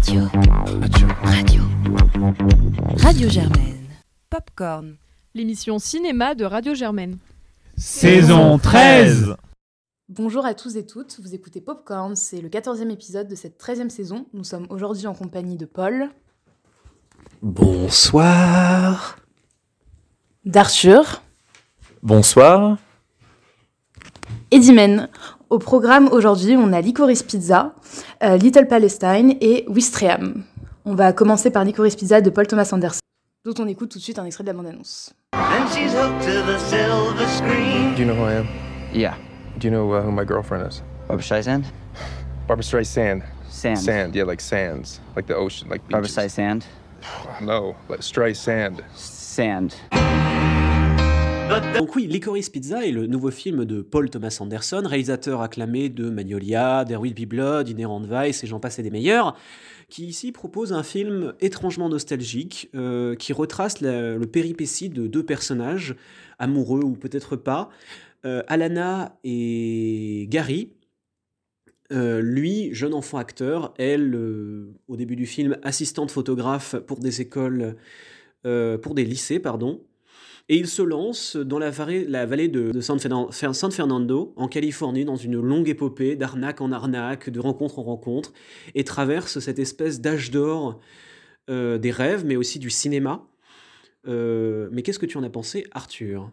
Radio. 0.00 0.22
Radio. 0.80 1.08
Radio. 1.24 1.62
Radio 2.96 3.28
Germaine. 3.28 3.86
Popcorn, 4.30 4.96
l'émission 5.34 5.78
cinéma 5.78 6.34
de 6.34 6.46
Radio 6.46 6.74
Germaine. 6.74 7.18
Saison 7.76 8.56
13 8.58 9.36
Bonjour 10.08 10.46
à 10.46 10.54
tous 10.54 10.76
et 10.76 10.86
toutes, 10.86 11.20
vous 11.20 11.34
écoutez 11.34 11.60
Popcorn, 11.60 12.16
c'est 12.16 12.40
le 12.40 12.48
14e 12.48 12.90
épisode 12.90 13.28
de 13.28 13.34
cette 13.34 13.62
13e 13.62 13.90
saison. 13.90 14.24
Nous 14.32 14.44
sommes 14.44 14.66
aujourd'hui 14.70 15.06
en 15.06 15.12
compagnie 15.12 15.58
de 15.58 15.66
Paul, 15.66 16.08
Bonsoir. 17.42 19.18
d'Arthur 20.46 21.22
Bonsoir. 22.02 22.78
Et 24.50 24.58
d'Imen. 24.58 25.08
Au 25.48 25.58
programme 25.58 26.08
aujourd'hui, 26.12 26.56
on 26.56 26.72
a 26.72 26.80
Licorice 26.80 27.22
Pizza, 27.22 27.72
euh, 28.22 28.36
Little 28.36 28.66
Palestine 28.66 29.34
et 29.40 29.64
Wistreham. 29.68 30.44
On 30.84 30.94
va 30.94 31.12
commencer 31.12 31.50
par 31.50 31.64
Licorice 31.64 31.96
Pizza 31.96 32.20
de 32.20 32.30
Paul 32.30 32.46
Thomas 32.46 32.68
Anderson, 32.72 33.00
dont 33.44 33.54
on 33.58 33.66
écoute 33.66 33.90
tout 33.90 33.98
de 33.98 34.02
suite 34.02 34.18
un 34.18 34.24
extrait 34.24 34.44
de 34.44 34.48
la 34.48 34.54
bande-annonce. 34.54 35.12
Do 35.32 35.38
you 37.98 38.04
know 38.04 38.14
who 38.14 38.28
I 38.28 38.34
am? 38.34 38.46
Yeah. 38.94 39.14
Do 39.58 39.68
you 39.68 39.72
know 39.72 39.92
uh, 39.92 40.02
who 40.02 40.10
my 40.10 40.24
girlfriend 40.24 40.66
is? 40.68 40.82
Barbara 41.06 41.22
Streisand? 41.22 41.64
Barbara 42.46 42.62
Streisand. 42.62 43.22
Sand. 43.48 43.78
Sand, 43.78 44.14
yeah, 44.14 44.24
like 44.24 44.40
sands, 44.40 45.00
like 45.16 45.26
the 45.26 45.34
ocean, 45.34 45.68
like 45.68 45.82
Barbara 45.88 46.08
beaches. 46.08 46.16
Streisand? 46.16 46.64
No, 47.42 47.74
like 47.88 48.00
Streisand. 48.00 48.82
Sand. 48.94 49.74
Donc 51.76 51.96
oui, 51.96 52.06
Licorice 52.06 52.48
Pizza 52.48 52.86
est 52.86 52.92
le 52.92 53.06
nouveau 53.08 53.32
film 53.32 53.64
de 53.64 53.82
Paul 53.82 54.08
Thomas 54.08 54.36
Anderson, 54.40 54.82
réalisateur 54.86 55.40
acclamé 55.40 55.88
de 55.88 56.08
Magnolia, 56.08 56.84
There 56.86 57.00
Will 57.00 57.14
Blood, 57.26 57.68
Inherent 57.68 58.02
Vice 58.08 58.44
et 58.44 58.46
j'en 58.46 58.60
passe 58.60 58.78
des 58.78 58.90
meilleurs, 58.90 59.36
qui 59.88 60.06
ici 60.06 60.30
propose 60.30 60.72
un 60.72 60.84
film 60.84 61.34
étrangement 61.40 61.88
nostalgique 61.88 62.70
euh, 62.76 63.16
qui 63.16 63.32
retrace 63.32 63.80
la- 63.80 64.14
le 64.14 64.26
péripétie 64.26 64.90
de 64.90 65.08
deux 65.08 65.24
personnages, 65.24 65.96
amoureux 66.38 66.84
ou 66.84 66.92
peut-être 66.92 67.34
pas, 67.34 67.68
euh, 68.24 68.44
Alana 68.46 69.18
et 69.24 70.26
Gary, 70.30 70.74
euh, 71.90 72.20
lui, 72.20 72.72
jeune 72.72 72.94
enfant 72.94 73.18
acteur, 73.18 73.74
elle, 73.76 74.14
au 74.86 74.96
début 74.96 75.16
du 75.16 75.26
film, 75.26 75.56
assistante 75.64 76.12
photographe 76.12 76.76
pour 76.76 77.00
des 77.00 77.20
écoles, 77.20 77.74
pour 78.44 78.94
des 78.94 79.04
lycées, 79.04 79.40
pardon. 79.40 79.82
Et 80.52 80.56
il 80.56 80.66
se 80.66 80.82
lance 80.82 81.36
dans 81.36 81.60
la, 81.60 81.70
vallée- 81.70 82.48
de, 82.48 82.80
San 82.80 82.98
Fernando, 82.98 84.32
en 84.34 84.48
Californie, 84.48 85.04
dans 85.04 85.14
une 85.14 85.40
longue 85.40 85.68
épopée 85.68 86.16
d'arnaque 86.16 86.60
en 86.60 86.72
arnaque, 86.72 87.30
de 87.30 87.38
rencontre 87.38 87.78
en 87.78 87.84
rencontre, 87.84 88.32
et 88.74 88.82
traverse 88.82 89.38
cette 89.38 89.60
espèce 89.60 90.00
d'âge 90.00 90.32
d'or 90.32 90.80
euh, 91.50 91.78
des 91.78 91.92
rêves, 91.92 92.24
mais 92.26 92.34
aussi 92.34 92.58
du 92.58 92.68
cinéma. 92.68 93.28
Euh, 94.08 94.68
mais 94.72 94.82
qu'est-ce 94.82 94.98
que 94.98 95.06
tu 95.06 95.18
en 95.18 95.22
as 95.22 95.30
pensé, 95.30 95.68
Arthur? 95.70 96.32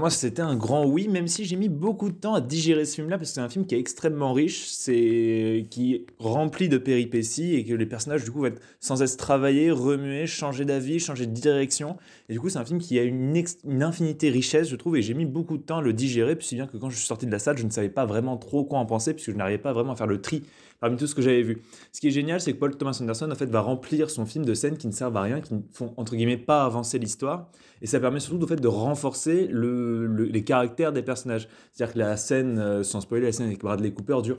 Moi, 0.00 0.10
c'était 0.10 0.42
un 0.42 0.56
grand 0.56 0.84
oui, 0.84 1.06
même 1.06 1.28
si 1.28 1.44
j'ai 1.44 1.54
mis 1.54 1.68
beaucoup 1.68 2.08
de 2.08 2.16
temps 2.16 2.34
à 2.34 2.40
digérer 2.40 2.84
ce 2.84 2.96
film-là, 2.96 3.16
parce 3.16 3.30
que 3.30 3.34
c'est 3.36 3.40
un 3.40 3.48
film 3.48 3.64
qui 3.64 3.76
est 3.76 3.78
extrêmement 3.78 4.32
riche, 4.32 4.64
c'est 4.66 5.68
qui 5.70 5.94
est 5.94 6.06
rempli 6.18 6.68
de 6.68 6.78
péripéties, 6.78 7.54
et 7.54 7.64
que 7.64 7.74
les 7.74 7.86
personnages, 7.86 8.24
du 8.24 8.32
coup, 8.32 8.40
vont 8.40 8.46
être 8.46 8.60
sans 8.80 8.96
cesse 8.96 9.16
travailler, 9.16 9.70
remuer, 9.70 10.26
changer 10.26 10.64
d'avis, 10.64 10.98
changer 10.98 11.26
de 11.26 11.32
direction. 11.32 11.96
Et 12.28 12.32
du 12.32 12.40
coup, 12.40 12.48
c'est 12.48 12.58
un 12.58 12.64
film 12.64 12.80
qui 12.80 12.98
a 12.98 13.04
une, 13.04 13.36
ex- 13.36 13.58
une 13.64 13.84
infinité 13.84 14.30
richesse, 14.30 14.68
je 14.68 14.74
trouve, 14.74 14.96
et 14.96 15.02
j'ai 15.02 15.14
mis 15.14 15.26
beaucoup 15.26 15.56
de 15.58 15.62
temps 15.62 15.78
à 15.78 15.82
le 15.82 15.92
digérer, 15.92 16.34
puis 16.34 16.46
si 16.48 16.56
bien 16.56 16.66
que 16.66 16.76
quand 16.76 16.90
je 16.90 16.96
suis 16.96 17.06
sorti 17.06 17.26
de 17.26 17.30
la 17.32 17.38
salle, 17.38 17.56
je 17.56 17.64
ne 17.64 17.70
savais 17.70 17.88
pas 17.88 18.04
vraiment 18.04 18.36
trop 18.36 18.64
quoi 18.64 18.80
en 18.80 18.86
penser, 18.86 19.14
puisque 19.14 19.30
je 19.30 19.36
n'arrivais 19.36 19.58
pas 19.58 19.72
vraiment 19.72 19.92
à 19.92 19.96
faire 19.96 20.08
le 20.08 20.20
tri 20.20 20.42
parmi 20.84 20.98
tout 20.98 21.06
ce 21.06 21.14
que 21.14 21.22
j'avais 21.22 21.42
vu. 21.42 21.62
Ce 21.92 22.00
qui 22.00 22.08
est 22.08 22.10
génial, 22.10 22.40
c'est 22.42 22.52
que 22.52 22.58
Paul 22.58 22.76
Thomas 22.76 22.98
Anderson, 23.00 23.30
en 23.30 23.34
fait, 23.34 23.46
va 23.46 23.60
remplir 23.60 24.10
son 24.10 24.26
film 24.26 24.44
de 24.44 24.52
scènes 24.52 24.76
qui 24.76 24.86
ne 24.86 24.92
servent 24.92 25.16
à 25.16 25.22
rien, 25.22 25.40
qui 25.40 25.54
ne 25.54 25.60
font, 25.72 25.94
entre 25.96 26.14
guillemets, 26.14 26.36
pas 26.36 26.64
avancer 26.64 26.98
l'histoire. 26.98 27.48
Et 27.80 27.86
ça 27.86 28.00
permet 28.00 28.20
surtout, 28.20 28.44
en 28.44 28.46
fait, 28.46 28.60
de 28.60 28.68
renforcer 28.68 29.46
le, 29.50 30.06
le- 30.06 30.24
les 30.24 30.44
caractères 30.44 30.92
des 30.92 31.02
personnages. 31.02 31.48
C'est-à-dire 31.72 31.94
que 31.94 31.98
la 32.00 32.16
scène, 32.18 32.58
euh, 32.58 32.82
sans 32.82 33.00
spoiler, 33.00 33.24
la 33.26 33.32
scène 33.32 33.46
avec 33.46 33.60
Bradley 33.60 33.92
Cooper 33.92 34.18
dure 34.22 34.38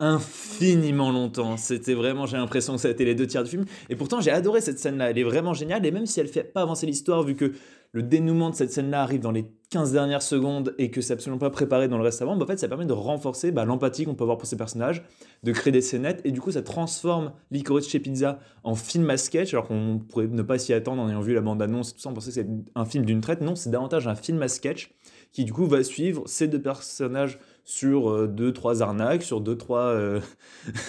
infiniment 0.00 1.10
longtemps. 1.10 1.56
C'était 1.56 1.94
vraiment, 1.94 2.26
j'ai 2.26 2.36
l'impression 2.36 2.74
que 2.74 2.80
ça 2.80 2.88
a 2.88 2.90
été 2.90 3.04
les 3.04 3.14
deux 3.14 3.26
tiers 3.26 3.42
du 3.42 3.50
film. 3.50 3.64
Et 3.88 3.96
pourtant, 3.96 4.20
j'ai 4.20 4.30
adoré 4.30 4.60
cette 4.60 4.78
scène-là. 4.78 5.10
Elle 5.10 5.18
est 5.18 5.24
vraiment 5.24 5.54
géniale. 5.54 5.84
Et 5.84 5.90
même 5.90 6.06
si 6.06 6.20
elle 6.20 6.28
fait 6.28 6.44
pas 6.44 6.62
avancer 6.62 6.86
l'histoire, 6.86 7.22
vu 7.22 7.34
que 7.34 7.52
le 7.92 8.02
dénouement 8.02 8.50
de 8.50 8.54
cette 8.54 8.70
scène-là 8.70 9.02
arrive 9.02 9.20
dans 9.20 9.30
les 9.30 9.46
15 9.70 9.92
dernières 9.92 10.22
secondes 10.22 10.74
et 10.78 10.90
que 10.90 11.00
c'est 11.00 11.14
absolument 11.14 11.38
pas 11.38 11.50
préparé 11.50 11.88
dans 11.88 11.96
le 11.96 12.04
reste 12.04 12.22
avant, 12.22 12.36
bah, 12.36 12.44
en 12.44 12.46
fait, 12.46 12.58
ça 12.58 12.68
permet 12.68 12.84
de 12.84 12.92
renforcer 12.92 13.50
bah, 13.50 13.64
l'empathie 13.64 14.04
qu'on 14.04 14.14
peut 14.14 14.24
avoir 14.24 14.38
pour 14.38 14.46
ces 14.46 14.56
personnages, 14.56 15.02
de 15.42 15.52
créer 15.52 15.72
des 15.72 15.80
scénettes. 15.80 16.20
Et 16.24 16.30
du 16.30 16.40
coup, 16.40 16.52
ça 16.52 16.62
transforme 16.62 17.32
Licorice 17.50 17.88
chez 17.88 17.98
Pizza 17.98 18.38
en 18.62 18.74
film 18.74 19.08
à 19.10 19.16
sketch, 19.16 19.52
alors 19.54 19.66
qu'on 19.66 19.98
pourrait 19.98 20.28
ne 20.28 20.42
pas 20.42 20.58
s'y 20.58 20.72
attendre 20.74 21.02
en 21.02 21.08
ayant 21.08 21.20
vu 21.20 21.34
la 21.34 21.40
bande-annonce 21.40 21.94
tout 21.94 22.00
ça, 22.00 22.10
on 22.10 22.14
pensait 22.14 22.28
que 22.28 22.34
c'est 22.34 22.48
un 22.74 22.84
film 22.84 23.04
d'une 23.04 23.20
traite. 23.20 23.40
Non, 23.40 23.56
c'est 23.56 23.70
davantage 23.70 24.06
un 24.06 24.14
film 24.14 24.40
à 24.42 24.48
sketch 24.48 24.94
qui 25.32 25.44
du 25.44 25.52
coup 25.52 25.66
va 25.66 25.82
suivre 25.82 26.22
ces 26.26 26.48
deux 26.48 26.60
personnages 26.60 27.38
sur 27.68 28.10
euh, 28.10 28.26
deux 28.26 28.54
trois 28.54 28.82
arnaques, 28.82 29.22
sur 29.22 29.42
deux 29.42 29.56
trois 29.56 29.88
euh, 29.88 30.20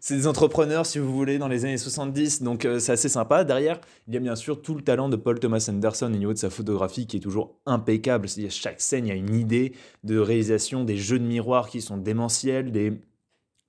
c'est 0.00 0.16
des 0.16 0.26
entrepreneurs 0.26 0.84
si 0.84 0.98
vous 0.98 1.10
voulez 1.10 1.38
dans 1.38 1.48
les 1.48 1.64
années 1.64 1.78
70 1.78 2.42
donc 2.42 2.66
euh, 2.66 2.78
c'est 2.78 2.92
assez 2.92 3.08
sympa. 3.08 3.42
Derrière 3.42 3.80
il 4.06 4.12
y 4.12 4.16
a 4.18 4.20
bien 4.20 4.36
sûr 4.36 4.60
tout 4.60 4.74
le 4.74 4.82
talent 4.82 5.08
de 5.08 5.16
Paul 5.16 5.40
Thomas 5.40 5.66
Anderson 5.70 6.06
au 6.06 6.10
niveau 6.10 6.34
de 6.34 6.38
sa 6.38 6.50
photographie 6.50 7.06
qui 7.06 7.16
est 7.16 7.20
toujours 7.20 7.58
impeccable. 7.64 8.28
C'est-à-dire 8.28 8.52
chaque 8.52 8.82
scène 8.82 9.06
il 9.06 9.08
y 9.08 9.12
a 9.12 9.14
une 9.14 9.34
idée 9.34 9.72
de 10.04 10.18
réalisation 10.18 10.84
des 10.84 10.98
jeux 10.98 11.18
de 11.18 11.24
miroirs 11.24 11.70
qui 11.70 11.80
sont 11.80 11.96
démentiels 11.96 12.70
des 12.70 13.00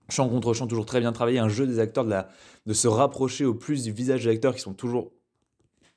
champs 0.09 0.27
contre 0.27 0.53
champs 0.53 0.67
toujours 0.67 0.85
très 0.85 0.99
bien 0.99 1.13
travaillés 1.13 1.39
un 1.39 1.47
jeu 1.47 1.67
des 1.67 1.79
acteurs 1.79 2.03
de, 2.03 2.09
la, 2.09 2.27
de 2.65 2.73
se 2.73 2.89
rapprocher 2.89 3.45
au 3.45 3.53
plus 3.53 3.83
du 3.83 3.93
visage 3.93 4.25
des 4.25 4.31
acteurs 4.31 4.55
qui 4.55 4.61
sont 4.61 4.73
toujours 4.73 5.13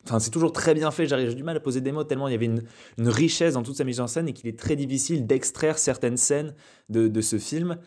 Enfin, 0.04 0.18
c'est 0.18 0.30
toujours 0.30 0.52
très 0.52 0.74
bien 0.74 0.90
fait. 0.90 1.06
J'ai 1.06 1.34
du 1.34 1.44
mal 1.44 1.56
à 1.56 1.60
poser 1.60 1.80
des 1.80 1.92
mots 1.92 2.04
tellement 2.04 2.28
il 2.28 2.32
y 2.32 2.34
avait 2.34 2.46
une, 2.46 2.62
richesse 2.98 3.54
dans 3.54 3.62
toute 3.62 3.76
sa 3.76 3.84
mise 3.84 4.00
en 4.00 4.06
scène 4.06 4.28
et 4.28 4.32
qu'il 4.32 4.48
est 4.48 4.58
très 4.58 4.76
difficile 4.76 5.26
d'extraire 5.26 5.78
certaines 5.78 6.16
scènes 6.16 6.54
de, 6.88 7.08
de 7.08 7.20
ce 7.20 7.38
film. 7.38 7.78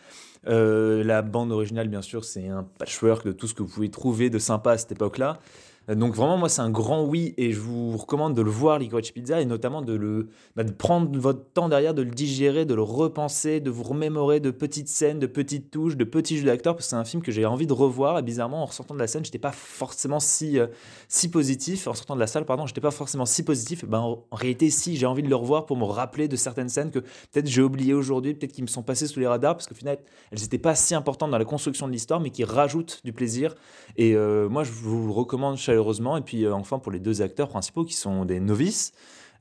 Euh, 0.47 1.03
la 1.03 1.21
bande 1.21 1.51
originale, 1.51 1.87
bien 1.87 2.01
sûr, 2.01 2.23
c'est 2.23 2.47
un 2.47 2.63
patchwork 2.63 3.25
de 3.25 3.31
tout 3.31 3.47
ce 3.47 3.53
que 3.53 3.63
vous 3.63 3.69
pouvez 3.69 3.89
trouver 3.89 4.29
de 4.29 4.39
sympa 4.39 4.71
à 4.71 4.77
cette 4.77 4.91
époque-là. 4.91 5.39
Donc 5.87 6.15
vraiment, 6.15 6.37
moi, 6.37 6.49
c'est 6.49 6.61
un 6.61 6.71
grand 6.71 7.03
oui 7.03 7.35
et 7.37 7.51
je 7.51 7.59
vous 7.59 7.95
recommande 7.95 8.33
de 8.33 8.41
le 8.41 8.49
voir, 8.49 8.79
Licorice 8.79 9.11
Pizza, 9.11 9.39
et 9.39 9.45
notamment 9.45 9.81
de, 9.83 9.93
le, 9.93 10.29
bah, 10.55 10.63
de 10.63 10.71
prendre 10.71 11.17
votre 11.19 11.43
temps 11.53 11.69
derrière, 11.69 11.93
de 11.93 12.01
le 12.01 12.09
digérer, 12.09 12.65
de 12.65 12.73
le 12.73 12.81
repenser, 12.81 13.59
de 13.59 13.69
vous 13.69 13.83
remémorer 13.83 14.39
de 14.39 14.49
petites 14.49 14.87
scènes, 14.87 15.19
de 15.19 15.27
petites 15.27 15.69
touches, 15.69 15.95
de 15.95 16.03
petits 16.03 16.37
jeux 16.37 16.45
d'acteurs, 16.45 16.75
parce 16.75 16.87
que 16.87 16.89
c'est 16.89 16.95
un 16.95 17.05
film 17.05 17.21
que 17.21 17.31
j'ai 17.31 17.45
envie 17.45 17.67
de 17.67 17.73
revoir. 17.73 18.17
Et 18.17 18.23
bizarrement, 18.23 18.63
en 18.63 18.65
ressortant 18.65 18.95
de 18.95 18.99
la 18.99 19.07
scène, 19.07 19.23
j'étais 19.23 19.37
pas 19.37 19.51
forcément 19.51 20.19
si, 20.19 20.57
euh, 20.57 20.67
si 21.07 21.29
positif. 21.29 21.87
En 21.87 21.93
sortant 21.93 22.15
de 22.15 22.19
la 22.19 22.27
salle, 22.27 22.45
pardon, 22.45 22.65
j'étais 22.65 22.81
pas 22.81 22.91
forcément 22.91 23.25
si 23.25 23.43
positif. 23.43 23.85
Ben, 23.85 23.99
en, 23.99 24.23
en 24.31 24.35
réalité, 24.35 24.71
si, 24.71 24.95
j'ai 24.95 25.05
envie 25.05 25.23
de 25.23 25.29
le 25.29 25.35
revoir 25.35 25.67
pour 25.67 25.77
me 25.77 25.85
rappeler 25.85 26.27
de 26.27 26.35
certaines 26.35 26.69
scènes 26.69 26.89
que 26.89 26.99
peut-être 26.99 27.47
j'ai 27.47 27.61
oubliées 27.61 27.93
aujourd'hui, 27.93 28.33
peut-être 28.33 28.53
qui 28.53 28.63
me 28.63 28.67
sont 28.67 28.81
passées 28.81 29.07
sous 29.07 29.19
les 29.19 29.27
radars, 29.27 29.55
parce 29.55 29.67
qu'au 29.67 29.75
final, 29.75 29.99
elles 30.31 30.39
n'étaient 30.39 30.57
pas 30.57 30.73
si 30.73 30.95
importantes 30.95 31.29
dans 31.29 31.37
la 31.37 31.45
construction 31.45 31.87
de 31.87 31.91
l'histoire, 31.91 32.19
mais 32.19 32.31
qui 32.31 32.43
rajoutent 32.43 33.01
du 33.03 33.13
plaisir. 33.13 33.53
Et 33.97 34.15
euh, 34.15 34.49
moi, 34.49 34.63
je 34.63 34.71
vous 34.71 35.13
recommande 35.13 35.57
chaleureusement. 35.75 36.17
Et 36.17 36.21
puis, 36.21 36.45
euh, 36.45 36.53
enfin, 36.53 36.79
pour 36.79 36.91
les 36.91 36.99
deux 36.99 37.21
acteurs 37.21 37.49
principaux 37.49 37.83
qui 37.83 37.93
sont 37.93 38.25
des 38.25 38.39
novices, 38.39 38.93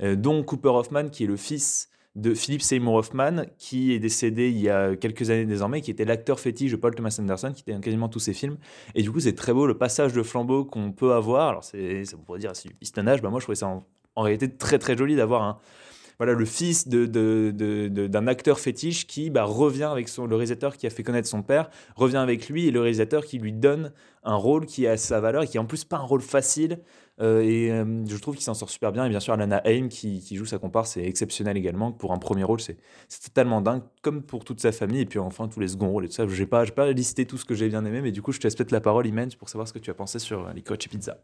euh, 0.03 0.17
dont 0.17 0.43
Cooper 0.43 0.71
Hoffman, 0.71 1.09
qui 1.09 1.25
est 1.25 1.27
le 1.27 1.37
fils 1.37 1.89
de 2.17 2.33
Philip 2.35 2.63
Seymour 2.63 2.95
Hoffman, 2.95 3.45
qui 3.59 3.93
est 3.93 3.99
décédé 3.99 4.49
il 4.49 4.59
y 4.59 4.69
a 4.69 4.95
quelques 4.95 5.31
années 5.31 5.47
désormais, 5.47 5.81
qui 5.81 5.91
était 5.91 6.05
l'acteur 6.05 6.39
fétiche 6.39 6.71
de 6.71 6.77
Paul 6.77 6.95
Thomas 6.95 7.17
Anderson, 7.19 7.53
qui 7.53 7.63
était 7.63 7.73
dans 7.73 7.81
quasiment 7.81 8.09
tous 8.09 8.21
ses 8.21 8.35
films. 8.35 8.57
Et 8.95 9.03
du 9.03 9.11
coup, 9.11 9.19
c'est 9.19 9.35
très 9.35 9.53
beau 9.53 9.67
le 9.67 9.77
passage 9.77 10.13
de 10.13 10.23
flambeau 10.23 10.65
qu'on 10.65 10.93
peut 10.93 11.13
avoir. 11.13 11.49
Alors, 11.49 11.65
c'est, 11.65 12.05
ça 12.05 12.17
pourrait 12.17 12.39
dire 12.39 12.55
c'est 12.55 12.69
du 12.69 12.75
pistonnage. 12.75 13.21
Bah, 13.21 13.31
moi, 13.31 13.41
je 13.41 13.47
trouvais 13.47 13.57
ça 13.57 13.67
en, 13.67 13.85
en 14.15 14.23
réalité 14.23 14.49
très 14.49 14.79
très 14.79 14.97
joli 14.97 15.17
d'avoir 15.17 15.43
un, 15.43 15.59
voilà, 16.19 16.33
le 16.33 16.45
fils 16.45 16.89
de, 16.89 17.07
de- 17.07 18.07
d'un 18.07 18.27
acteur 18.27 18.61
fétiche 18.61 19.07
qui 19.07 19.31
bah, 19.31 19.45
revient 19.45 19.85
avec 19.91 20.09
son, 20.09 20.27
le 20.27 20.37
réalisateur 20.37 20.77
qui 20.77 20.87
a 20.87 20.91
fait 20.91 21.03
connaître 21.03 21.29
son 21.29 21.43
père, 21.43 21.71
revient 21.97 22.19
avec 22.19 22.49
lui 22.49 22.67
et 22.67 22.71
le 22.71 22.81
réalisateur 22.81 23.25
qui 23.25 23.39
lui 23.39 23.53
donne 23.53 23.93
un 24.23 24.37
rôle 24.37 24.67
qui 24.67 24.87
a 24.87 24.97
sa 24.97 25.21
valeur 25.21 25.43
et 25.43 25.47
qui 25.47 25.57
est 25.57 25.61
en 25.61 25.67
plus 25.67 25.85
pas 25.85 25.99
un 25.99 26.05
rôle 26.05 26.23
facile. 26.23 26.81
Euh, 27.21 27.43
et 27.43 27.71
euh, 27.71 27.85
je 28.07 28.17
trouve 28.17 28.35
qu'il 28.35 28.43
s'en 28.43 28.55
sort 28.55 28.71
super 28.71 28.91
bien. 28.91 29.05
Et 29.05 29.09
bien 29.09 29.21
sûr, 29.21 29.35
Alana 29.35 29.61
Haim 29.65 29.89
qui, 29.89 30.21
joue 30.35 30.47
sa 30.47 30.59
comparse, 30.59 30.93
c'est 30.93 31.05
exceptionnel 31.05 31.57
également. 31.57 31.93
Pour 31.93 32.13
un 32.13 32.19
premier 32.19 32.45
rôle, 32.45 32.61
c'est, 32.61 32.79
totalement 33.23 33.61
dingue, 33.61 33.83
comme 34.03 34.23
pour 34.23 34.45
toute 34.45 34.61
sa 34.61 34.73
famille. 34.73 35.01
Et 35.01 35.07
puis 35.07 35.19
enfin, 35.19 35.49
tous 35.49 35.61
les 35.61 35.69
seconds 35.69 35.91
rôles 35.91 36.07
et 36.07 36.09
tout 36.09 36.15
ça. 36.15 36.27
Je 36.27 36.41
n'ai 36.41 36.47
pas, 36.47 36.65
pas 36.67 36.91
listé 36.93 37.27
tout 37.27 37.37
ce 37.37 37.45
que 37.45 37.55
j'ai 37.55 37.69
bien 37.69 37.85
aimé, 37.85 38.01
mais 38.03 38.13
du 38.13 38.23
coup, 38.23 38.33
je 38.33 38.39
te 38.39 38.45
laisse 38.45 38.57
peut-être 38.57 38.73
la 38.73 38.81
parole, 38.81 39.07
Imen, 39.07 39.31
pour 39.39 39.49
savoir 39.49 39.69
ce 39.69 39.73
que 39.73 39.79
tu 39.79 39.91
as 39.91 39.95
pensé 39.95 40.19
sur 40.19 40.47
euh, 40.47 40.53
Licorice 40.53 40.89
Pizza. 40.89 41.19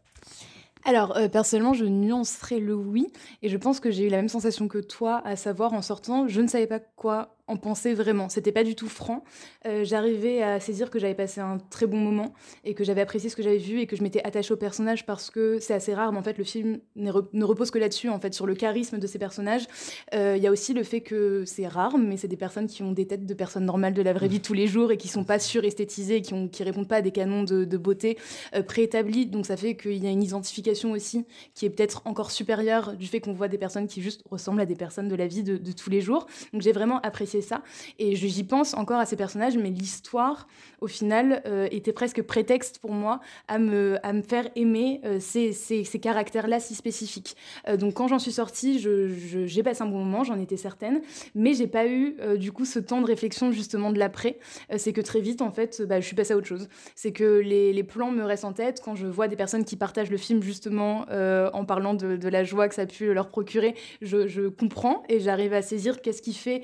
Alors, 0.83 1.15
euh, 1.15 1.27
personnellement, 1.27 1.73
je 1.73 1.85
nuancerais 1.85 2.59
le 2.59 2.73
oui, 2.73 3.07
et 3.41 3.49
je 3.49 3.57
pense 3.57 3.79
que 3.79 3.91
j'ai 3.91 4.07
eu 4.07 4.09
la 4.09 4.17
même 4.17 4.29
sensation 4.29 4.67
que 4.67 4.79
toi, 4.79 5.21
à 5.25 5.35
savoir 5.35 5.73
en 5.73 5.81
sortant, 5.81 6.27
je 6.27 6.41
ne 6.41 6.47
savais 6.47 6.67
pas 6.67 6.79
quoi 6.79 7.35
en 7.51 7.57
penser 7.57 7.93
vraiment. 7.93 8.29
C'était 8.29 8.51
pas 8.51 8.63
du 8.63 8.75
tout 8.75 8.87
franc. 8.87 9.23
Euh, 9.67 9.83
j'arrivais 9.83 10.41
à 10.41 10.59
saisir 10.59 10.89
que 10.89 10.99
j'avais 10.99 11.13
passé 11.13 11.41
un 11.41 11.57
très 11.69 11.85
bon 11.85 11.97
moment 11.97 12.33
et 12.63 12.73
que 12.73 12.83
j'avais 12.83 13.01
apprécié 13.01 13.29
ce 13.29 13.35
que 13.35 13.43
j'avais 13.43 13.57
vu 13.57 13.79
et 13.81 13.87
que 13.87 13.95
je 13.95 14.03
m'étais 14.03 14.23
attachée 14.23 14.53
au 14.53 14.57
personnage 14.57 15.05
parce 15.05 15.29
que 15.29 15.59
c'est 15.59 15.73
assez 15.73 15.93
rare, 15.93 16.13
mais 16.13 16.19
en 16.19 16.23
fait, 16.23 16.37
le 16.37 16.45
film 16.45 16.79
ne 16.95 17.43
repose 17.43 17.69
que 17.69 17.77
là-dessus, 17.77 18.09
en 18.09 18.19
fait, 18.19 18.33
sur 18.33 18.47
le 18.47 18.55
charisme 18.55 18.99
de 18.99 19.07
ces 19.07 19.19
personnages. 19.19 19.67
Euh, 20.13 20.35
il 20.37 20.43
y 20.43 20.47
a 20.47 20.51
aussi 20.51 20.73
le 20.73 20.83
fait 20.83 21.01
que 21.01 21.43
c'est 21.45 21.67
rare, 21.67 21.97
mais 21.97 22.15
c'est 22.15 22.29
des 22.29 22.37
personnes 22.37 22.67
qui 22.67 22.83
ont 22.83 22.93
des 22.93 23.05
têtes 23.05 23.25
de 23.25 23.33
personnes 23.33 23.65
normales 23.65 23.93
de 23.93 24.01
la 24.01 24.13
vraie 24.13 24.29
vie 24.29 24.39
tous 24.39 24.53
les 24.53 24.67
jours 24.67 24.91
et 24.91 24.97
qui 24.97 25.09
sont 25.09 25.25
pas 25.25 25.39
suresthétisées, 25.39 26.21
qui, 26.21 26.33
ont, 26.33 26.47
qui 26.47 26.63
répondent 26.63 26.87
pas 26.87 26.97
à 26.97 27.01
des 27.01 27.11
canons 27.11 27.43
de, 27.43 27.77
beauté 27.77 28.17
euh, 28.55 28.63
préétablis. 28.63 29.25
Donc 29.25 29.45
ça 29.45 29.57
fait 29.57 29.75
qu'il 29.75 30.01
y 30.01 30.07
a 30.07 30.09
une 30.09 30.23
identification 30.23 30.91
aussi 30.91 31.25
qui 31.53 31.65
est 31.65 31.69
peut-être 31.69 32.03
encore 32.05 32.31
supérieure 32.31 32.95
du 32.95 33.07
fait 33.07 33.19
qu'on 33.19 33.33
voit 33.33 33.49
des 33.49 33.57
personnes 33.57 33.87
qui 33.87 34.01
juste 34.01 34.23
ressemblent 34.29 34.61
à 34.61 34.65
des 34.65 34.75
personnes 34.75 35.09
de 35.09 35.15
la 35.15 35.27
vie 35.27 35.43
de, 35.43 35.57
de 35.57 35.71
tous 35.71 35.89
les 35.89 35.99
jours. 35.99 36.27
Donc 36.53 36.61
j'ai 36.61 36.71
vraiment 36.71 37.01
apprécié 37.01 37.40
ça. 37.41 37.61
Et 37.99 38.15
j'y 38.15 38.43
pense 38.43 38.73
encore 38.73 38.99
à 38.99 39.05
ces 39.05 39.15
personnages, 39.15 39.57
mais 39.57 39.69
l'histoire, 39.69 40.47
au 40.81 40.87
final, 40.87 41.41
euh, 41.45 41.67
était 41.71 41.93
presque 41.93 42.21
prétexte 42.23 42.79
pour 42.79 42.91
moi 42.91 43.19
à 43.47 43.59
me, 43.59 43.97
à 44.03 44.13
me 44.13 44.21
faire 44.21 44.49
aimer 44.55 45.01
euh, 45.05 45.17
ces, 45.19 45.53
ces, 45.53 45.83
ces 45.83 45.99
caractères-là 45.99 46.59
si 46.59 46.75
spécifiques. 46.75 47.35
Euh, 47.67 47.77
donc 47.77 47.93
quand 47.93 48.07
j'en 48.07 48.19
suis 48.19 48.31
sortie, 48.31 48.79
j'ai 48.79 49.63
passé 49.63 49.83
un 49.83 49.85
bon 49.85 50.03
moment, 50.03 50.23
j'en 50.23 50.39
étais 50.39 50.57
certaine, 50.57 51.01
mais 51.35 51.53
j'ai 51.53 51.67
pas 51.67 51.87
eu 51.87 52.17
du 52.37 52.51
coup 52.51 52.65
ce 52.65 52.79
temps 52.79 53.01
de 53.01 53.05
réflexion 53.05 53.51
justement 53.51 53.91
de 53.91 53.99
l'après. 53.99 54.39
c'est 54.77 54.93
que 54.93 55.01
très 55.01 55.21
vite, 55.21 55.41
en 55.41 55.51
fait, 55.51 55.81
bah, 55.81 55.99
je 55.99 56.05
suis 56.05 56.15
passée 56.15 56.33
à 56.33 56.37
autre 56.37 56.47
chose. 56.47 56.67
C'est 56.95 57.11
que 57.11 57.39
les, 57.39 57.73
les, 57.73 57.83
plans 57.83 58.11
me 58.11 58.23
restent 58.23 58.45
en 58.45 58.53
tête 58.53 58.81
quand 58.83 58.95
je 58.95 59.07
vois 59.07 59.27
des 59.27 59.35
personnes 59.35 59.65
qui 59.65 59.75
partagent 59.75 60.11
le 60.11 60.17
film 60.17 60.41
justement 60.41 61.05
en 61.11 61.65
parlant 61.65 61.93
de, 61.93 62.27
la 62.27 62.43
joie 62.43 62.67
que 62.67 62.75
ça 62.75 62.83
a 62.83 62.85
pu 62.85 63.13
leur 63.13 63.29
procurer. 63.29 63.75
Je, 64.01 64.27
je 64.27 64.47
comprends 64.47 65.03
et 65.09 65.19
j'arrive 65.19 65.53
à 65.53 65.61
saisir 65.61 66.01
qu'est-ce 66.01 66.21
qui 66.21 66.33
fait 66.33 66.61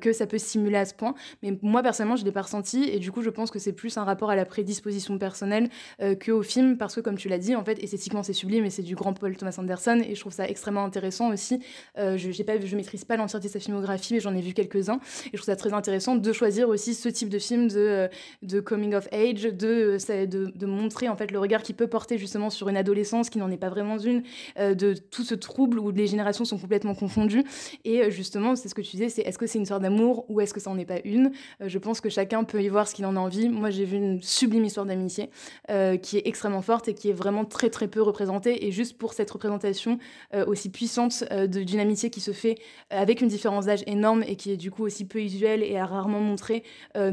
que 0.00 0.12
peut 0.26 0.38
stimuler 0.38 0.76
à 0.76 0.84
ce 0.84 0.94
point. 0.94 1.14
Mais 1.42 1.56
moi, 1.62 1.82
personnellement, 1.82 2.16
je 2.16 2.22
ne 2.22 2.26
l'ai 2.26 2.32
pas 2.32 2.42
ressenti. 2.42 2.84
Et 2.84 2.98
du 2.98 3.12
coup, 3.12 3.22
je 3.22 3.30
pense 3.30 3.50
que 3.50 3.58
c'est 3.58 3.72
plus 3.72 3.96
un 3.96 4.04
rapport 4.04 4.30
à 4.30 4.36
la 4.36 4.44
prédisposition 4.44 5.18
personnelle 5.18 5.68
euh, 6.00 6.14
qu'au 6.14 6.42
film. 6.42 6.76
Parce 6.76 6.94
que, 6.94 7.00
comme 7.00 7.16
tu 7.16 7.28
l'as 7.28 7.38
dit, 7.38 7.54
en 7.54 7.64
fait, 7.64 7.82
esthétiquement, 7.82 8.22
c'est 8.22 8.32
sublime 8.32 8.64
et 8.64 8.70
c'est 8.70 8.82
du 8.82 8.94
grand 8.94 9.12
Paul 9.12 9.36
Thomas 9.36 9.56
Anderson. 9.58 10.02
Et 10.06 10.14
je 10.14 10.20
trouve 10.20 10.32
ça 10.32 10.48
extrêmement 10.48 10.84
intéressant 10.84 11.32
aussi. 11.32 11.60
Euh, 11.98 12.16
je 12.16 12.28
ne 12.28 12.76
maîtrise 12.76 13.04
pas 13.04 13.16
l'entièreté 13.16 13.48
de 13.48 13.52
sa 13.52 13.60
filmographie, 13.60 14.14
mais 14.14 14.20
j'en 14.20 14.34
ai 14.34 14.40
vu 14.40 14.52
quelques-uns. 14.52 15.00
Et 15.26 15.30
je 15.32 15.36
trouve 15.36 15.46
ça 15.46 15.56
très 15.56 15.72
intéressant 15.72 16.16
de 16.16 16.32
choisir 16.32 16.68
aussi 16.68 16.94
ce 16.94 17.08
type 17.08 17.28
de 17.28 17.38
film 17.38 17.68
de, 17.68 18.08
euh, 18.52 18.62
coming 18.62 18.94
of 18.94 19.08
age, 19.12 19.42
de, 19.42 19.96
de, 20.26 20.66
montrer 20.66 21.08
en 21.08 21.16
fait 21.16 21.30
le 21.32 21.38
regard 21.38 21.62
qu'il 21.62 21.74
peut 21.74 21.88
porter 21.88 22.16
justement 22.18 22.50
sur 22.50 22.68
une 22.68 22.76
adolescence 22.76 23.28
qui 23.30 23.38
n'en 23.38 23.50
est 23.50 23.56
pas 23.56 23.68
vraiment 23.68 23.98
une, 23.98 24.22
de 24.56 24.94
tout 24.94 25.24
ce 25.24 25.34
trouble 25.34 25.78
où 25.78 25.90
les 25.90 26.06
générations 26.06 26.44
sont 26.44 26.58
complètement 26.58 26.94
confondues. 26.94 27.44
Et 27.84 28.10
justement, 28.10 28.54
c'est 28.56 28.68
ce 28.68 28.74
que 28.74 28.82
tu 28.82 28.92
disais, 28.92 29.08
c'est 29.08 29.22
est-ce 29.22 29.38
que 29.38 29.46
c'est 29.46 29.58
une 29.58 29.62
histoire 29.62 29.80
d'amour 29.80 29.99
ou 30.00 30.40
est-ce 30.40 30.54
que 30.54 30.60
ça 30.60 30.70
n'en 30.70 30.78
est 30.78 30.84
pas 30.84 31.00
une? 31.04 31.32
Euh, 31.60 31.68
Je 31.68 31.78
pense 31.78 32.00
que 32.00 32.08
chacun 32.08 32.44
peut 32.44 32.62
y 32.62 32.68
voir 32.68 32.88
ce 32.88 32.94
qu'il 32.94 33.06
en 33.06 33.16
a 33.16 33.20
envie. 33.20 33.48
Moi, 33.48 33.70
j'ai 33.70 33.84
vu 33.84 33.96
une 33.96 34.22
sublime 34.22 34.64
histoire 34.64 34.86
d'amitié 34.86 35.30
euh, 35.70 35.96
qui 35.96 36.16
est 36.18 36.26
extrêmement 36.26 36.62
forte 36.62 36.88
et 36.88 36.94
qui 36.94 37.10
est 37.10 37.12
vraiment 37.12 37.44
très 37.44 37.70
très 37.70 37.88
peu 37.88 38.02
représentée. 38.02 38.66
Et 38.66 38.72
juste 38.72 38.98
pour 38.98 39.12
cette 39.12 39.30
représentation 39.30 39.98
euh, 40.34 40.44
aussi 40.46 40.70
puissante 40.70 41.24
d'une 41.48 41.80
amitié 41.80 42.10
qui 42.10 42.20
se 42.20 42.32
fait 42.32 42.56
avec 42.90 43.20
une 43.20 43.28
différence 43.28 43.66
d'âge 43.66 43.82
énorme 43.86 44.22
et 44.26 44.36
qui 44.36 44.50
est 44.52 44.56
du 44.56 44.70
coup 44.70 44.84
aussi 44.84 45.04
peu 45.04 45.20
usuelle 45.20 45.62
et 45.62 45.76
à 45.76 45.86
rarement 45.86 46.20
montré, 46.20 46.62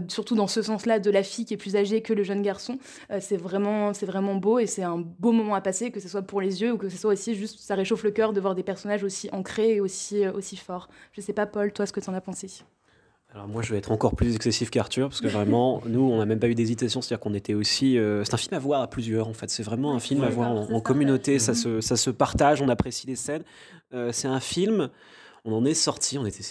surtout 0.07 0.35
dans 0.35 0.47
ce 0.47 0.61
sens-là, 0.61 0.99
de 0.99 1.11
la 1.11 1.23
fille 1.23 1.45
qui 1.45 1.53
est 1.53 1.57
plus 1.57 1.75
âgée 1.75 2.01
que 2.01 2.13
le 2.13 2.23
jeune 2.23 2.41
garçon, 2.41 2.79
c'est 3.19 3.37
vraiment, 3.37 3.91
vraiment 3.91 4.35
beau 4.35 4.59
et 4.59 4.65
c'est 4.65 4.83
un 4.83 4.97
beau 4.97 5.31
moment 5.31 5.55
à 5.55 5.61
passer, 5.61 5.91
que 5.91 5.99
ce 5.99 6.09
soit 6.09 6.21
pour 6.21 6.41
les 6.41 6.61
yeux 6.61 6.73
ou 6.73 6.77
que 6.77 6.89
ce 6.89 6.97
soit 6.97 7.13
aussi 7.13 7.35
juste, 7.35 7.59
ça 7.59 7.75
réchauffe 7.75 8.03
le 8.03 8.11
cœur 8.11 8.33
de 8.33 8.39
voir 8.39 8.55
des 8.55 8.63
personnages 8.63 9.03
aussi 9.03 9.29
ancrés 9.31 9.75
et 9.75 9.81
aussi, 9.81 10.27
aussi 10.27 10.57
forts. 10.57 10.89
Je 11.13 11.21
sais 11.21 11.33
pas, 11.33 11.45
Paul, 11.45 11.71
toi, 11.71 11.85
ce 11.85 11.93
que 11.93 11.99
tu 11.99 12.09
en 12.09 12.13
as 12.13 12.21
pensé? 12.21 12.47
Alors 13.33 13.47
moi 13.47 13.62
je 13.62 13.71
vais 13.71 13.77
être 13.77 13.91
encore 13.91 14.15
plus 14.15 14.35
excessif 14.35 14.69
qu'Arthur 14.69 15.09
parce 15.09 15.19
que 15.19 15.27
vraiment 15.27 15.81
nous 15.85 16.01
on 16.01 16.18
n'a 16.18 16.25
même 16.25 16.39
pas 16.39 16.47
eu 16.47 16.56
d'hésitation 16.56 17.01
c'est 17.01 17.13
à 17.13 17.18
dire 17.18 17.19
qu'on 17.21 17.33
était 17.33 17.53
aussi 17.53 17.97
euh, 17.97 18.24
c'est 18.24 18.33
un 18.33 18.38
film 18.38 18.53
à 18.53 18.59
voir 18.59 18.81
à 18.81 18.89
plusieurs 18.89 19.27
en 19.27 19.33
fait. 19.33 19.50
C'est 19.50 19.63
vraiment 19.63 19.94
un 19.94 20.00
film 20.00 20.24
à 20.24 20.29
voir 20.29 20.51
en, 20.51 20.79
communauté 20.79 21.38
ça 21.39 21.53
se, 21.53 21.81
ça 21.81 21.97
se 21.97 22.09
partage 22.09 22.62
on 22.62 22.69
apprécie 22.69 23.06
les 23.07 23.15
scènes. 23.15 23.44
Euh, 23.94 24.12
c'est 24.12 24.27
un 24.27 24.39
film 24.39 24.89
on 25.44 25.53
en 25.53 25.65
est 25.65 25.74
sorti 25.74 26.18
on 26.18 26.25
était 26.25 26.44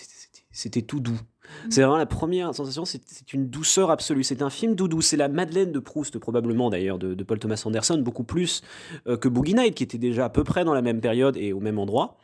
c'était 0.52 0.82
tout 0.82 1.00
doux. 1.00 1.12
Mm. 1.12 1.70
c'est 1.70 1.80
vraiment 1.82 1.96
la 1.96 2.06
première 2.06 2.54
sensation 2.54 2.84
c'est 2.84 3.32
une 3.32 3.48
douceur 3.48 3.90
absolue. 3.90 4.22
C'est 4.22 4.42
un 4.42 4.50
film 4.50 4.74
doudou 4.74 5.00
c'est 5.00 5.16
la 5.16 5.28
Madeleine 5.28 5.72
de 5.72 5.78
Proust 5.78 6.18
probablement 6.18 6.68
d'ailleurs 6.68 6.98
de, 6.98 7.14
Paul 7.24 7.38
Thomas 7.38 7.62
Anderson 7.64 7.98
beaucoup 7.98 8.24
plus 8.24 8.62
euh, 9.06 9.16
que 9.16 9.28
Boogie 9.28 9.54
Night 9.54 9.74
qui 9.74 9.82
était 9.82 9.98
déjà 9.98 10.26
à 10.26 10.28
peu 10.28 10.44
près 10.44 10.64
dans 10.64 10.74
la 10.74 10.82
même 10.82 11.00
période 11.00 11.38
et 11.38 11.54
au 11.54 11.60
même 11.60 11.78
endroit 11.78 12.18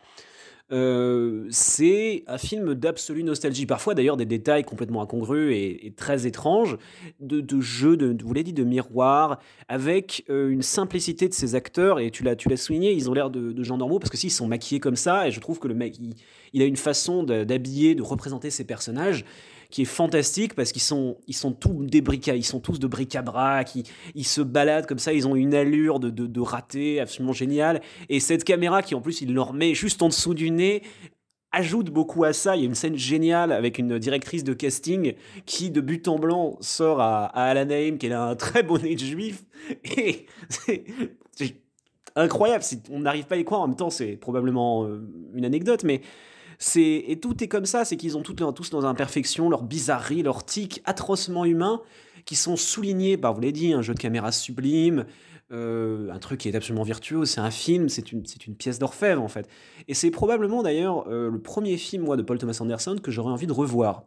euh, 0.71 1.47
c'est 1.51 2.25
un 2.27 2.39
film 2.39 2.75
d'absolue 2.75 3.25
nostalgie. 3.25 3.67
Parfois, 3.67 3.95
d'ailleurs, 3.95 4.17
des 4.17 4.25
détails 4.25 4.65
complètement 4.65 5.03
incongrus 5.03 5.55
et, 5.55 5.93
très 5.97 6.27
étranges, 6.27 6.79
de, 7.21 7.61
jeux, 7.61 7.97
de, 7.97 8.17
vous 8.23 8.33
l'avez 8.33 8.45
dit, 8.45 8.53
de 8.53 8.65
miroirs, 8.65 9.39
avec 9.69 10.25
euh, 10.31 10.49
une 10.49 10.63
simplicité 10.63 11.29
de 11.29 11.35
ces 11.35 11.55
acteurs. 11.55 12.01
Et 12.01 12.11
tu 12.11 12.23
l'as, 12.23 12.37
tu 12.37 12.49
l'as 12.49 12.57
souligné, 12.57 12.93
ils 12.93 13.11
ont 13.11 13.15
l'air 13.15 13.31
de, 13.31 13.53
de 13.53 13.63
gens 13.63 13.77
normaux 13.77 13.99
parce 13.99 14.11
que 14.11 14.17
s'ils 14.17 14.31
sont 14.31 14.47
maquillés 14.47 14.81
comme 14.81 14.97
ça, 14.97 15.29
et 15.29 15.31
je 15.31 15.41
trouve 15.41 15.59
que 15.59 15.69
le 15.69 15.75
mec, 15.75 15.97
il 16.53 16.63
a 16.63 16.65
une 16.65 16.77
façon 16.77 17.23
d'habiller, 17.23 17.95
de 17.95 18.03
représenter 18.03 18.51
ses 18.51 18.65
personnages 18.65 19.25
qui 19.73 19.83
est 19.83 19.87
fantastique 19.87 20.55
parce 20.55 20.71
qu'ils 20.71 20.83
sont, 20.83 21.17
ils 21.27 21.35
sont 21.35 21.53
tous 21.53 21.87
des 21.87 22.05
ils 22.35 22.45
sont 22.45 22.61
tous 22.61 22.79
de 22.79 22.87
bric-à-brac, 22.87 23.75
ils, 24.15 24.25
se 24.25 24.43
baladent 24.43 24.87
comme 24.87 24.99
ça, 24.99 25.15
ils 25.15 25.27
ont 25.27 25.35
une 25.35 25.55
allure 25.55 25.99
de, 25.99 26.11
de, 26.11 26.27
de 26.27 26.41
raté 26.41 27.01
absolument 27.01 27.33
géniale. 27.33 27.81
Et 28.11 28.21
cette 28.21 28.45
caméra 28.45 28.83
qui 28.83 28.95
en 28.95 29.01
plus 29.01 29.23
il 29.23 29.33
leur 29.33 29.55
met 29.55 29.75
juste 29.75 30.03
en 30.03 30.09
dessous 30.09 30.35
du 30.35 30.51
nez 30.51 30.83
ajoute 31.53 31.91
beaucoup 31.91 32.23
à 32.25 32.35
ça. 32.35 32.55
Il 32.55 32.61
y 32.61 32.63
a 32.65 32.67
une 32.67 32.75
scène 32.75 32.97
géniale 32.97 33.51
avec 33.51 33.79
une 33.79 33.99
directrice 33.99 34.45
de 34.45 34.53
casting 34.53 35.15
qui, 35.47 35.71
de 35.71 35.81
but 35.81 36.07
en 36.07 36.19
blanc, 36.19 36.59
sort 36.61 37.01
à, 37.01 37.25
à 37.27 37.45
Alan 37.45 37.97
qu'elle 37.97 38.13
a 38.13 38.25
un 38.25 38.37
très 38.37 38.63
beau 38.63 38.79
nez 38.79 38.95
de 38.95 39.01
juif. 39.01 39.43
C'est 41.33 41.55
incroyable. 42.15 42.63
On 42.91 43.01
n'arrive 43.01 43.25
pas 43.25 43.37
à 43.37 43.39
y 43.39 43.45
croire. 43.45 43.63
En 43.63 43.69
même 43.69 43.77
temps, 43.77 43.91
c'est 43.91 44.17
probablement 44.17 44.85
euh, 44.85 45.01
une 45.35 45.47
anecdote, 45.47 45.83
mais 45.85 46.03
et 46.77 47.19
tout 47.21 47.43
est 47.43 47.49
comme 47.49 47.67
ça, 47.67 47.85
c'est 47.85 47.97
qu'ils 47.97 48.17
ont 48.17 48.23
tout, 48.23 48.35
tous 48.35 48.71
dans 48.71 48.85
imperfection, 48.85 49.51
leur 49.51 49.63
bizarrerie, 49.63 50.23
leur 50.23 50.45
tic 50.45 50.83
atrocement 50.85 51.45
humain, 51.45 51.81
qui 52.25 52.37
sont 52.37 52.57
soulignés 52.57 53.17
par, 53.17 53.35
vous 53.35 53.41
l'avez 53.41 53.53
dit, 53.53 53.73
un 53.73 53.83
jeu 53.83 53.95
de 53.95 53.99
caméra 53.99 54.33
sublime, 54.33 55.07
euh, 55.53 56.11
un 56.11 56.19
truc 56.19 56.41
qui 56.41 56.49
est 56.49 56.55
absolument 56.55 56.85
virtueux, 56.85 57.25
c'est 57.25 57.41
un 57.41 57.51
film, 57.51 57.89
c'est 57.89 58.13
une, 58.13 58.25
c'est 58.25 58.47
une 58.47 58.55
pièce 58.55 58.79
d'orfèvre 58.79 59.23
en 59.23 59.29
fait. 59.29 59.49
Et 59.89 59.95
c'est 59.95 60.11
probablement 60.11 60.63
d'ailleurs 60.63 61.07
euh, 61.09 61.31
le 61.31 61.41
premier 61.41 61.77
film, 61.77 62.05
moi, 62.05 62.17
de 62.17 62.23
Paul 62.23 62.39
Thomas 62.39 62.57
Anderson 62.61 62.97
que 63.03 63.11
j'aurais 63.11 63.33
envie 63.33 63.47
de 63.47 63.53
revoir. 63.53 64.05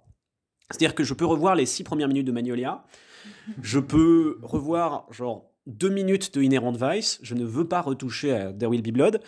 C'est-à-dire 0.71 0.95
que 0.95 1.03
je 1.03 1.13
peux 1.13 1.25
revoir 1.25 1.55
les 1.55 1.67
six 1.67 1.83
premières 1.83 2.07
minutes 2.07 2.25
de 2.25 2.31
Magnolia, 2.31 2.83
je 3.61 3.79
peux 3.79 4.39
revoir 4.41 5.05
genre 5.11 5.51
deux 5.67 5.89
minutes 5.89 6.33
de 6.33 6.41
Inherent 6.41 6.71
Vice, 6.71 7.19
je 7.21 7.35
ne 7.35 7.45
veux 7.45 7.67
pas 7.67 7.81
retoucher 7.81 8.31
à 8.31 8.53
There 8.53 8.69
Will 8.69 8.81
Be 8.81 8.91
Blood, 8.91 9.21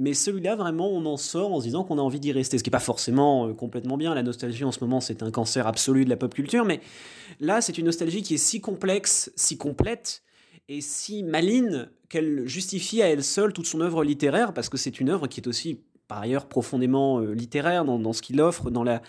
mais 0.00 0.14
celui-là, 0.14 0.56
vraiment, 0.56 0.88
on 0.88 1.04
en 1.04 1.18
sort 1.18 1.52
en 1.52 1.60
se 1.60 1.66
disant 1.66 1.84
qu'on 1.84 1.98
a 1.98 2.00
envie 2.00 2.20
d'y 2.20 2.32
rester. 2.32 2.56
Ce 2.56 2.64
qui 2.64 2.70
n'est 2.70 2.72
pas 2.72 2.78
forcément 2.78 3.46
euh, 3.46 3.52
complètement 3.52 3.98
bien. 3.98 4.14
La 4.14 4.22
nostalgie, 4.22 4.64
en 4.64 4.72
ce 4.72 4.80
moment, 4.80 4.98
c'est 4.98 5.22
un 5.22 5.30
cancer 5.30 5.66
absolu 5.66 6.06
de 6.06 6.10
la 6.10 6.16
pop 6.16 6.32
culture. 6.32 6.64
Mais 6.64 6.80
là, 7.38 7.60
c'est 7.60 7.76
une 7.76 7.84
nostalgie 7.84 8.22
qui 8.22 8.34
est 8.34 8.38
si 8.38 8.62
complexe, 8.62 9.30
si 9.36 9.58
complète 9.58 10.22
et 10.70 10.80
si 10.80 11.22
maligne 11.22 11.86
qu'elle 12.08 12.48
justifie 12.48 13.02
à 13.02 13.10
elle 13.10 13.22
seule 13.22 13.52
toute 13.52 13.66
son 13.66 13.82
œuvre 13.82 14.02
littéraire, 14.02 14.54
parce 14.54 14.70
que 14.70 14.78
c'est 14.78 15.00
une 15.00 15.10
œuvre 15.10 15.26
qui 15.26 15.40
est 15.40 15.46
aussi, 15.46 15.82
par 16.08 16.22
ailleurs, 16.22 16.46
profondément 16.46 17.20
euh, 17.20 17.34
littéraire 17.34 17.84
dans, 17.84 18.12
ce 18.14 18.22
qu'il 18.22 18.40
offre, 18.40 18.70
dans 18.70 18.84
la, 18.84 19.02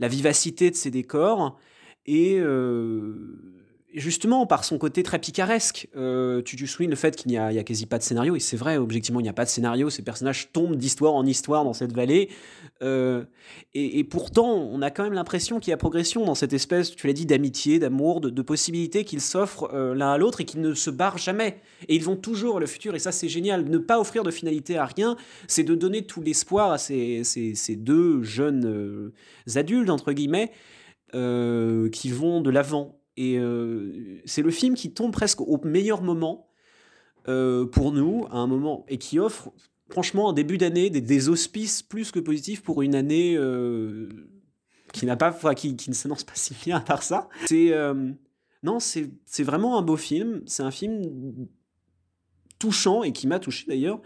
vivacité 0.00 0.72
de 0.72 0.76
ses 0.76 0.90
décors. 0.90 1.56
Et. 2.04 2.40
Euh, 2.40 3.51
justement, 3.94 4.46
par 4.46 4.64
son 4.64 4.78
côté 4.78 5.02
très 5.02 5.18
picaresque, 5.18 5.88
euh, 5.96 6.42
tu, 6.42 6.66
soulignes 6.66 6.90
le 6.90 6.96
fait 6.96 7.16
qu'il 7.16 7.30
n'y 7.30 7.36
a, 7.36 7.46
a, 7.46 7.62
quasi 7.62 7.86
pas 7.86 7.98
de 7.98 8.02
scénario, 8.02 8.36
et 8.36 8.40
c'est 8.40 8.56
vrai, 8.56 8.76
objectivement, 8.76 9.20
il 9.20 9.24
n'y 9.24 9.28
a 9.28 9.34
pas 9.34 9.44
de 9.44 9.50
scénario, 9.50 9.90
ces 9.90 10.02
personnages 10.02 10.50
tombent 10.52 10.76
d'histoire 10.76 11.14
en 11.14 11.26
histoire 11.26 11.64
dans 11.64 11.72
cette 11.72 11.92
vallée, 11.92 12.30
euh, 12.82 13.24
et, 13.74 14.04
pourtant, 14.04 14.50
on 14.50 14.82
a 14.82 14.90
quand 14.90 15.04
même 15.04 15.12
l'impression 15.12 15.60
qu'il 15.60 15.70
y 15.70 15.74
a 15.74 15.76
progression 15.76 16.24
dans 16.24 16.34
cette 16.34 16.52
espèce, 16.52 16.94
tu 16.94 17.06
l'as 17.06 17.12
dit, 17.12 17.26
d'amitié, 17.26 17.78
d'amour, 17.78 18.20
de, 18.20 18.42
possibilités 18.42 19.04
qu'ils 19.04 19.20
s'offrent 19.20 19.70
euh, 19.72 19.94
l'un 19.94 20.12
à 20.12 20.18
l'autre 20.18 20.40
et 20.40 20.44
qu'ils 20.44 20.60
ne 20.60 20.74
se 20.74 20.90
barrent 20.90 21.18
jamais. 21.18 21.60
Et 21.88 21.94
ils 21.94 22.04
vont 22.04 22.16
toujours 22.16 22.60
le 22.60 22.66
futur, 22.66 22.94
et 22.94 22.98
ça 22.98 23.12
c'est 23.12 23.28
génial. 23.28 23.64
Ne 23.64 23.78
pas 23.78 24.00
offrir 24.00 24.24
de 24.24 24.30
finalité 24.30 24.76
à 24.76 24.86
rien, 24.86 25.16
c'est 25.46 25.64
de 25.64 25.74
donner 25.74 26.06
tout 26.06 26.22
l'espoir 26.22 26.72
à 26.72 26.78
ces, 26.78 27.22
ces, 27.24 27.76
deux 27.76 28.22
jeunes 28.22 29.12
adultes, 29.54 29.90
entre 29.90 30.12
guillemets, 30.12 30.50
qui 31.12 32.10
vont 32.10 32.40
de 32.40 32.50
l'avant 32.50 33.01
et 33.16 33.38
euh, 33.38 34.20
c'est 34.24 34.42
le 34.42 34.50
film 34.50 34.74
qui 34.74 34.92
tombe 34.92 35.12
presque 35.12 35.40
au 35.40 35.60
meilleur 35.64 36.02
moment 36.02 36.48
euh, 37.28 37.66
pour 37.66 37.92
nous, 37.92 38.26
à 38.30 38.38
un 38.38 38.46
moment, 38.46 38.84
et 38.88 38.98
qui 38.98 39.18
offre 39.18 39.52
franchement 39.90 40.30
un 40.30 40.32
début 40.32 40.58
d'année 40.58 40.88
des, 40.88 41.28
auspices 41.28 41.82
plus 41.82 42.10
que 42.10 42.18
positifs 42.18 42.62
pour 42.62 42.82
une 42.82 42.94
année 42.94 43.36
euh, 43.36 44.08
qui 44.92 45.04
n'a 45.04 45.16
pas, 45.16 45.32
qui, 45.54 45.76
qui, 45.76 45.90
ne 45.90 45.94
s'annonce 45.94 46.24
pas 46.24 46.32
si 46.36 46.54
bien 46.64 46.78
à 46.78 46.80
part 46.80 47.02
ça. 47.02 47.28
C'est 47.46 47.72
non, 48.62 48.78
c'est 48.78 49.42
vraiment 49.42 49.76
un 49.76 49.82
beau 49.82 49.96
film. 49.96 50.42
C'est 50.46 50.62
un 50.62 50.70
film 50.70 51.48
touchant 52.60 53.02
et 53.02 53.12
qui 53.12 53.26
m'a 53.26 53.40
touché 53.40 53.66
d'ailleurs, 53.66 54.00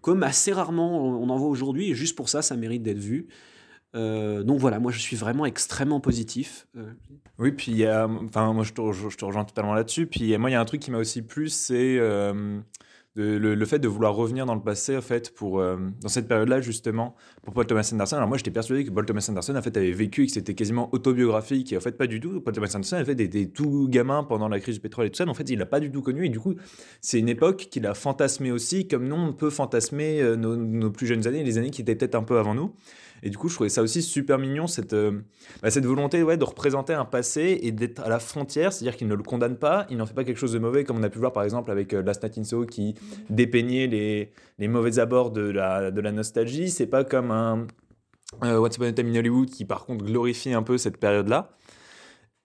comme 0.00 0.22
assez 0.22 0.52
rarement 0.52 1.04
on 1.04 1.28
en 1.28 1.36
voit 1.36 1.48
aujourd'hui. 1.48 1.90
Et 1.90 1.94
juste 1.94 2.16
pour 2.16 2.28
ça, 2.28 2.40
ça 2.40 2.56
mérite 2.56 2.82
d'être 2.82 2.98
vu. 2.98 3.28
Euh, 3.94 4.42
donc 4.42 4.58
voilà, 4.58 4.78
moi 4.78 4.92
je 4.92 4.98
suis 4.98 5.16
vraiment 5.16 5.46
extrêmement 5.46 6.00
positif. 6.00 6.66
Euh, 6.76 6.92
Oui, 7.38 7.52
puis 7.52 7.72
il 7.72 7.78
y 7.78 7.86
a, 7.86 8.06
enfin, 8.06 8.52
moi 8.52 8.64
je 8.64 8.72
te, 8.72 8.80
je 8.92 9.24
rejoins 9.24 9.44
totalement 9.44 9.74
là-dessus. 9.74 10.06
Puis 10.06 10.36
moi, 10.38 10.50
il 10.50 10.52
y 10.52 10.56
a 10.56 10.60
un 10.60 10.64
truc 10.64 10.80
qui 10.80 10.90
m'a 10.90 10.98
aussi 10.98 11.22
plu, 11.22 11.48
c'est 11.48 11.96
euh, 11.98 12.60
le, 13.14 13.38
le 13.54 13.66
fait 13.66 13.78
de 13.78 13.88
vouloir 13.88 14.14
revenir 14.14 14.44
dans 14.44 14.54
le 14.54 14.60
passé, 14.62 14.96
en 14.96 15.00
fait, 15.00 15.34
pour, 15.34 15.62
dans 15.62 16.08
cette 16.08 16.28
période-là, 16.28 16.60
justement, 16.60 17.14
pour 17.46 17.54
Paul 17.54 17.64
Thomas 17.64 17.88
Anderson. 17.92 18.16
Alors 18.16 18.28
moi, 18.28 18.36
j'étais 18.38 18.50
persuadé 18.50 18.84
que 18.84 18.90
Paul 18.90 19.06
Thomas 19.06 19.24
Anderson, 19.30 19.54
en 19.54 19.62
fait, 19.62 19.76
avait 19.76 19.92
vécu 19.92 20.24
et 20.24 20.26
que 20.26 20.32
c'était 20.32 20.54
quasiment 20.54 20.92
autobiographique. 20.92 21.72
Et 21.72 21.76
en 21.76 21.80
fait, 21.80 21.92
pas 21.92 22.08
du 22.08 22.18
tout. 22.18 22.40
Paul 22.40 22.52
Thomas 22.52 22.72
Anderson, 22.74 22.96
en 23.00 23.04
fait, 23.04 23.20
était 23.20 23.46
tout 23.46 23.86
gamin 23.88 24.24
pendant 24.24 24.48
la 24.48 24.58
crise 24.58 24.74
du 24.74 24.80
pétrole 24.80 25.06
et 25.06 25.10
tout 25.10 25.16
ça. 25.16 25.24
mais 25.24 25.30
En 25.30 25.34
fait, 25.34 25.48
il 25.48 25.56
l'a 25.56 25.64
pas 25.64 25.78
du 25.78 25.92
tout 25.92 26.02
connu. 26.02 26.26
Et 26.26 26.28
du 26.28 26.40
coup, 26.40 26.56
c'est 27.00 27.20
une 27.20 27.28
époque 27.28 27.68
qu'il 27.70 27.86
a 27.86 27.94
fantasmé 27.94 28.50
aussi, 28.50 28.88
comme 28.88 29.06
nous, 29.06 29.14
on 29.14 29.32
peut 29.32 29.50
fantasmer 29.50 30.20
euh, 30.20 30.34
nos, 30.34 30.56
nos 30.56 30.90
plus 30.90 31.06
jeunes 31.06 31.28
années, 31.28 31.44
les 31.44 31.56
années 31.56 31.70
qui 31.70 31.82
étaient 31.82 31.94
peut-être 31.94 32.16
un 32.16 32.24
peu 32.24 32.36
avant 32.36 32.54
nous. 32.54 32.74
Et 33.22 33.30
du 33.30 33.36
coup, 33.38 33.48
je 33.48 33.54
trouvais 33.54 33.70
ça 33.70 33.82
aussi 33.82 34.02
super 34.02 34.38
mignon, 34.38 34.66
cette, 34.66 34.92
euh, 34.92 35.20
bah, 35.62 35.70
cette 35.70 35.86
volonté 35.86 36.22
ouais, 36.22 36.36
de 36.36 36.44
représenter 36.44 36.92
un 36.92 37.04
passé 37.04 37.58
et 37.62 37.72
d'être 37.72 38.00
à 38.00 38.08
la 38.08 38.18
frontière, 38.18 38.72
c'est-à-dire 38.72 38.96
qu'il 38.96 39.08
ne 39.08 39.14
le 39.14 39.22
condamne 39.22 39.56
pas, 39.56 39.86
il 39.90 39.96
n'en 39.96 40.06
fait 40.06 40.14
pas 40.14 40.24
quelque 40.24 40.38
chose 40.38 40.52
de 40.52 40.58
mauvais, 40.58 40.84
comme 40.84 40.98
on 40.98 41.02
a 41.02 41.08
pu 41.08 41.18
voir 41.18 41.32
par 41.32 41.42
exemple 41.42 41.70
avec 41.70 41.92
euh, 41.94 42.02
Last 42.02 42.22
Night 42.22 42.38
in 42.38 42.44
Soho 42.44 42.66
qui 42.66 42.94
dépeignait 43.30 43.86
les, 43.86 44.32
les 44.58 44.68
mauvais 44.68 44.98
abords 44.98 45.30
de 45.30 45.42
la, 45.42 45.90
de 45.90 46.00
la 46.00 46.12
nostalgie. 46.12 46.70
C'est 46.70 46.86
pas 46.86 47.04
comme 47.04 47.30
un 47.30 47.66
euh, 48.44 48.58
Once 48.58 48.76
Upon 48.76 48.86
a 48.86 48.92
Time 48.92 49.08
in 49.08 49.16
Hollywood 49.16 49.50
qui 49.50 49.64
par 49.64 49.84
contre 49.84 50.04
glorifie 50.04 50.52
un 50.52 50.62
peu 50.62 50.78
cette 50.78 50.96
période-là. 50.98 51.50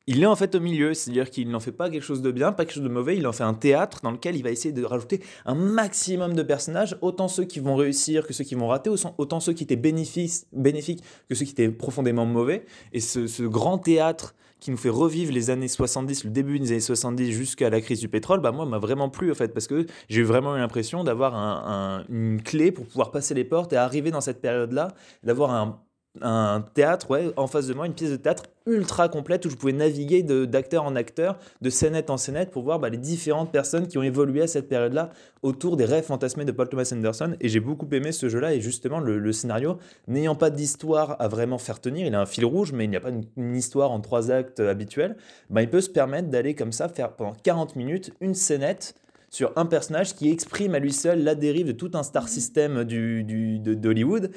Il 0.07 0.23
est 0.23 0.25
en 0.25 0.35
fait 0.35 0.55
au 0.55 0.59
milieu, 0.59 0.95
c'est-à-dire 0.95 1.29
qu'il 1.29 1.49
n'en 1.49 1.59
fait 1.59 1.71
pas 1.71 1.89
quelque 1.89 2.03
chose 2.03 2.23
de 2.23 2.31
bien, 2.31 2.51
pas 2.51 2.65
quelque 2.65 2.73
chose 2.73 2.83
de 2.83 2.89
mauvais, 2.89 3.15
il 3.17 3.27
en 3.27 3.31
fait 3.31 3.43
un 3.43 3.53
théâtre 3.53 3.99
dans 4.01 4.09
lequel 4.09 4.35
il 4.35 4.41
va 4.41 4.49
essayer 4.49 4.73
de 4.73 4.83
rajouter 4.83 5.21
un 5.45 5.53
maximum 5.53 6.33
de 6.33 6.41
personnages, 6.41 6.97
autant 7.01 7.27
ceux 7.27 7.45
qui 7.45 7.59
vont 7.59 7.75
réussir 7.75 8.25
que 8.25 8.33
ceux 8.33 8.43
qui 8.43 8.55
vont 8.55 8.67
rater, 8.67 8.89
autant- 8.89 9.39
ceux 9.39 9.53
qui 9.53 9.63
étaient 9.63 9.75
bénéfiques 9.75 11.03
que 11.29 11.35
ceux 11.35 11.45
qui 11.45 11.51
étaient 11.51 11.69
profondément 11.69 12.25
mauvais. 12.25 12.65
Et 12.93 12.99
ce, 12.99 13.27
ce 13.27 13.43
grand 13.43 13.77
théâtre 13.77 14.33
qui 14.61 14.71
nous 14.71 14.77
fait 14.77 14.89
revivre 14.89 15.33
les 15.33 15.49
années 15.49 15.67
70, 15.67 16.23
le 16.23 16.29
début 16.29 16.57
des 16.59 16.71
années 16.71 16.79
70 16.79 17.31
jusqu'à 17.33 17.69
la 17.69 17.81
crise 17.81 17.99
du 17.99 18.07
pétrole, 18.07 18.39
bah 18.39 18.51
moi 18.53 18.65
m'a 18.65 18.77
vraiment 18.77 19.09
plu 19.09 19.31
en 19.31 19.35
fait, 19.35 19.49
parce 19.53 19.67
que 19.67 19.85
j'ai 20.07 20.23
vraiment 20.23 20.55
eu 20.55 20.59
l'impression 20.59 21.03
d'avoir 21.03 21.35
un- 21.35 21.99
un- 21.99 22.05
une 22.13 22.41
clé 22.41 22.71
pour 22.71 22.85
pouvoir 22.85 23.11
passer 23.11 23.33
les 23.33 23.43
portes 23.43 23.73
et 23.73 23.75
arriver 23.75 24.11
dans 24.11 24.21
cette 24.21 24.39
période-là, 24.39 24.93
d'avoir 25.23 25.51
un 25.51 25.81
un 26.19 26.65
théâtre, 26.73 27.09
ouais, 27.09 27.31
en 27.37 27.47
face 27.47 27.67
de 27.67 27.73
moi, 27.73 27.85
une 27.85 27.93
pièce 27.93 28.11
de 28.11 28.17
théâtre 28.17 28.43
ultra 28.65 29.07
complète 29.07 29.45
où 29.45 29.49
je 29.49 29.55
pouvais 29.55 29.71
naviguer 29.71 30.23
d'acteur 30.23 30.83
en 30.83 30.95
acteur, 30.95 31.39
de 31.61 31.69
scénette 31.69 32.09
en 32.09 32.17
scénette 32.17 32.51
pour 32.51 32.63
voir 32.63 32.79
bah, 32.79 32.89
les 32.89 32.97
différentes 32.97 33.51
personnes 33.51 33.87
qui 33.87 33.97
ont 33.97 34.03
évolué 34.03 34.41
à 34.41 34.47
cette 34.47 34.67
période-là 34.67 35.11
autour 35.41 35.77
des 35.77 35.85
rêves 35.85 36.03
fantasmés 36.03 36.43
de 36.43 36.51
Paul 36.51 36.67
Thomas 36.67 36.91
Anderson. 36.93 37.35
Et 37.39 37.47
j'ai 37.47 37.61
beaucoup 37.61 37.87
aimé 37.93 38.11
ce 38.11 38.27
jeu-là 38.27 38.53
et 38.53 38.59
justement 38.59 38.99
le, 38.99 39.31
scénario, 39.31 39.77
n'ayant 40.07 40.35
pas 40.35 40.49
d'histoire 40.49 41.15
à 41.19 41.29
vraiment 41.29 41.57
faire 41.57 41.79
tenir, 41.79 42.05
il 42.05 42.13
a 42.13 42.21
un 42.21 42.25
fil 42.25 42.43
rouge, 42.45 42.73
mais 42.73 42.83
il 42.83 42.89
n'y 42.89 42.97
a 42.97 43.01
pas 43.01 43.11
une, 43.37 43.55
histoire 43.55 43.91
en 43.91 44.01
trois 44.01 44.31
actes 44.31 44.59
habituels, 44.59 45.15
bah, 45.49 45.61
il 45.61 45.69
peut 45.69 45.81
se 45.81 45.89
permettre 45.89 46.27
d'aller 46.29 46.55
comme 46.55 46.73
ça 46.73 46.89
faire 46.89 47.13
pendant 47.13 47.33
40 47.43 47.77
minutes 47.77 48.11
une 48.19 48.33
scénette 48.33 48.95
sur 49.29 49.53
un 49.55 49.65
personnage 49.65 50.13
qui 50.13 50.29
exprime 50.29 50.75
à 50.75 50.79
lui 50.79 50.91
seul 50.91 51.23
la 51.23 51.35
dérive 51.35 51.67
de 51.67 51.71
tout 51.71 51.91
un 51.93 52.03
star 52.03 52.27
system 52.27 52.83
du, 52.83 53.23
du- 53.23 53.59
d'Hollywood 53.59 54.31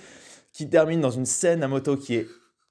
qui 0.54 0.70
termine 0.70 1.02
dans 1.02 1.10
une 1.10 1.26
scène 1.26 1.62
à 1.62 1.68
moto 1.68 1.96
qui 1.96 2.14
est 2.14 2.28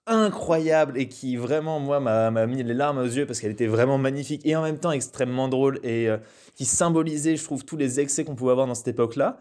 incroyable 0.08 0.98
et 0.98 1.08
qui 1.08 1.36
vraiment 1.36 1.80
moi 1.80 2.00
m'a 2.00 2.46
mis 2.48 2.64
les 2.64 2.74
larmes 2.74 2.98
aux 2.98 3.06
yeux 3.06 3.26
parce 3.26 3.40
qu'elle 3.40 3.52
était 3.52 3.68
vraiment 3.68 3.98
magnifique 3.98 4.42
et 4.46 4.56
en 4.56 4.64
même 4.64 4.80
temps 4.80 4.92
extrêmement 4.92 5.48
drôle 5.48 5.80
et 5.84 6.10
euh, 6.10 6.18
qui 6.56 6.66
symbolisait 6.66 7.36
je 7.36 7.44
trouve 7.44 7.64
tous 7.64 7.78
les 7.78 8.00
excès 8.00 8.26
qu'on 8.26 8.36
pouvait 8.36 8.52
avoir 8.52 8.68
dans 8.68 8.76
cette 8.76 8.88
époque-là. 8.88 9.40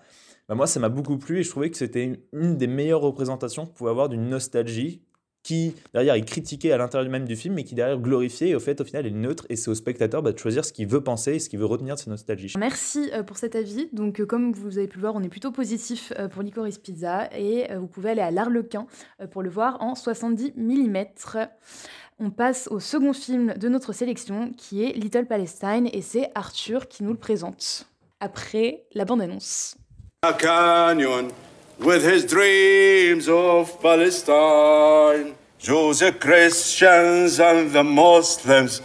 Bah, 0.49 0.57
moi 0.57 0.67
ça 0.67 0.81
m'a 0.81 0.89
beaucoup 0.89 1.19
plu 1.19 1.39
et 1.39 1.43
je 1.45 1.51
trouvais 1.51 1.71
que 1.71 1.77
c'était 1.77 2.21
une 2.33 2.57
des 2.57 2.67
meilleures 2.67 3.01
représentations 3.01 3.67
qu'on 3.67 3.73
pouvait 3.73 3.91
avoir 3.91 4.09
d'une 4.09 4.29
nostalgie 4.29 5.03
qui 5.43 5.75
derrière 5.93 6.15
est 6.15 6.25
critiquée 6.25 6.73
à 6.73 6.79
l'intérieur 6.79 7.11
même 7.11 7.25
du 7.25 7.37
film 7.37 7.55
mais 7.55 7.65
qui 7.65 7.75
derrière 7.75 7.99
glorifiée 7.99 8.51
et 8.51 8.55
au 8.55 8.61
fait 8.61 8.81
au 8.81 8.85
final 8.85 9.07
est 9.07 9.11
neutre 9.11 9.47
et 9.49 9.57
c'est 9.57 9.71
au 9.71 9.75
spectateur 9.75 10.23
bah, 10.23 10.33
de 10.33 10.39
choisir 10.39 10.65
ce 10.65 10.73
qu'il 10.73 10.87
veut 10.87 11.03
penser 11.03 11.35
et 11.35 11.39
ce 11.39 11.49
qu'il 11.49 11.59
veut 11.59 11.67
retenir 11.67 11.95
de 11.95 12.01
cette 12.01 12.09
nostalgie. 12.09 12.53
Merci 12.59 13.11
euh, 13.13 13.23
pour 13.23 13.37
cet 13.37 13.57
avis. 13.57 13.89
Donc, 13.93 14.21
euh, 14.21 14.27
comme 14.27 14.53
vous 14.53 14.79
avez 14.79 14.89
pu 14.89 14.99
le 14.99 15.03
voir, 15.03 15.15
on 15.15 15.23
est 15.23 15.29
plutôt 15.29 15.53
positif 15.53 16.13
euh, 16.19 16.29
pour 16.29 16.43
Licorice 16.43 16.79
Pizza 16.79 17.29
et 17.37 17.67
vous 17.77 17.87
pouvez 17.87 18.11
aller 18.11 18.21
à 18.21 18.31
l'Arlequin 18.31 18.87
pour 19.31 19.43
le 19.43 19.51
voir 19.51 19.81
en 19.83 19.95
70 19.95 20.53
mm. 20.57 21.05
On 22.19 22.31
passe 22.31 22.69
au 22.71 22.79
second 22.79 23.13
film 23.13 23.55
de 23.55 23.69
notre 23.69 23.93
sélection 23.93 24.53
qui 24.57 24.85
est 24.85 24.93
Little 24.93 25.27
Palestine 25.27 25.89
et 25.93 26.03
c'est 26.03 26.31
Arthur 26.35 26.89
qui 26.89 27.03
nous 27.03 27.13
le 27.13 27.19
présente. 27.19 27.89
Après 28.21 28.85
la 28.95 29.05
bande-annonce. 29.05 29.77
a 30.25 30.33
canyon 30.33 31.33
with 31.82 32.04
his 32.04 32.26
dreams 32.26 33.28
of 33.30 33.82
Palestine. 33.82 35.36
Jews, 35.60 36.00
the 36.00 36.12
Christians, 36.12 37.40
and 37.40 37.72
the 37.72 37.84
Muslims 37.84 38.82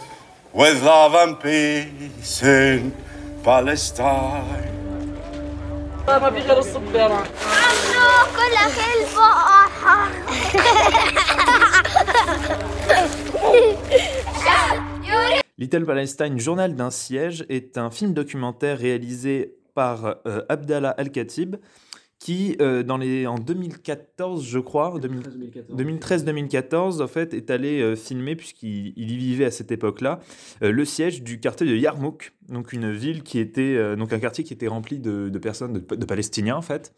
with 0.53 0.83
love 0.83 1.13
and 1.15 1.39
peace 1.39 2.43
in 2.43 2.93
Palestine. 3.43 4.69
كل 8.35 8.57
خلفة 8.57 9.53
Little 15.57 15.85
Palestine, 15.85 16.39
Journal 16.39 16.75
d'un 16.75 16.89
siège, 16.89 17.45
est 17.47 17.77
un 17.77 17.89
film 17.89 18.13
documentaire 18.13 18.77
réalisé 18.77 19.55
par 19.73 20.17
euh, 20.25 20.41
Abdallah 20.49 20.89
Al-Khatib, 20.97 21.55
qui, 22.18 22.56
euh, 22.60 22.82
dans 22.82 22.96
les, 22.96 23.28
en 23.28 23.38
2014, 23.38 24.44
je 24.44 24.58
crois, 24.58 24.98
2013-2014, 24.98 27.00
en 27.00 27.06
fait, 27.06 27.32
est 27.32 27.48
allé 27.50 27.80
euh, 27.80 27.94
filmer, 27.94 28.34
puisqu'il 28.34 28.92
il 28.96 29.12
y 29.12 29.16
vivait 29.16 29.44
à 29.44 29.52
cette 29.52 29.70
époque-là, 29.70 30.18
euh, 30.62 30.72
le 30.72 30.84
siège 30.84 31.22
du 31.22 31.38
quartier 31.38 31.64
de 31.66 31.76
Yarmouk, 31.76 32.32
donc 32.48 32.72
une 32.72 32.90
ville 32.90 33.22
qui 33.22 33.38
était, 33.38 33.96
donc 33.96 34.12
un 34.12 34.18
quartier 34.18 34.42
qui 34.42 34.52
était 34.52 34.66
rempli 34.66 34.98
de, 34.98 35.28
de 35.28 35.38
personnes, 35.38 35.74
de, 35.74 35.94
de 35.94 36.06
Palestiniens, 36.06 36.56
en 36.56 36.62
fait, 36.62 36.92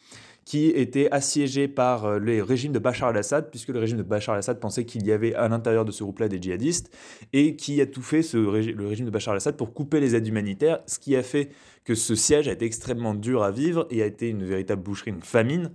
qui 0.47 0.69
était 0.69 1.11
assiégé 1.11 1.69
par 1.69 2.19
le 2.19 2.43
régime 2.43 2.73
de 2.73 2.79
Bachar 2.79 3.11
al-Assad, 3.11 3.51
puisque 3.51 3.69
le 3.69 3.81
régime 3.81 3.99
de 3.99 4.03
Bachar 4.03 4.35
al-Assad 4.35 4.59
pensait 4.59 4.85
qu'il 4.85 5.07
y 5.07 5.13
avait 5.13 5.35
à 5.35 5.49
l'intérieur 5.49 5.85
de 5.85 5.93
ce 5.93 6.03
groupe-là 6.03 6.29
des 6.29 6.41
djihadistes, 6.41 6.97
et 7.33 7.57
qui 7.57 7.81
a 7.81 7.87
tout 7.87 8.01
fait, 8.01 8.23
ce 8.23 8.37
le 8.37 8.87
régime 8.87 9.07
de 9.07 9.11
Bachar 9.11 9.33
al-Assad, 9.33 9.57
pour 9.57 9.75
couper 9.75 10.01
les 10.01 10.15
aides 10.15 10.27
humanitaires, 10.27 10.81
ce 10.87 10.99
qui 10.99 11.17
a 11.17 11.23
fait 11.23 11.51
que 11.85 11.95
ce 11.95 12.15
siège 12.15 12.49
a 12.49 12.53
été 12.53 12.65
extrêmement 12.65 13.15
dur 13.15 13.43
à 13.43 13.51
vivre 13.51 13.87
et 13.91 14.03
a 14.03 14.07
été 14.07 14.29
une 14.29 14.45
véritable 14.45 14.83
boucherie, 14.83 15.11
une 15.11 15.23
famine. 15.23 15.71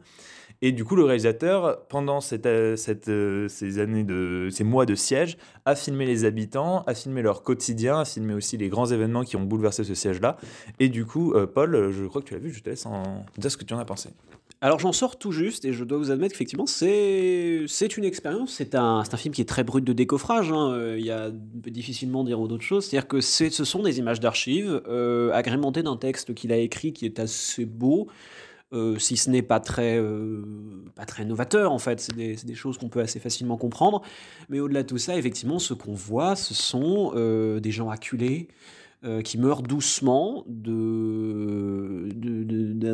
Et 0.61 0.71
du 0.71 0.85
coup, 0.85 0.95
le 0.95 1.03
réalisateur, 1.03 1.85
pendant 1.87 2.19
euh, 2.19 2.75
euh, 3.07 3.47
ces 3.47 3.79
années 3.79 4.03
de, 4.03 4.47
ces 4.51 4.63
mois 4.63 4.85
de 4.85 4.95
siège, 4.95 5.37
a 5.65 5.75
filmé 5.75 6.05
les 6.05 6.23
habitants, 6.25 6.83
a 6.87 6.93
filmé 6.93 7.21
leur 7.21 7.43
quotidien, 7.43 7.99
a 7.99 8.05
filmé 8.05 8.33
aussi 8.33 8.57
les 8.57 8.69
grands 8.69 8.85
événements 8.85 9.23
qui 9.23 9.35
ont 9.35 9.43
bouleversé 9.43 9.83
ce 9.83 9.93
siège-là. 9.93 10.37
Et 10.79 10.89
du 10.89 11.05
coup, 11.05 11.33
euh, 11.33 11.45
Paul, 11.45 11.91
je 11.91 12.05
crois 12.05 12.21
que 12.21 12.27
tu 12.27 12.33
l'as 12.33 12.39
vu, 12.39 12.51
je 12.51 12.63
te 12.63 12.69
laisse 12.69 12.85
en 12.85 13.25
dire 13.37 13.51
ce 13.51 13.57
que 13.57 13.65
tu 13.65 13.73
en 13.73 13.79
as 13.79 13.85
pensé. 13.85 14.09
Alors 14.65 14.79
j'en 14.79 14.93
sors 14.93 15.19
tout 15.19 15.31
juste 15.31 15.63
et 15.65 15.73
je 15.73 15.83
dois 15.83 15.99
vous 15.99 16.09
admettre 16.09 16.31
qu'effectivement 16.33 16.65
c'est 16.65 17.67
une 17.97 18.03
expérience, 18.03 18.51
c'est 18.53 18.73
un, 18.73 19.03
un 19.11 19.17
film 19.17 19.31
qui 19.31 19.41
est 19.41 19.47
très 19.47 19.63
brut 19.63 19.85
de 19.85 19.93
décoffrage, 19.93 20.51
hein. 20.51 20.71
Euh, 20.71 20.95
il 20.97 21.05
y 21.05 21.11
a 21.11 21.29
difficilement 21.29 22.23
dire 22.23 22.39
d'autres 22.39 22.63
choses, 22.63 22.87
c'est-à-dire 22.87 23.07
que 23.07 23.21
ce 23.21 23.63
sont 23.63 23.83
des 23.83 23.99
images 23.99 24.19
d'archives 24.19 24.81
euh, 24.87 25.31
agrémentées 25.33 25.83
d'un 25.83 25.97
texte 25.97 26.33
qu'il 26.33 26.51
a 26.51 26.57
écrit 26.57 26.93
qui 26.93 27.05
est 27.05 27.19
assez 27.19 27.65
beau, 27.65 28.07
euh, 28.73 28.97
si 28.97 29.17
ce 29.17 29.29
n'est 29.29 29.43
pas 29.43 29.59
très, 29.59 30.01
pas 30.95 31.05
très 31.05 31.25
novateur 31.25 31.71
en 31.71 31.77
fait, 31.77 31.99
c'est 31.99 32.15
des, 32.15 32.33
des 32.33 32.55
choses 32.55 32.79
qu'on 32.79 32.89
peut 32.89 33.01
assez 33.01 33.19
facilement 33.19 33.57
comprendre, 33.57 34.01
mais 34.49 34.59
au-delà 34.59 34.81
de 34.81 34.87
tout 34.87 34.97
ça, 34.97 35.15
effectivement 35.15 35.59
ce 35.59 35.75
qu'on 35.75 35.93
voit 35.93 36.35
ce 36.35 36.55
sont 36.55 37.13
des 37.13 37.71
gens 37.71 37.91
acculés, 37.91 38.47
euh, 39.03 39.21
qui 39.21 39.37
meurt 39.37 39.65
doucement 39.67 40.43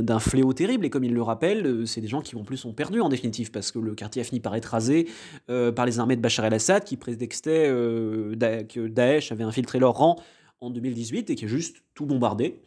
d'un 0.01 0.19
fléau 0.19 0.53
terrible. 0.53 0.85
Et 0.85 0.89
comme 0.89 1.03
il 1.03 1.13
le 1.13 1.21
rappelle, 1.21 1.65
euh, 1.65 1.85
c'est 1.85 2.01
des 2.01 2.07
gens 2.07 2.21
qui 2.21 2.35
en 2.35 2.43
plus 2.43 2.57
sont 2.57 2.73
perdus 2.73 3.01
en 3.01 3.09
définitive, 3.09 3.51
parce 3.51 3.71
que 3.71 3.79
le 3.79 3.93
quartier 3.95 4.21
a 4.21 4.25
fini 4.25 4.39
par 4.39 4.55
être 4.55 4.65
rasé 4.65 5.07
euh, 5.49 5.71
par 5.71 5.85
les 5.85 5.99
armées 5.99 6.15
de 6.15 6.21
Bachar 6.21 6.45
el-Assad, 6.45 6.83
qui 6.83 6.97
prétextaient 6.97 7.67
euh, 7.69 8.35
Da- 8.35 8.63
que 8.63 8.87
Daesh 8.87 9.31
avait 9.31 9.43
infiltré 9.43 9.79
leur 9.79 9.93
rang 9.93 10.15
en 10.59 10.69
2018 10.69 11.29
et 11.29 11.35
qui 11.35 11.45
est 11.45 11.47
juste 11.47 11.77
tout 11.95 12.05
bombardé. 12.05 12.61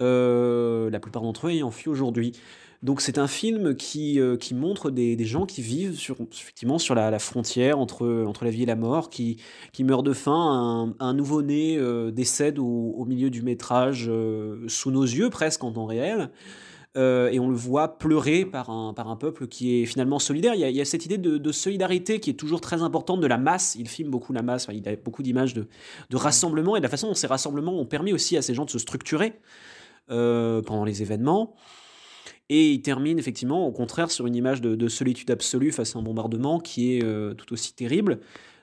La 0.00 0.98
plupart 1.00 1.22
d'entre 1.22 1.46
eux 1.48 1.50
ayant 1.50 1.70
fui 1.70 1.88
aujourd'hui. 1.90 2.32
Donc 2.82 3.00
c'est 3.00 3.18
un 3.18 3.26
film 3.26 3.74
qui, 3.74 4.20
euh, 4.20 4.36
qui 4.36 4.54
montre 4.54 4.90
des, 4.90 5.16
des 5.16 5.24
gens 5.24 5.46
qui 5.46 5.62
vivent 5.62 5.96
sur, 5.96 6.16
effectivement 6.32 6.78
sur 6.78 6.94
la, 6.94 7.18
frontière 7.18 7.78
entre, 7.78 8.24
entre 8.24 8.44
la 8.44 8.50
vie 8.50 8.62
et 8.62 8.66
la 8.66 8.76
mort, 8.76 9.10
qui, 9.10 9.38
qui 9.72 9.82
meurt 9.82 10.04
de 10.04 10.12
faim, 10.12 10.94
un, 11.00 11.04
un 11.04 11.12
nouveau-né 11.12 11.76
euh, 11.76 12.12
décède 12.12 12.58
au, 12.60 13.04
milieu 13.04 13.30
du 13.30 13.42
métrage 13.42 14.06
euh, 14.08 14.64
sous 14.68 14.92
nos 14.92 15.02
yeux 15.02 15.28
presque 15.28 15.64
en 15.64 15.72
temps 15.72 15.86
réel. 15.86 16.30
Et 16.96 17.38
on 17.38 17.48
le 17.48 17.54
voit 17.54 17.96
pleurer 17.96 18.44
par 18.44 18.70
un, 18.70 18.92
par 18.92 19.08
un 19.08 19.14
peuple 19.14 19.46
qui 19.46 19.80
est 19.80 19.86
finalement 19.86 20.18
solidaire. 20.18 20.56
Il 20.56 20.68
y 20.68 20.80
a, 20.80 20.84
cette 20.84 21.04
idée 21.04 21.16
de, 21.16 21.52
solidarité 21.52 22.18
qui 22.18 22.30
est 22.30 22.34
toujours 22.34 22.60
très 22.60 22.82
importante 22.82 23.20
de 23.20 23.26
la 23.28 23.38
masse. 23.38 23.76
Il 23.78 23.88
filme 23.88 24.10
beaucoup 24.10 24.32
la 24.32 24.42
masse, 24.42 24.66
il 24.72 24.88
a 24.88 24.96
beaucoup 24.96 25.22
d'images 25.22 25.54
de, 25.54 25.68
de 26.10 26.16
rassemblement 26.16 26.74
et 26.74 26.80
de 26.80 26.82
la 26.82 26.88
façon 26.88 27.06
dont 27.06 27.14
ces 27.14 27.28
rassemblements 27.28 27.78
ont 27.78 27.86
permis 27.86 28.12
aussi 28.12 28.36
à 28.36 28.42
ces 28.42 28.52
gens 28.52 28.64
de 28.64 28.70
se 28.70 28.80
structurer 28.80 29.34
pendant 30.08 30.84
les 30.84 31.00
événements. 31.00 31.54
Et 32.48 32.72
il 32.72 32.82
termine 32.82 33.18
effectivement, 33.18 33.66
au 33.66 33.72
contraire, 33.72 34.10
sur 34.10 34.26
une 34.26 34.34
image 34.34 34.60
de, 34.60 34.74
de 34.74 34.88
solitude 34.88 35.30
absolue 35.30 35.72
face 35.72 35.96
à 35.96 35.98
un 35.98 36.02
bombardement 36.02 36.60
qui 36.60 36.94
est 36.94 37.04
euh, 37.04 37.34
tout 37.34 37.52
aussi 37.52 37.74
terrible. 37.74 38.20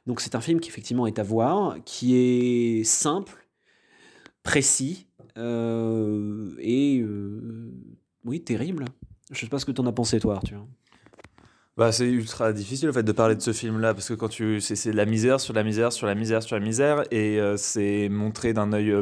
Donc 0.07 0.21
c'est 0.21 0.35
un 0.35 0.41
film 0.41 0.59
qui 0.59 0.69
effectivement 0.69 1.07
est 1.07 1.19
à 1.19 1.23
voir, 1.23 1.77
qui 1.85 2.15
est 2.15 2.83
simple, 2.83 3.47
précis 4.43 5.07
euh, 5.37 6.55
et 6.59 6.99
euh, 6.99 7.71
oui 8.23 8.41
terrible. 8.41 8.85
Je 9.31 9.39
sais 9.39 9.47
pas 9.47 9.59
ce 9.59 9.65
que 9.65 9.71
tu 9.71 9.81
en 9.81 9.87
as 9.87 9.91
pensé 9.91 10.19
toi, 10.19 10.35
Arthur. 10.35 10.65
Bah, 11.77 11.91
c'est 11.91 12.07
ultra 12.07 12.53
difficile 12.53 12.89
en 12.89 12.93
fait 12.93 13.03
de 13.03 13.11
parler 13.11 13.35
de 13.35 13.41
ce 13.41 13.51
film-là 13.51 13.93
parce 13.93 14.07
que 14.07 14.13
quand 14.13 14.29
tu 14.29 14.61
c'est 14.61 14.77
c'est 14.77 14.93
la 14.93 15.05
misère 15.05 15.41
sur 15.41 15.53
la 15.53 15.61
misère 15.61 15.91
sur 15.91 16.07
la 16.07 16.15
misère 16.15 16.41
sur 16.41 16.55
la 16.55 16.63
misère 16.63 17.03
et 17.11 17.37
c'est 17.57 18.07
montré 18.07 18.53
d'un 18.53 18.71
œil 18.71 18.95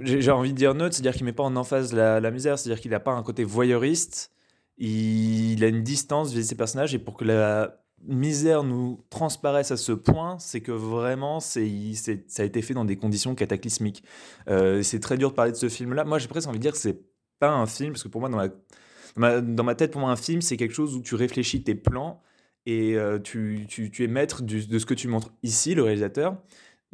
j'ai 0.00 0.30
envie 0.30 0.52
de 0.52 0.56
dire 0.56 0.74
neutre, 0.74 0.94
c'est-à-dire 0.94 1.14
qu'il 1.14 1.24
met 1.24 1.32
pas 1.32 1.42
en 1.42 1.56
emphase 1.56 1.92
la, 1.92 2.30
misère, 2.30 2.58
c'est-à-dire 2.58 2.80
qu'il 2.80 2.90
n'a 2.90 3.00
pas 3.00 3.12
un 3.12 3.22
côté 3.22 3.44
voyeuriste, 3.44 4.32
il, 4.78 5.62
a 5.62 5.68
une 5.68 5.82
distance 5.82 6.28
vis-à-vis 6.28 6.46
de 6.46 6.48
ses 6.48 6.56
personnages 6.56 6.94
et 6.94 6.98
pour 6.98 7.16
que 7.16 7.24
la 7.24 7.80
misère 8.06 8.64
nous 8.64 9.00
transparaisse 9.08 9.70
à 9.70 9.76
ce 9.76 9.92
point, 9.92 10.38
c'est 10.38 10.60
que 10.60 10.72
vraiment 10.72 11.40
c'est 11.40 11.70
ça 11.94 12.42
a 12.42 12.44
été 12.44 12.60
fait 12.60 12.74
dans 12.74 12.84
des 12.84 12.96
conditions 12.96 13.34
cataclysmiques. 13.34 14.02
Euh, 14.48 14.82
c'est 14.82 15.00
très 15.00 15.16
dur 15.16 15.30
de 15.30 15.34
parler 15.34 15.52
de 15.52 15.56
ce 15.56 15.68
film-là. 15.68 16.04
Moi 16.04 16.18
j'ai 16.18 16.28
presque 16.28 16.48
envie 16.48 16.58
de 16.58 16.62
dire 16.62 16.72
que 16.72 16.78
c'est 16.78 17.00
pas 17.38 17.50
un 17.50 17.66
film 17.66 17.92
parce 17.92 18.02
que 18.02 18.08
pour 18.08 18.20
moi 18.20 18.28
dans 18.28 18.36
ma, 18.36 19.40
dans 19.40 19.64
ma 19.64 19.74
tête, 19.74 19.90
pour 19.92 20.00
moi, 20.00 20.10
un 20.10 20.16
film, 20.16 20.40
c'est 20.42 20.56
quelque 20.56 20.74
chose 20.74 20.96
où 20.96 21.02
tu 21.02 21.14
réfléchis 21.14 21.62
tes 21.62 21.74
plans 21.74 22.22
et 22.66 22.96
euh, 22.96 23.18
tu, 23.18 23.66
tu- 23.68 23.90
tu 23.90 24.04
es 24.04 24.06
maître 24.06 24.42
du- 24.42 24.66
de 24.66 24.78
ce 24.78 24.86
que 24.86 24.94
tu 24.94 25.08
montres. 25.08 25.32
Ici, 25.42 25.74
le 25.74 25.82
réalisateur 25.82 26.36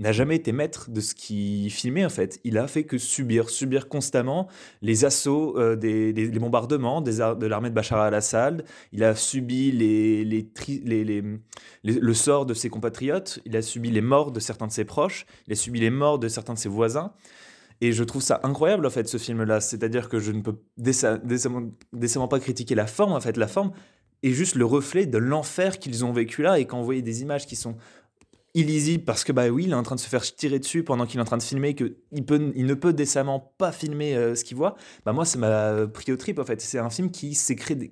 n'a 0.02 0.12
jamais 0.12 0.36
été 0.36 0.52
maître 0.52 0.90
de 0.90 1.00
ce 1.00 1.14
qu'il 1.14 1.70
filmait, 1.70 2.04
en 2.04 2.10
fait. 2.10 2.40
Il 2.44 2.56
a 2.58 2.66
fait 2.66 2.84
que 2.84 2.96
subir, 2.98 3.50
subir 3.50 3.88
constamment 3.88 4.48
les 4.82 5.04
assauts, 5.04 5.58
euh, 5.58 5.76
des, 5.76 6.12
les 6.12 6.28
bombardements 6.38 7.00
de 7.00 7.46
l'armée 7.46 7.70
de 7.70 7.74
Bachar 7.74 8.00
al-Assad. 8.00 8.64
Il 8.92 9.04
a 9.04 9.14
subi 9.14 9.72
les, 9.72 10.24
les, 10.24 10.44
les- 11.04 11.22
le 11.84 12.14
sort 12.14 12.46
de 12.46 12.54
ses 12.54 12.70
compatriotes. 12.70 13.40
Il 13.44 13.56
a 13.56 13.62
subi 13.62 13.90
les 13.90 14.00
morts 14.00 14.32
de 14.32 14.40
certains 14.40 14.66
de 14.66 14.72
ses 14.72 14.84
proches. 14.84 15.26
Il 15.46 15.52
a 15.52 15.56
subi 15.56 15.80
les 15.80 15.90
morts 15.90 16.18
de 16.18 16.28
certains 16.28 16.54
de 16.54 16.58
ses 16.58 16.68
voisins. 16.68 17.12
Et 17.82 17.92
je 17.92 18.04
trouve 18.04 18.22
ça 18.22 18.40
incroyable, 18.42 18.84
en 18.86 18.90
fait, 18.90 19.08
ce 19.08 19.16
film-là. 19.16 19.60
C'est-à-dire 19.60 20.08
que 20.08 20.18
je 20.18 20.32
ne 20.32 20.42
peux 20.42 20.56
déce- 20.78 21.20
décemment, 21.92 22.28
pas 22.28 22.40
critiquer 22.40 22.74
la 22.74 22.86
forme, 22.86 23.12
en 23.12 23.20
fait. 23.20 23.36
La 23.36 23.48
forme 23.48 23.72
est 24.22 24.32
juste 24.32 24.54
le 24.54 24.66
reflet 24.66 25.06
de 25.06 25.16
l'enfer 25.16 25.78
qu'ils 25.78 26.04
ont 26.04 26.12
vécu 26.12 26.42
là. 26.42 26.58
Et 26.58 26.66
quand 26.66 26.86
des 26.86 27.22
images 27.22 27.46
qui 27.46 27.56
sont 27.56 27.76
illisibles, 28.54 29.04
parce 29.04 29.24
que, 29.24 29.32
bah 29.32 29.48
oui, 29.48 29.64
il 29.64 29.70
est 29.70 29.74
en 29.74 29.82
train 29.82 29.94
de 29.94 30.00
se 30.00 30.08
faire 30.08 30.22
tirer 30.22 30.58
dessus 30.58 30.82
pendant 30.82 31.06
qu'il 31.06 31.18
est 31.18 31.22
en 31.22 31.26
train 31.26 31.38
de 31.38 31.42
filmer, 31.42 31.74
qu'il 31.74 31.94
peut, 32.26 32.52
il 32.56 32.66
ne 32.66 32.74
peut 32.74 32.92
décemment 32.92 33.54
pas 33.58 33.72
filmer 33.72 34.16
euh, 34.16 34.34
ce 34.34 34.44
qu'il 34.44 34.56
voit, 34.56 34.76
bah 35.04 35.12
moi, 35.12 35.24
ça 35.24 35.38
m'a 35.38 35.86
pris 35.86 36.12
au 36.12 36.16
trip, 36.16 36.38
en 36.38 36.44
fait. 36.44 36.60
C'est 36.60 36.78
un 36.78 36.90
film 36.90 37.10
qui, 37.10 37.38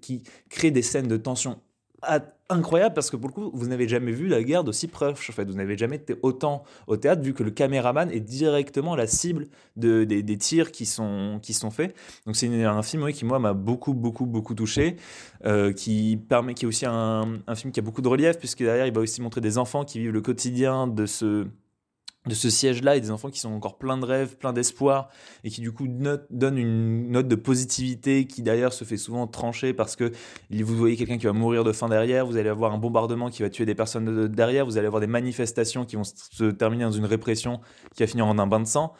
qui 0.00 0.22
crée 0.50 0.70
des 0.70 0.82
scènes 0.82 1.08
de 1.08 1.16
tension 1.16 1.60
a- 2.02 2.20
incroyables, 2.50 2.94
parce 2.94 3.10
que 3.10 3.16
pour 3.16 3.28
le 3.28 3.34
coup, 3.34 3.50
vous 3.52 3.66
n'avez 3.66 3.86
jamais 3.86 4.12
vu 4.12 4.26
la 4.26 4.42
guerre 4.42 4.64
d'aussi 4.64 4.88
proche, 4.88 5.28
en 5.28 5.32
fait. 5.32 5.44
Vous 5.44 5.56
n'avez 5.56 5.76
jamais 5.76 5.96
été 5.96 6.16
autant 6.22 6.64
au 6.86 6.96
théâtre, 6.96 7.22
vu 7.22 7.34
que 7.34 7.42
le 7.42 7.50
caméraman 7.50 8.10
est 8.10 8.20
directement 8.20 8.96
la 8.96 9.06
cible 9.06 9.48
de, 9.76 10.04
des, 10.04 10.22
des 10.22 10.38
tirs 10.38 10.72
qui 10.72 10.86
sont, 10.86 11.40
qui 11.42 11.52
sont 11.52 11.70
faits. 11.70 11.94
Donc 12.24 12.36
c'est 12.36 12.64
un 12.64 12.82
film 12.82 13.12
qui, 13.12 13.24
moi, 13.26 13.38
m'a 13.38 13.52
beaucoup, 13.52 13.92
beaucoup, 13.92 14.24
beaucoup 14.24 14.54
touché, 14.54 14.96
euh, 15.44 15.72
qui, 15.72 16.18
permet, 16.28 16.54
qui 16.54 16.64
est 16.64 16.68
aussi 16.68 16.86
un, 16.86 17.38
un 17.46 17.54
film 17.54 17.72
qui 17.72 17.80
a 17.80 17.82
beaucoup 17.82 18.02
de 18.02 18.08
relief, 18.08 18.38
puisque 18.38 18.62
derrière, 18.62 18.86
il 18.86 18.94
va 18.94 19.00
aussi 19.02 19.20
montrer 19.20 19.40
des 19.42 19.58
enfants 19.58 19.84
qui 19.84 19.98
vivent 19.98 20.12
le 20.12 20.22
quotidien 20.22 20.86
de 20.86 21.04
ce 21.04 21.46
de 22.28 22.34
ce 22.34 22.50
siège-là 22.50 22.96
et 22.96 23.00
des 23.00 23.10
enfants 23.10 23.30
qui 23.30 23.40
sont 23.40 23.50
encore 23.50 23.78
pleins 23.78 23.98
de 23.98 24.04
rêves, 24.04 24.36
pleins 24.36 24.52
d'espoir 24.52 25.08
et 25.44 25.50
qui 25.50 25.60
du 25.60 25.72
coup 25.72 25.86
donnent 25.88 26.58
une 26.58 27.10
note 27.10 27.26
de 27.28 27.34
positivité 27.34 28.26
qui 28.26 28.42
d'ailleurs 28.42 28.72
se 28.72 28.84
fait 28.84 28.96
souvent 28.96 29.26
trancher 29.26 29.72
parce 29.72 29.96
que 29.96 30.12
vous 30.50 30.76
voyez 30.76 30.96
quelqu'un 30.96 31.18
qui 31.18 31.26
va 31.26 31.32
mourir 31.32 31.64
de 31.64 31.72
faim 31.72 31.88
derrière, 31.88 32.26
vous 32.26 32.36
allez 32.36 32.48
avoir 32.48 32.72
un 32.72 32.78
bombardement 32.78 33.30
qui 33.30 33.42
va 33.42 33.50
tuer 33.50 33.66
des 33.66 33.74
personnes 33.74 34.04
de- 34.04 34.26
derrière, 34.26 34.64
vous 34.66 34.76
allez 34.78 34.86
avoir 34.86 35.00
des 35.00 35.06
manifestations 35.06 35.84
qui 35.84 35.96
vont 35.96 36.04
se 36.04 36.50
terminer 36.50 36.84
dans 36.84 36.92
une 36.92 37.06
répression 37.06 37.60
qui 37.94 38.02
va 38.02 38.06
finir 38.06 38.26
en 38.26 38.38
un 38.38 38.46
bain 38.46 38.60
de 38.60 38.66
sang. 38.66 38.92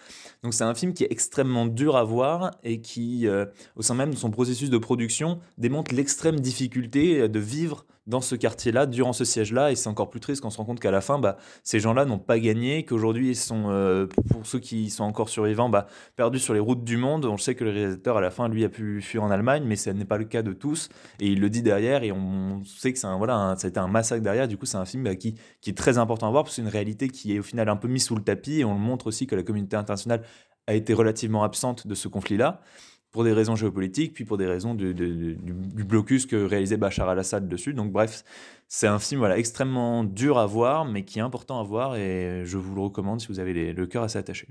Donc 0.43 0.55
c'est 0.55 0.65
un 0.65 0.75
film 0.75 0.95
qui 0.95 1.05
est 1.05 1.13
extrêmement 1.13 1.67
dur 1.67 1.97
à 1.97 2.05
voir 2.05 2.53
et 2.63 2.81
qui, 2.81 3.27
euh, 3.27 3.45
au 3.77 3.83
sein 3.83 3.95
même 3.95 4.11
de 4.13 4.17
son 4.17 4.31
processus 4.31 4.71
de 4.71 4.79
production, 4.79 5.41
démontre 5.59 5.95
l'extrême 5.95 6.41
difficulté 6.41 7.29
de 7.29 7.39
vivre 7.41 7.85
dans 8.09 8.23
ce 8.23 8.35
quartier-là, 8.35 8.87
durant 8.87 9.13
ce 9.13 9.25
siège-là. 9.25 9.71
Et 9.71 9.77
c'est 9.77 9.89
encore 9.89 10.11
plus 10.11 10.19
triste 10.19 10.41
quand 10.41 10.49
on 10.49 10.51
se 10.51 10.57
rend 10.57 10.65
compte 10.65 10.81
qu'à 10.81 10.91
la 10.91 11.03
fin, 11.03 11.19
bah, 11.19 11.37
ces 11.63 11.79
gens-là 11.79 12.07
n'ont 12.07 12.19
pas 12.19 12.39
gagné, 12.41 12.85
qu'aujourd'hui, 12.85 13.29
ils 13.29 13.37
sont, 13.37 13.67
euh, 13.69 14.07
pour 14.31 14.47
ceux 14.47 14.59
qui 14.59 14.91
sont 14.91 15.05
encore 15.05 15.29
survivants, 15.29 15.69
bah, 15.69 15.87
perdus 16.17 16.39
sur 16.39 16.55
les 16.55 16.61
routes 16.61 16.83
du 16.83 16.97
monde. 16.97 17.27
On 17.27 17.37
sait 17.37 17.55
que 17.55 17.65
le 17.65 17.71
réalisateur, 17.71 18.17
à 18.17 18.21
la 18.21 18.31
fin, 18.31 18.49
lui, 18.49 18.65
a 18.65 18.69
pu 18.69 19.03
fuir 19.03 19.23
en 19.23 19.31
Allemagne, 19.31 19.63
mais 19.67 19.77
ce 19.77 19.91
n'est 19.91 20.07
pas 20.07 20.19
le 20.19 20.25
cas 20.25 20.43
de 20.43 20.53
tous. 20.55 20.89
Et 21.21 21.29
il 21.29 21.41
le 21.41 21.51
dit 21.51 21.63
derrière, 21.63 22.03
et 22.03 22.11
on 22.11 22.63
sait 22.65 22.93
que 22.93 22.99
c'est 22.99 23.07
un, 23.07 23.19
voilà, 23.19 23.55
ça 23.59 23.67
a 23.67 23.71
été 23.71 23.79
un 23.79 23.89
massacre 23.89 24.23
derrière. 24.23 24.49
Du 24.49 24.57
coup, 24.57 24.67
c'est 24.67 24.79
un 24.79 24.87
film 24.87 25.05
bah, 25.05 25.15
qui, 25.15 25.35
qui 25.61 25.71
est 25.71 25.77
très 25.77 25.99
important 25.99 26.29
à 26.29 26.31
voir, 26.31 26.45
parce 26.45 26.57
que 26.57 26.63
c'est 26.63 26.67
une 26.67 26.73
réalité 26.73 27.09
qui 27.09 27.37
est 27.37 27.39
au 27.39 27.45
final 27.45 27.69
un 27.69 27.77
peu 27.77 27.89
mise 27.89 28.05
sous 28.05 28.17
le 28.17 28.25
tapis. 28.25 28.61
Et 28.61 28.65
on 28.65 28.73
le 28.73 28.81
montre 28.81 29.07
aussi 29.07 29.27
que 29.27 29.37
la 29.37 29.43
communauté 29.43 29.77
internationale 29.77 30.23
a 30.67 30.75
été 30.75 30.95
relativement 30.95 31.45
absente 31.45 31.87
de 31.87 31.95
ce 31.95 32.09
conflit-là 32.09 32.63
pour 33.11 33.25
des 33.25 33.33
raisons 33.33 33.57
géopolitiques, 33.57 34.13
puis 34.13 34.25
pour 34.25 34.37
des 34.37 34.47
raisons 34.47 34.75
du, 34.75 34.95
blocus 35.85 36.27
que 36.27 36.37
réalisait 36.37 36.77
Bachar 36.77 37.09
al-Assad 37.09 37.49
dessus. 37.49 37.75
Donc 37.75 37.93
bref, 37.93 38.25
c'est 38.69 38.87
un 38.87 38.99
film 38.99 39.21
voilà, 39.21 39.39
extrêmement 39.39 40.05
dur 40.05 40.39
à 40.39 40.47
voir, 40.47 40.85
mais 40.85 41.05
qui 41.05 41.19
est 41.19 41.23
important 41.23 41.61
à 41.61 41.63
voir, 41.63 41.97
et 41.97 42.43
je 42.45 42.59
vous 42.59 42.75
le 42.75 42.83
recommande 42.83 43.21
si 43.21 43.29
vous 43.29 43.41
avez 43.41 43.73
le 43.73 43.87
cœur 43.87 44.03
assez 44.03 44.19
attaché. 44.19 44.49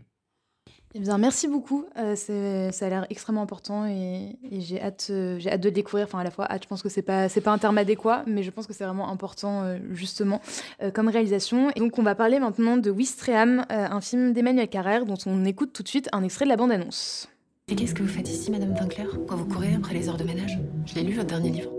Eh 0.93 1.00
bien, 1.00 1.17
merci 1.17 1.48
beaucoup. 1.48 1.86
Euh, 1.98 2.15
ça 2.15 2.86
a 2.86 2.89
l'air 2.89 3.06
extrêmement 3.10 3.41
important 3.41 3.86
et, 3.86 4.38
j'ai 4.52 4.82
hâte, 4.82 5.08
euh, 5.10 5.39
hâte 5.46 5.62
de 5.62 5.67
le 5.67 5.74
découvrir. 5.74 6.06
Enfin, 6.06 6.20
à 6.20 6.24
la 6.24 6.32
fois 6.32 6.52
hâte, 6.52 6.63
je 6.63 6.67
pense 6.67 6.82
que 6.82 6.89
c'est 6.89 7.02
pas, 7.02 7.28
pas 7.30 7.52
un 7.52 7.58
terme 7.58 7.78
adéquat, 7.78 8.24
mais 8.26 8.41
je 8.41 8.50
pense 8.50 8.67
que 8.67 8.74
c'est 8.74 8.86
vraiment 8.86 9.10
important 9.10 9.63
euh, 9.63 9.78
justement 9.91 10.41
euh, 10.82 10.89
comme 10.89 11.10
réalisation. 11.10 11.72
Et 11.76 11.82
donc, 11.82 12.00
on 12.00 12.04
va 12.04 12.15
parler 12.15 12.39
maintenant 12.39 12.78
de 12.78 12.89
Wistreham, 12.89 13.65
un 13.70 14.02
film 14.02 14.34
d'Emmanuel 14.34 14.70
Carrère 14.70 15.06
dont 15.06 15.17
on 15.26 15.43
écoute 15.46 15.74
tout 15.74 15.84
de 15.84 15.88
suite 15.88 16.10
un 16.13 16.24
extrait 16.24 16.46
de 16.46 16.50
la 16.50 16.56
bande-annonce. 16.56 17.30
Et 17.70 17.76
qu'est-ce 17.76 17.94
que 17.94 18.02
vous 18.02 18.08
faites 18.08 18.30
ici, 18.30 18.50
Madame 18.50 18.72
Winkler? 18.72 19.08
Pourquoi 19.14 19.36
vous 19.36 19.46
courez 19.46 19.74
après 19.74 19.94
les 19.94 20.08
heures 20.08 20.16
de 20.16 20.24
ménage? 20.24 20.58
Je 20.86 20.96
l'ai 20.96 21.04
lu, 21.04 21.16
votre 21.16 21.28
dernier 21.28 21.50
livre. 21.50 21.70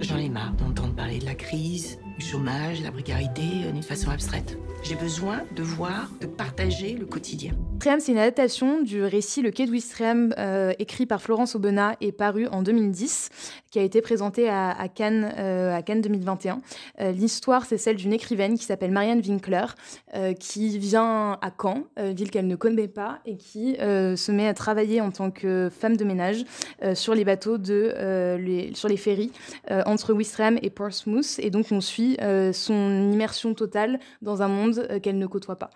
J'en 0.00 0.16
ai 0.16 0.28
marre 0.28 0.54
d'entendre 0.54 0.96
parler 0.96 1.20
de 1.20 1.24
la 1.24 1.36
crise, 1.36 2.00
du 2.18 2.26
chômage, 2.26 2.80
de 2.80 2.82
la 2.82 2.90
précarité 2.90 3.42
euh, 3.64 3.70
d'une 3.70 3.84
façon 3.84 4.10
abstraite. 4.10 4.58
J'ai 4.82 4.96
besoin 4.96 5.42
de 5.54 5.62
voir, 5.62 6.10
de 6.20 6.26
partager 6.26 6.94
le 6.94 7.06
quotidien. 7.06 7.52
Wistreham, 7.76 8.00
c'est 8.00 8.12
une 8.12 8.18
adaptation 8.18 8.80
du 8.80 9.04
récit 9.04 9.42
Le 9.42 9.50
Quai 9.50 9.66
de 9.66 9.70
Wistreham, 9.70 10.32
euh, 10.38 10.72
écrit 10.78 11.04
par 11.04 11.20
Florence 11.20 11.54
Aubenas 11.54 11.94
et 12.00 12.10
paru 12.10 12.46
en 12.48 12.62
2010, 12.62 13.28
qui 13.70 13.78
a 13.78 13.82
été 13.82 14.00
présenté 14.00 14.48
à, 14.48 14.74
Cannes, 14.92 15.30
euh, 15.38 15.76
à 15.76 15.82
Cannes 15.82 16.00
2021. 16.00 16.62
Euh, 17.00 17.12
L'histoire, 17.12 17.66
c'est 17.66 17.76
celle 17.76 17.96
d'une 17.96 18.14
écrivaine 18.14 18.56
qui 18.56 18.64
s'appelle 18.64 18.90
Marianne 18.90 19.20
Winkler, 19.20 19.66
euh, 20.14 20.32
qui 20.32 20.78
vient 20.78 21.38
à 21.42 21.50
Caen, 21.60 21.84
euh, 21.98 22.12
ville 22.16 22.30
qu'elle 22.30 22.46
ne 22.46 22.56
connaît 22.56 22.88
pas, 22.88 23.18
et 23.26 23.36
qui 23.36 23.76
euh, 23.78 24.16
se 24.16 24.32
met 24.32 24.48
à 24.48 24.54
travailler 24.54 25.02
en 25.02 25.10
tant 25.10 25.30
que 25.30 25.68
femme 25.70 25.98
de 25.98 26.04
ménage 26.04 26.44
euh, 26.82 26.94
sur 26.94 27.14
les 27.14 27.26
bateaux, 27.26 27.58
de, 27.58 27.92
euh, 27.94 28.72
sur 28.72 28.88
les 28.88 28.96
ferries 28.96 29.32
euh, 29.70 29.82
entre 29.84 30.14
Wistreham 30.14 30.58
et 30.62 30.70
Portsmouth. 30.70 31.38
Et 31.40 31.50
donc, 31.50 31.66
on 31.70 31.82
suit 31.82 32.16
euh, 32.22 32.54
son 32.54 33.12
immersion 33.12 33.52
totale 33.52 34.00
dans 34.22 34.40
un 34.40 34.48
monde 34.48 34.86
euh, 34.90 34.98
qu'elle 34.98 35.18
ne 35.18 35.26
côtoie 35.26 35.56
pas. 35.56 35.70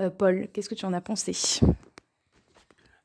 Euh, 0.00 0.10
Paul, 0.10 0.48
qu'est-ce 0.52 0.68
que 0.68 0.74
tu 0.74 0.84
en 0.86 0.92
as 0.92 1.00
pensé? 1.00 1.32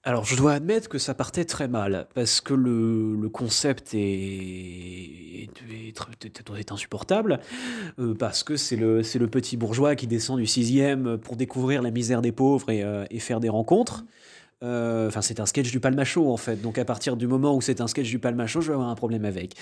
Alors, 0.04 0.23
je 0.23 0.38
dois 0.38 0.54
admettre 0.54 0.88
que 0.88 0.97
ça 0.97 1.13
partait 1.13 1.43
très 1.43 1.67
mal, 1.67 2.08
parce 2.15 2.39
que 2.39 2.54
le, 2.54 3.30
concept 3.30 3.93
est, 3.93 5.49
insupportable, 6.71 7.39
euh, 7.99 8.15
parce 8.15 8.43
que 8.43 8.56
c'est 8.56 8.78
le, 8.78 9.02
petit 9.28 9.58
bourgeois 9.58 9.95
qui 9.95 10.08
descend 10.08 10.39
du 10.39 10.47
sixième 10.47 11.17
pour 11.17 11.36
découvrir 11.36 11.82
la 11.82 11.91
misère 11.91 12.21
des 12.21 12.32
pauvres 12.32 12.71
et, 12.71 12.82
euh, 12.82 13.06
faire 13.19 13.41
des 13.41 13.49
rencontres. 13.49 14.06
Enfin, 14.61 15.21
c'est 15.21 15.39
un 15.39 15.45
sketch 15.45 15.71
du 15.71 15.79
Palmacho 15.79 16.31
en 16.31 16.37
fait. 16.37 16.61
Donc, 16.61 16.77
à 16.77 16.85
partir 16.85 17.15
du 17.15 17.27
moment 17.27 17.55
où 17.55 17.61
c'est 17.61 17.81
un 17.81 17.87
sketch 17.87 18.09
du 18.09 18.19
Palmacho, 18.19 18.61
je 18.61 18.67
vais 18.67 18.73
avoir 18.73 18.89
un 18.89 18.95
problème 18.95 19.25
avec. 19.25 19.53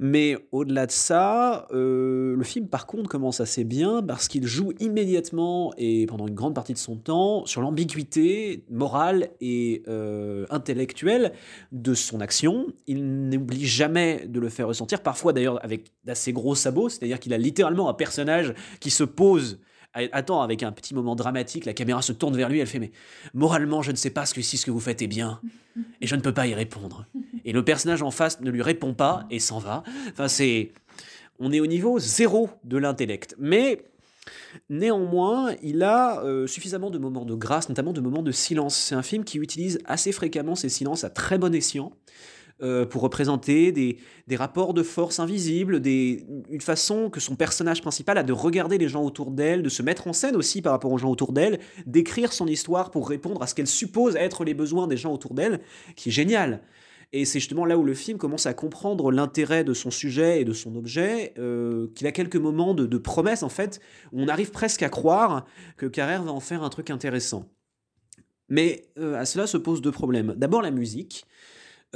Mais 0.00 0.36
au-delà 0.52 0.86
de 0.86 0.90
ça, 0.90 1.66
euh, 1.72 2.34
le 2.34 2.44
film 2.44 2.66
par 2.66 2.86
contre 2.86 3.08
commence 3.08 3.40
assez 3.40 3.64
bien 3.64 4.02
parce 4.02 4.26
qu'il 4.28 4.46
joue 4.46 4.72
immédiatement 4.80 5.72
et 5.76 6.06
pendant 6.06 6.26
une 6.26 6.34
grande 6.34 6.54
partie 6.54 6.72
de 6.72 6.78
son 6.78 6.96
temps 6.96 7.44
sur 7.46 7.60
l'ambiguïté 7.60 8.64
morale 8.70 9.28
et 9.40 9.82
euh, 9.88 10.46
intellectuelle 10.50 11.32
de 11.72 11.94
son 11.94 12.20
action. 12.20 12.66
Il 12.86 13.28
n'oublie 13.28 13.66
jamais 13.66 14.26
de 14.26 14.40
le 14.40 14.48
faire 14.48 14.68
ressentir, 14.68 15.02
parfois 15.02 15.32
d'ailleurs 15.32 15.62
avec 15.64 15.92
d'assez 16.04 16.32
gros 16.32 16.54
sabots, 16.54 16.88
c'est-à-dire 16.88 17.20
qu'il 17.20 17.34
a 17.34 17.38
littéralement 17.38 17.88
un 17.88 17.94
personnage 17.94 18.54
qui 18.80 18.90
se 18.90 19.04
pose 19.04 19.58
Attends, 19.94 20.42
avec 20.42 20.62
un 20.62 20.70
petit 20.70 20.94
moment 20.94 21.16
dramatique, 21.16 21.64
la 21.64 21.72
caméra 21.72 22.02
se 22.02 22.12
tourne 22.12 22.36
vers 22.36 22.48
lui, 22.48 22.60
elle 22.60 22.66
fait 22.66 22.78
Mais 22.78 22.92
moralement, 23.34 23.82
je 23.82 23.90
ne 23.90 23.96
sais 23.96 24.10
pas 24.10 24.26
ce 24.26 24.34
que 24.34 24.42
si 24.42 24.56
ce 24.56 24.66
que 24.66 24.70
vous 24.70 24.80
faites 24.80 25.02
est 25.02 25.08
bien, 25.08 25.40
et 26.00 26.06
je 26.06 26.14
ne 26.14 26.20
peux 26.20 26.34
pas 26.34 26.46
y 26.46 26.54
répondre. 26.54 27.06
Et 27.44 27.52
le 27.52 27.64
personnage 27.64 28.02
en 28.02 28.10
face 28.10 28.40
ne 28.40 28.50
lui 28.50 28.62
répond 28.62 28.94
pas 28.94 29.26
et 29.30 29.38
s'en 29.38 29.58
va. 29.58 29.82
Enfin, 30.10 30.28
c'est. 30.28 30.72
On 31.40 31.52
est 31.52 31.60
au 31.60 31.66
niveau 31.66 31.98
zéro 31.98 32.50
de 32.64 32.78
l'intellect. 32.78 33.34
Mais 33.38 33.84
Néanmoins, 34.68 35.54
il 35.62 35.82
a 35.82 36.22
euh, 36.22 36.46
suffisamment 36.46 36.90
de 36.90 36.98
moments 36.98 37.24
de 37.24 37.34
grâce, 37.34 37.68
notamment 37.68 37.92
de 37.92 38.00
moments 38.00 38.22
de 38.22 38.32
silence. 38.32 38.76
C'est 38.76 38.94
un 38.94 39.02
film 39.02 39.24
qui 39.24 39.38
utilise 39.38 39.78
assez 39.84 40.12
fréquemment 40.12 40.54
ces 40.54 40.68
silences 40.68 41.04
à 41.04 41.10
très 41.10 41.38
bon 41.38 41.54
escient. 41.54 41.92
Euh, 42.60 42.84
pour 42.84 43.02
représenter 43.02 43.70
des, 43.70 43.98
rapports 44.36 44.74
de 44.74 44.82
force 44.82 45.20
invisibles, 45.20 45.78
des, 45.78 46.26
une 46.50 46.60
façon 46.60 47.08
que 47.08 47.20
son 47.20 47.36
personnage 47.36 47.82
principal 47.82 48.18
a 48.18 48.24
de 48.24 48.32
regarder 48.32 48.78
les 48.78 48.88
gens 48.88 49.04
autour 49.04 49.30
d'elle, 49.30 49.62
de 49.62 49.68
se 49.68 49.80
mettre 49.80 50.08
en 50.08 50.12
scène 50.12 50.34
aussi 50.34 50.60
par 50.60 50.72
rapport 50.72 50.90
aux 50.90 50.98
gens 50.98 51.08
autour 51.08 51.32
d'elle, 51.32 51.60
d'écrire 51.86 52.32
son 52.32 52.48
histoire 52.48 52.90
pour 52.90 53.08
répondre 53.08 53.40
à 53.44 53.46
ce 53.46 53.54
qu'elle 53.54 53.68
suppose 53.68 54.16
être 54.16 54.42
les 54.42 54.54
besoins 54.54 54.88
des 54.88 54.96
gens 54.96 55.12
autour 55.12 55.34
d'elle, 55.34 55.60
qui 55.94 56.08
est 56.08 56.12
génial. 56.12 56.60
Et 57.12 57.24
c'est 57.24 57.38
justement 57.38 57.64
là 57.64 57.78
où 57.78 57.84
le 57.84 57.94
film 57.94 58.18
commence 58.18 58.46
à 58.46 58.54
comprendre 58.54 59.12
l'intérêt 59.12 59.62
de 59.62 59.72
son 59.72 59.92
sujet 59.92 60.40
et 60.40 60.44
de 60.44 60.52
son 60.52 60.74
objet, 60.74 61.34
euh, 61.38 61.86
qu'il 61.94 62.08
a 62.08 62.12
quelques 62.12 62.34
moments 62.34 62.74
de, 62.74 62.86
de 62.86 62.98
promesse 62.98 63.44
en 63.44 63.48
fait, 63.48 63.78
où 64.10 64.20
on 64.20 64.26
arrive 64.26 64.50
presque 64.50 64.82
à 64.82 64.88
croire 64.88 65.46
que 65.76 65.86
Carrère 65.86 66.24
va 66.24 66.32
en 66.32 66.40
faire 66.40 66.64
un 66.64 66.70
truc 66.70 66.90
intéressant. 66.90 67.48
Mais 68.48 68.90
euh, 68.98 69.14
à 69.14 69.26
cela 69.26 69.46
se 69.46 69.58
posent 69.58 69.80
deux 69.80 69.92
problèmes. 69.92 70.34
D'abord 70.36 70.60
la 70.60 70.72
musique. 70.72 71.24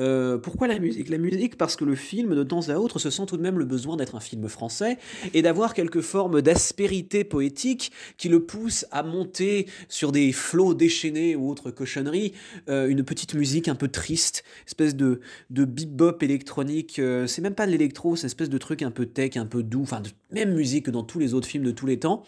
Euh, 0.01 0.39
pourquoi 0.39 0.69
la 0.69 0.79
musique? 0.79 1.11
La 1.11 1.19
musique 1.19 1.59
parce 1.59 1.77
que 1.77 1.85
le 1.85 1.95
film, 1.95 2.35
de 2.35 2.43
temps 2.43 2.71
à 2.71 2.77
autre, 2.77 2.99
se 2.99 3.11
sent 3.11 3.27
tout 3.27 3.37
de 3.37 3.43
même 3.43 3.59
le 3.59 3.67
besoin 3.67 3.97
d'être 3.99 4.15
un 4.15 4.21
film 4.21 4.49
français 4.49 4.97
et 5.35 5.43
d'avoir 5.43 5.75
quelques 5.75 6.01
formes 6.01 6.41
d'aspérité 6.41 7.25
poétique 7.25 7.93
qui 8.17 8.31
le 8.31 8.41
poussent 8.41 8.87
à 8.91 9.03
monter 9.03 9.67
sur 9.91 10.11
des 10.11 10.33
flots 10.33 10.73
déchaînés 10.73 11.37
ou 11.37 11.51
autres 11.51 11.71
cochonneries, 11.71 12.33
euh, 12.71 12.89
une 12.89 13.05
petite 13.05 13.35
musique 13.35 13.69
un 13.69 13.75
peu 13.75 13.89
triste, 13.89 14.45
espèce 14.67 14.97
de, 14.97 15.21
de 15.51 15.67
bebop 15.67 16.23
électronique, 16.23 16.99
euh, 16.99 17.27
c'est 17.27 17.43
même 17.43 17.55
pas 17.55 17.67
de 17.67 17.73
l'électro, 17.73 18.17
c'est 18.17 18.27
espèce 18.27 18.49
de 18.49 18.59
truc 18.59 18.81
un 18.81 18.91
peu 18.91 19.05
tech, 19.05 19.37
un 19.37 19.47
peu 19.47 19.63
doux, 19.63 19.83
enfin, 19.83 20.01
même 20.31 20.55
musique 20.55 20.87
que 20.87 20.91
dans 20.91 21.03
tous 21.03 21.19
les 21.19 21.35
autres 21.35 21.49
films 21.49 21.65
de 21.65 21.71
tous 21.71 21.87
les 21.87 21.99
temps, 21.99 22.23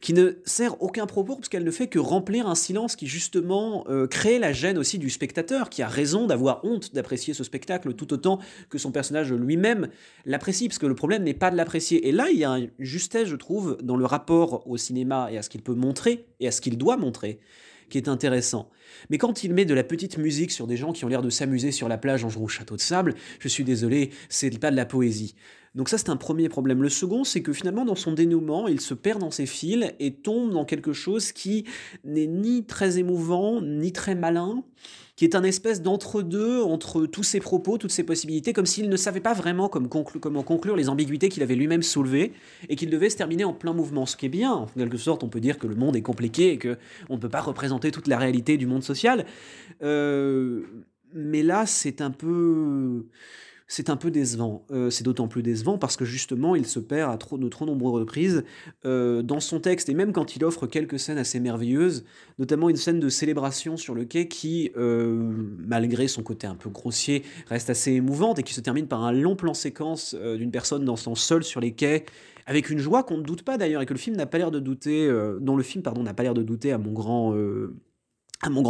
qui 0.00 0.14
ne 0.14 0.32
sert 0.44 0.82
aucun 0.82 1.06
propos 1.06 1.36
parce 1.36 1.48
qu'elle 1.48 1.64
ne 1.64 1.70
fait 1.70 1.86
que 1.86 2.00
remplir 2.00 2.48
un 2.48 2.56
silence 2.56 2.96
qui 2.96 3.06
justement 3.06 3.84
euh, 3.88 4.08
crée 4.08 4.40
la 4.40 4.52
gêne 4.52 4.78
aussi 4.78 4.98
du 4.98 5.10
spectateur, 5.10 5.70
qui 5.70 5.82
a 5.82 5.88
raison 5.88 6.26
d'avoir 6.26 6.64
honte 6.64 6.92
apprécier 7.04 7.34
ce 7.34 7.44
spectacle 7.44 7.92
tout 7.94 8.12
autant 8.12 8.38
que 8.70 8.78
son 8.78 8.90
personnage 8.90 9.32
lui-même 9.32 9.88
l'apprécie, 10.24 10.68
parce 10.68 10.78
que 10.78 10.86
le 10.86 10.94
problème 10.94 11.22
n'est 11.22 11.34
pas 11.34 11.50
de 11.50 11.56
l'apprécier. 11.56 12.08
Et 12.08 12.12
là, 12.12 12.30
il 12.30 12.38
y 12.38 12.44
a 12.44 12.58
une 12.58 12.70
justesse, 12.78 13.28
je 13.28 13.36
trouve, 13.36 13.76
dans 13.82 13.96
le 13.96 14.06
rapport 14.06 14.66
au 14.66 14.76
cinéma 14.76 15.28
et 15.30 15.38
à 15.38 15.42
ce 15.42 15.50
qu'il 15.50 15.62
peut 15.62 15.74
montrer 15.74 16.26
et 16.40 16.48
à 16.48 16.50
ce 16.50 16.60
qu'il 16.60 16.78
doit 16.78 16.96
montrer 16.96 17.38
qui 17.90 17.98
est 17.98 18.08
intéressant. 18.08 18.70
Mais 19.10 19.18
quand 19.18 19.44
il 19.44 19.52
met 19.52 19.64
de 19.64 19.74
la 19.74 19.84
petite 19.84 20.18
musique 20.18 20.50
sur 20.50 20.66
des 20.66 20.76
gens 20.76 20.92
qui 20.92 21.04
ont 21.04 21.08
l'air 21.08 21.22
de 21.22 21.30
s'amuser 21.30 21.70
sur 21.70 21.88
la 21.88 21.98
plage 21.98 22.24
en 22.24 22.28
jouant 22.28 22.44
au 22.44 22.48
château 22.48 22.76
de 22.76 22.80
sable, 22.80 23.14
je 23.38 23.48
suis 23.48 23.62
désolé, 23.62 24.10
c'est 24.28 24.58
pas 24.58 24.70
de 24.70 24.76
la 24.76 24.86
poésie. 24.86 25.34
Donc 25.74 25.88
ça 25.88 25.98
c'est 25.98 26.08
un 26.08 26.16
premier 26.16 26.48
problème. 26.48 26.82
Le 26.82 26.88
second, 26.88 27.24
c'est 27.24 27.42
que 27.42 27.52
finalement 27.52 27.84
dans 27.84 27.96
son 27.96 28.12
dénouement, 28.12 28.68
il 28.68 28.80
se 28.80 28.94
perd 28.94 29.20
dans 29.20 29.30
ses 29.30 29.46
fils 29.46 29.92
et 29.98 30.14
tombe 30.14 30.50
dans 30.50 30.64
quelque 30.64 30.92
chose 30.92 31.32
qui 31.32 31.64
n'est 32.04 32.26
ni 32.26 32.64
très 32.64 32.98
émouvant, 32.98 33.60
ni 33.60 33.92
très 33.92 34.14
malin, 34.14 34.62
qui 35.16 35.24
est 35.24 35.36
un 35.36 35.44
espèce 35.44 35.80
d'entre-deux 35.80 36.62
entre 36.62 37.06
tous 37.06 37.22
ses 37.22 37.40
propos, 37.40 37.78
toutes 37.78 37.92
ses 37.92 38.02
possibilités, 38.02 38.52
comme 38.52 38.66
s'il 38.66 38.88
ne 38.88 38.96
savait 38.96 39.20
pas 39.20 39.32
vraiment 39.32 39.68
comment 39.68 40.42
conclure 40.42 40.76
les 40.76 40.88
ambiguïtés 40.88 41.28
qu'il 41.28 41.42
avait 41.42 41.54
lui-même 41.54 41.82
soulevées, 41.82 42.32
et 42.68 42.76
qu'il 42.76 42.90
devait 42.90 43.10
se 43.10 43.16
terminer 43.16 43.44
en 43.44 43.52
plein 43.52 43.72
mouvement. 43.72 44.06
Ce 44.06 44.16
qui 44.16 44.26
est 44.26 44.30
bien, 44.30 44.52
en 44.52 44.66
quelque 44.66 44.96
sorte, 44.96 45.22
on 45.22 45.28
peut 45.28 45.40
dire 45.40 45.58
que 45.58 45.66
le 45.66 45.76
monde 45.76 45.94
est 45.94 46.02
compliqué 46.02 46.52
et 46.52 46.58
qu'on 46.58 47.14
ne 47.14 47.20
peut 47.20 47.28
pas 47.28 47.40
représenter 47.40 47.92
toute 47.92 48.08
la 48.08 48.18
réalité 48.18 48.56
du 48.56 48.66
monde 48.66 48.82
social. 48.82 49.24
Euh, 49.82 50.62
mais 51.12 51.44
là, 51.44 51.64
c'est 51.64 52.00
un 52.00 52.10
peu 52.10 53.06
c'est 53.66 53.88
un 53.88 53.96
peu 53.96 54.10
décevant. 54.10 54.66
Euh, 54.70 54.90
c'est 54.90 55.04
d'autant 55.04 55.26
plus 55.26 55.42
décevant 55.42 55.78
parce 55.78 55.96
que 55.96 56.04
justement, 56.04 56.54
il 56.54 56.66
se 56.66 56.78
perd 56.78 57.10
à 57.12 57.16
trop, 57.16 57.38
de 57.38 57.48
trop 57.48 57.64
nombreuses 57.64 58.00
reprises 58.00 58.44
euh, 58.84 59.22
dans 59.22 59.40
son 59.40 59.60
texte, 59.60 59.88
et 59.88 59.94
même 59.94 60.12
quand 60.12 60.36
il 60.36 60.44
offre 60.44 60.66
quelques 60.66 60.98
scènes 60.98 61.18
assez 61.18 61.40
merveilleuses, 61.40 62.04
notamment 62.38 62.68
une 62.68 62.76
scène 62.76 63.00
de 63.00 63.08
célébration 63.08 63.76
sur 63.76 63.94
le 63.94 64.04
quai 64.04 64.28
qui, 64.28 64.70
euh, 64.76 65.32
malgré 65.66 66.08
son 66.08 66.22
côté 66.22 66.46
un 66.46 66.56
peu 66.56 66.68
grossier, 66.68 67.24
reste 67.48 67.70
assez 67.70 67.92
émouvante 67.92 68.38
et 68.38 68.42
qui 68.42 68.54
se 68.54 68.60
termine 68.60 68.86
par 68.86 69.02
un 69.02 69.12
long 69.12 69.36
plan 69.36 69.54
séquence 69.54 70.14
d'une 70.14 70.50
personne 70.50 70.84
dansant 70.84 71.14
seule 71.14 71.44
sur 71.44 71.60
les 71.60 71.72
quais, 71.72 72.04
avec 72.46 72.68
une 72.68 72.78
joie 72.78 73.02
qu'on 73.02 73.18
ne 73.18 73.22
doute 73.22 73.42
pas 73.42 73.56
d'ailleurs, 73.56 73.82
et 73.82 73.86
que 73.86 73.94
le 73.94 73.98
film 73.98 74.16
n'a 74.16 74.26
pas 74.26 74.38
l'air 74.38 74.50
de 74.50 74.60
douter, 74.60 75.08
dont 75.40 75.56
le 75.56 75.62
film, 75.62 75.82
n'a 76.02 76.14
pas 76.14 76.22
l'air 76.22 76.34
de 76.34 76.42
douter 76.42 76.72
à 76.72 76.78
mon 76.78 76.92
grand 76.92 77.32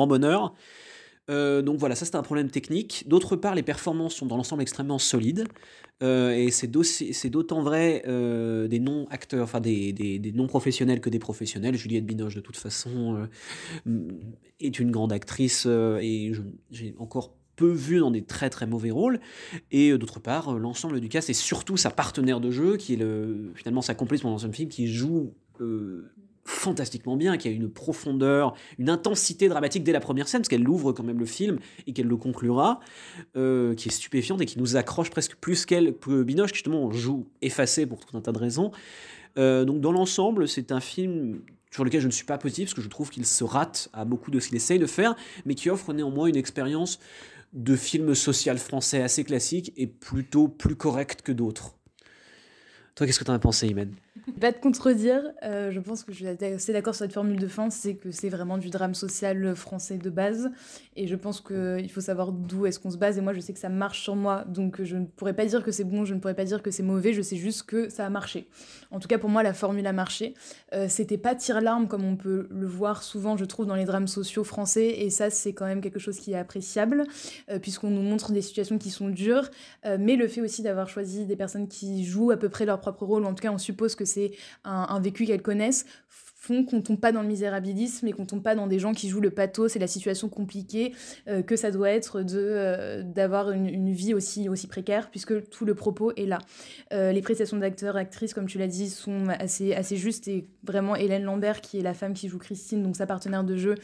bonheur. 0.06 0.54
Euh, 1.30 1.62
donc 1.62 1.78
voilà, 1.78 1.94
ça 1.94 2.04
c'est 2.04 2.16
un 2.16 2.22
problème 2.22 2.50
technique. 2.50 3.04
D'autre 3.08 3.36
part, 3.36 3.54
les 3.54 3.62
performances 3.62 4.14
sont 4.14 4.26
dans 4.26 4.36
l'ensemble 4.36 4.62
extrêmement 4.62 4.98
solides. 4.98 5.46
Euh, 6.02 6.32
et 6.32 6.50
c'est 6.50 6.66
d'autant 7.30 7.62
vrai 7.62 8.02
euh, 8.06 8.68
des 8.68 8.80
non-acteurs, 8.80 9.44
enfin 9.44 9.60
des, 9.60 10.32
non-professionnels 10.34 11.00
que 11.00 11.10
des 11.10 11.18
professionnels. 11.18 11.76
Juliette 11.76 12.04
Binoche, 12.04 12.34
de 12.34 12.40
toute 12.40 12.56
façon, 12.56 13.28
est 14.60 14.78
une 14.78 14.90
grande 14.90 15.12
actrice 15.12 15.66
et 15.66 16.32
j'ai 16.70 16.94
encore 16.98 17.36
peu 17.56 17.70
vu 17.70 18.00
dans 18.00 18.10
des 18.10 18.24
très 18.24 18.50
très 18.50 18.66
mauvais 18.66 18.90
rôles. 18.90 19.20
Et 19.70 19.96
d'autre 19.96 20.20
part, 20.20 20.58
l'ensemble 20.58 21.00
du 21.00 21.08
cast 21.08 21.30
et 21.30 21.34
surtout 21.34 21.76
sa 21.76 21.90
partenaire 21.90 22.40
de 22.40 22.50
jeu, 22.50 22.76
qui 22.76 22.94
est 22.94 22.96
le, 22.96 23.52
finalement 23.54 23.82
sa 23.82 23.94
complice 23.94 24.22
pendant 24.22 24.38
ce 24.38 24.48
film, 24.48 24.68
qui 24.68 24.88
joue 24.88 25.32
fantastiquement 26.44 27.16
bien, 27.16 27.36
qui 27.36 27.48
a 27.48 27.50
une 27.50 27.70
profondeur, 27.70 28.54
une 28.78 28.90
intensité 28.90 29.48
dramatique 29.48 29.82
dès 29.82 29.92
la 29.92 30.00
première 30.00 30.28
scène, 30.28 30.42
parce 30.42 30.48
qu'elle 30.48 30.68
ouvre 30.68 30.92
quand 30.92 31.02
même 31.02 31.18
le 31.18 31.26
film 31.26 31.58
et 31.86 31.92
qu'elle 31.92 32.06
le 32.06 32.16
conclura, 32.16 32.80
euh, 33.36 33.74
qui 33.74 33.88
est 33.88 33.92
stupéfiante 33.92 34.40
et 34.42 34.46
qui 34.46 34.58
nous 34.58 34.76
accroche 34.76 35.10
presque 35.10 35.36
plus 35.36 35.64
qu'elle, 35.64 35.96
que 35.96 36.22
Binoche, 36.22 36.50
qui 36.50 36.58
justement 36.58 36.90
joue 36.90 37.26
effacé 37.40 37.86
pour 37.86 38.04
tout 38.04 38.16
un 38.16 38.20
tas 38.20 38.32
de 38.32 38.38
raisons. 38.38 38.72
Euh, 39.38 39.64
donc 39.64 39.80
dans 39.80 39.92
l'ensemble, 39.92 40.46
c'est 40.46 40.70
un 40.70 40.80
film 40.80 41.40
sur 41.70 41.84
lequel 41.84 42.00
je 42.00 42.06
ne 42.06 42.12
suis 42.12 42.26
pas 42.26 42.38
positif, 42.38 42.66
parce 42.66 42.74
que 42.74 42.82
je 42.82 42.88
trouve 42.88 43.10
qu'il 43.10 43.26
se 43.26 43.42
rate 43.42 43.88
à 43.92 44.04
beaucoup 44.04 44.30
de 44.30 44.38
ce 44.38 44.48
qu'il 44.48 44.56
essaye 44.56 44.78
de 44.78 44.86
faire, 44.86 45.16
mais 45.44 45.54
qui 45.54 45.70
offre 45.70 45.92
néanmoins 45.92 46.26
une 46.26 46.36
expérience 46.36 47.00
de 47.52 47.74
film 47.76 48.14
social 48.14 48.58
français 48.58 49.02
assez 49.02 49.24
classique 49.24 49.72
et 49.76 49.86
plutôt 49.86 50.48
plus 50.48 50.76
correct 50.76 51.22
que 51.22 51.32
d'autres. 51.32 51.76
Toi, 52.94 53.06
qu'est-ce 53.06 53.18
que 53.18 53.24
tu 53.24 53.30
en 53.30 53.34
as 53.34 53.40
pensé, 53.40 53.66
Imen? 53.66 53.94
Pas 54.40 54.52
te 54.52 54.60
contredire, 54.60 55.22
euh, 55.42 55.72
je 55.72 55.80
pense 55.80 56.04
que 56.04 56.12
je 56.12 56.18
suis 56.18 56.26
assez 56.28 56.72
d'accord 56.72 56.94
sur 56.94 57.04
cette 57.04 57.12
formule 57.12 57.38
de 57.38 57.48
fin, 57.48 57.68
c'est 57.70 57.96
que 57.96 58.12
c'est 58.12 58.28
vraiment 58.28 58.58
du 58.58 58.70
drame 58.70 58.94
social 58.94 59.56
français 59.56 59.98
de 59.98 60.08
base. 60.08 60.50
Et 60.94 61.08
je 61.08 61.16
pense 61.16 61.40
qu'il 61.40 61.90
faut 61.90 62.00
savoir 62.00 62.30
d'où 62.30 62.66
est-ce 62.66 62.78
qu'on 62.78 62.90
se 62.90 62.96
base. 62.96 63.18
Et 63.18 63.20
moi, 63.20 63.32
je 63.32 63.40
sais 63.40 63.52
que 63.52 63.58
ça 63.58 63.68
marche 63.68 64.02
sur 64.02 64.14
moi, 64.14 64.44
donc 64.46 64.82
je 64.82 64.96
ne 64.96 65.06
pourrais 65.06 65.32
pas 65.34 65.46
dire 65.46 65.64
que 65.64 65.72
c'est 65.72 65.84
bon, 65.84 66.04
je 66.04 66.14
ne 66.14 66.20
pourrais 66.20 66.34
pas 66.34 66.44
dire 66.44 66.62
que 66.62 66.70
c'est 66.70 66.84
mauvais, 66.84 67.12
je 67.12 67.22
sais 67.22 67.36
juste 67.36 67.64
que 67.64 67.88
ça 67.88 68.06
a 68.06 68.10
marché. 68.10 68.48
En 68.92 69.00
tout 69.00 69.08
cas, 69.08 69.18
pour 69.18 69.30
moi, 69.30 69.42
la 69.42 69.52
formule 69.52 69.86
a 69.86 69.92
marché. 69.92 70.34
Euh, 70.72 70.86
c'était 70.88 71.18
pas 71.18 71.34
tire-larme 71.34 71.88
comme 71.88 72.04
on 72.04 72.16
peut 72.16 72.46
le 72.50 72.66
voir 72.66 73.02
souvent, 73.02 73.36
je 73.36 73.44
trouve, 73.44 73.66
dans 73.66 73.74
les 73.74 73.84
drames 73.84 74.06
sociaux 74.06 74.44
français. 74.44 75.00
Et 75.00 75.10
ça, 75.10 75.30
c'est 75.30 75.54
quand 75.54 75.66
même 75.66 75.80
quelque 75.80 75.98
chose 75.98 76.18
qui 76.18 76.32
est 76.32 76.38
appréciable, 76.38 77.04
euh, 77.50 77.58
puisqu'on 77.58 77.90
nous 77.90 78.02
montre 78.02 78.30
des 78.30 78.42
situations 78.42 78.78
qui 78.78 78.90
sont 78.90 79.08
dures. 79.08 79.50
mais 79.98 80.16
le 80.16 80.28
fait 80.28 80.40
aussi 80.40 80.62
d'avoir 80.62 80.88
choisi 80.88 81.26
des 81.26 81.36
personnes 81.36 81.68
qui 81.68 82.04
jouent 82.04 82.30
à 82.30 82.36
peu 82.36 82.48
près 82.48 82.64
leur 82.64 82.80
propre 82.80 83.04
rôle, 83.04 83.24
en 83.24 83.34
tout 83.34 83.42
cas, 83.42 83.50
on 83.50 83.58
suppose 83.58 83.94
que 83.94 84.03
c'est 84.04 84.32
un, 84.64 85.00
vécu 85.00 85.26
qu'elles 85.26 85.42
connaissent, 85.42 85.86
font 86.44 86.64
qu'on 86.64 86.82
tombe 86.82 87.00
pas 87.00 87.10
dans 87.10 87.22
le 87.22 87.28
misérabilisme 87.28 88.06
et 88.06 88.12
qu'on 88.12 88.26
tombe 88.26 88.42
pas 88.42 88.54
dans 88.54 88.66
des 88.66 88.78
gens 88.78 88.92
qui 88.92 89.08
jouent 89.08 89.20
le 89.20 89.30
pathos 89.30 89.72
c'est 89.72 89.78
la 89.78 89.86
situation 89.86 90.28
compliquée 90.28 90.92
euh, 91.26 91.42
que 91.42 91.56
ça 91.56 91.70
doit 91.70 91.88
être 91.88 92.20
de 92.20 92.38
euh, 92.38 93.02
d'avoir 93.02 93.50
une, 93.50 93.92
vie 93.92 94.12
aussi 94.12 94.50
aussi 94.50 94.66
précaire 94.66 95.10
puisque 95.10 95.48
tout 95.48 95.64
le 95.64 95.74
propos 95.74 96.12
est 96.16 96.26
là. 96.26 96.38
Euh, 96.92 97.12
les 97.12 97.22
prestations 97.22 97.56
d'acteurs 97.56 97.96
actrices 97.96 98.34
comme 98.34 98.46
tu 98.46 98.58
l'as 98.58 98.66
dit 98.66 98.90
sont 98.90 99.28
assez 99.38 99.74
assez 99.74 99.96
justes 99.96 100.28
et 100.28 100.48
vraiment 100.64 100.96
Hélène 100.96 101.24
Lambert 101.24 101.62
qui 101.62 101.78
est 101.78 101.82
la 101.82 101.94
femme 101.94 102.12
qui 102.12 102.28
joue 102.28 102.38
Christine 102.38 102.82
donc 102.82 102.96
sa 102.96 103.06
partenaire 103.06 103.44
de 103.44 103.56
jeu 103.56 103.76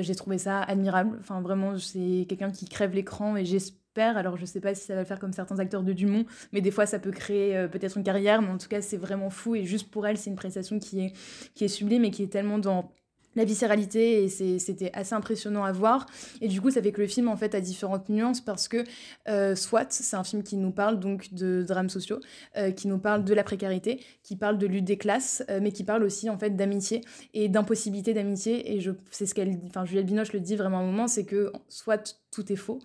j'ai 0.00 0.14
trouvé 0.14 0.38
ça 0.38 0.60
admirable. 0.60 1.16
Enfin 1.20 1.40
vraiment 1.40 1.78
c'est 1.78 2.26
quelqu'un 2.28 2.50
qui 2.50 2.66
crève 2.66 2.94
l'écran 2.94 3.36
et 3.36 3.44
j'espère 3.44 3.81
alors 4.00 4.36
je 4.36 4.44
sais 4.46 4.60
pas 4.60 4.74
si 4.74 4.86
ça 4.86 4.94
va 4.94 5.00
le 5.00 5.06
faire 5.06 5.18
comme 5.18 5.32
certains 5.32 5.58
acteurs 5.58 5.82
de 5.82 5.92
Dumont, 5.92 6.24
mais 6.52 6.60
des 6.60 6.70
fois 6.70 6.86
ça 6.86 6.98
peut 6.98 7.10
créer 7.10 7.56
euh, 7.56 7.68
peut-être 7.68 7.96
une 7.96 8.04
carrière, 8.04 8.42
mais 8.42 8.48
en 8.48 8.58
tout 8.58 8.68
cas 8.68 8.80
c'est 8.80 8.96
vraiment 8.96 9.30
fou. 9.30 9.54
Et 9.54 9.64
juste 9.64 9.90
pour 9.90 10.06
elle 10.06 10.16
c'est 10.16 10.30
une 10.30 10.36
prestation 10.36 10.78
qui 10.78 11.00
est, 11.00 11.12
qui 11.54 11.64
est 11.64 11.68
sublime 11.68 12.04
et 12.04 12.10
qui 12.10 12.22
est 12.22 12.32
tellement 12.32 12.58
dans 12.58 12.90
la 13.34 13.44
viscéralité. 13.44 14.24
Et 14.24 14.28
c'était 14.28 14.90
assez 14.92 15.14
impressionnant 15.14 15.64
à 15.64 15.72
voir. 15.72 16.06
Et 16.40 16.48
du 16.48 16.60
coup 16.60 16.70
ça 16.70 16.82
fait 16.82 16.92
que 16.92 17.00
le 17.00 17.06
film 17.06 17.28
en 17.28 17.36
fait 17.36 17.54
a 17.54 17.60
différentes 17.60 18.08
nuances 18.08 18.40
parce 18.40 18.68
que 18.68 18.84
euh, 19.28 19.54
soit 19.54 19.90
c'est 19.92 20.16
un 20.16 20.24
film 20.24 20.42
qui 20.42 20.56
nous 20.56 20.70
parle 20.72 20.98
donc 20.98 21.32
de 21.32 21.64
drames 21.66 21.90
sociaux 21.90 22.20
euh, 22.56 22.70
qui 22.70 22.88
nous 22.88 22.98
parle 22.98 23.24
de 23.24 23.34
la 23.34 23.44
précarité 23.44 24.00
qui 24.22 24.36
parle 24.36 24.58
de 24.58 24.66
lutte 24.66 24.84
des 24.84 24.98
classes 24.98 25.42
mais 25.60 25.72
qui 25.72 25.84
parle 25.84 26.02
aussi 26.04 26.30
en 26.30 26.38
fait 26.38 26.50
d'amitié 26.50 27.00
et 27.34 27.48
d'impossibilité 27.48 28.14
d'amitié. 28.14 28.74
Et 28.74 28.80
je 28.80 28.90
c'est 29.10 29.26
ce 29.26 29.34
qu'elle 29.34 29.58
enfin 29.66 29.84
Juliette 29.84 30.06
Binoche 30.06 30.32
le 30.32 30.40
dit 30.40 30.56
vraiment 30.56 30.78
à 30.78 30.80
un 30.82 30.86
moment 30.86 31.08
c'est 31.08 31.24
que 31.24 31.52
soit 31.68 32.21
tout 32.32 32.50
est 32.50 32.56
faux, 32.56 32.78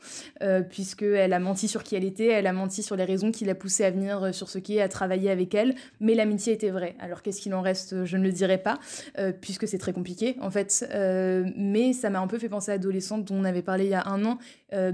euh, 0.44 0.62
puisqu'elle 0.62 1.32
a 1.32 1.40
menti 1.40 1.68
sur 1.68 1.84
qui 1.84 1.96
elle 1.96 2.04
était, 2.04 2.28
elle 2.28 2.48
a 2.48 2.54
menti 2.54 2.84
sur 2.84 2.98
les 2.98 3.06
raisons 3.06 3.32
qui 3.32 3.46
l'a 3.46 3.56
poussée 3.56 3.86
à 3.86 3.92
venir 3.92 4.22
euh, 4.22 4.32
sur 4.34 4.50
ce 4.50 4.60
qui 4.60 4.78
est, 4.78 4.82
à 4.82 4.90
travailler 4.90 5.32
avec 5.32 5.56
elle, 5.56 5.74
mais 6.02 6.16
l'amitié 6.16 6.54
était 6.54 6.70
vraie. 6.70 6.96
Alors 7.00 7.22
qu'est-ce 7.22 7.40
qu'il 7.40 7.54
en 7.54 7.62
reste? 7.62 8.04
Je 8.04 8.18
ne 8.18 8.24
le 8.24 8.32
dirai 8.34 8.58
pas, 8.58 8.78
euh, 9.18 9.32
puisque 9.32 9.68
c'est 9.68 9.78
très 9.78 9.94
compliqué 9.94 10.36
en 10.42 10.52
fait, 10.52 10.86
euh, 10.94 11.50
mais 11.56 11.94
ça 11.94 12.10
m'a 12.10 12.20
un 12.20 12.28
peu 12.28 12.38
fait 12.38 12.50
penser 12.50 12.72
à 12.72 12.74
Adolescente 12.76 13.24
dont 13.24 13.36
on 13.36 13.46
avait 13.46 13.62
parlé 13.62 13.86
il 13.86 13.92
y 13.92 13.96
a 13.96 14.06
un 14.08 14.24
an. 14.26 14.38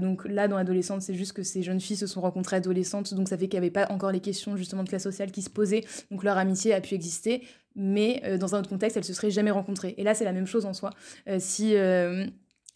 Donc 0.00 0.24
là, 0.24 0.46
dans 0.46 0.56
Adolescente, 0.56 1.02
c'est 1.02 1.14
juste 1.14 1.32
que 1.32 1.42
ces 1.42 1.64
jeunes 1.64 1.80
filles 1.80 1.96
se 1.96 2.06
sont 2.06 2.20
rencontrées 2.20 2.56
adolescentes, 2.56 3.12
donc 3.12 3.28
ça 3.28 3.36
fait 3.36 3.48
qu'il 3.48 3.58
n'y 3.58 3.66
avait 3.66 3.72
pas 3.72 3.88
encore 3.90 4.12
les 4.12 4.20
questions 4.20 4.56
justement 4.56 4.84
de 4.84 4.88
classe 4.88 5.02
sociale 5.02 5.32
qui 5.32 5.42
se 5.42 5.50
posaient, 5.50 5.82
donc 6.12 6.22
leur 6.22 6.38
amitié 6.38 6.72
a 6.72 6.80
pu 6.80 6.94
exister, 6.94 7.42
mais 7.74 8.38
dans 8.38 8.54
un 8.54 8.60
autre 8.60 8.68
contexte, 8.68 8.96
elles 8.96 9.04
se 9.04 9.12
seraient 9.12 9.32
jamais 9.32 9.50
rencontrées. 9.50 9.96
Et 9.98 10.04
là, 10.04 10.14
c'est 10.14 10.24
la 10.24 10.32
même 10.32 10.46
chose 10.46 10.64
en 10.64 10.74
soi. 10.74 10.90
Si 11.40 11.74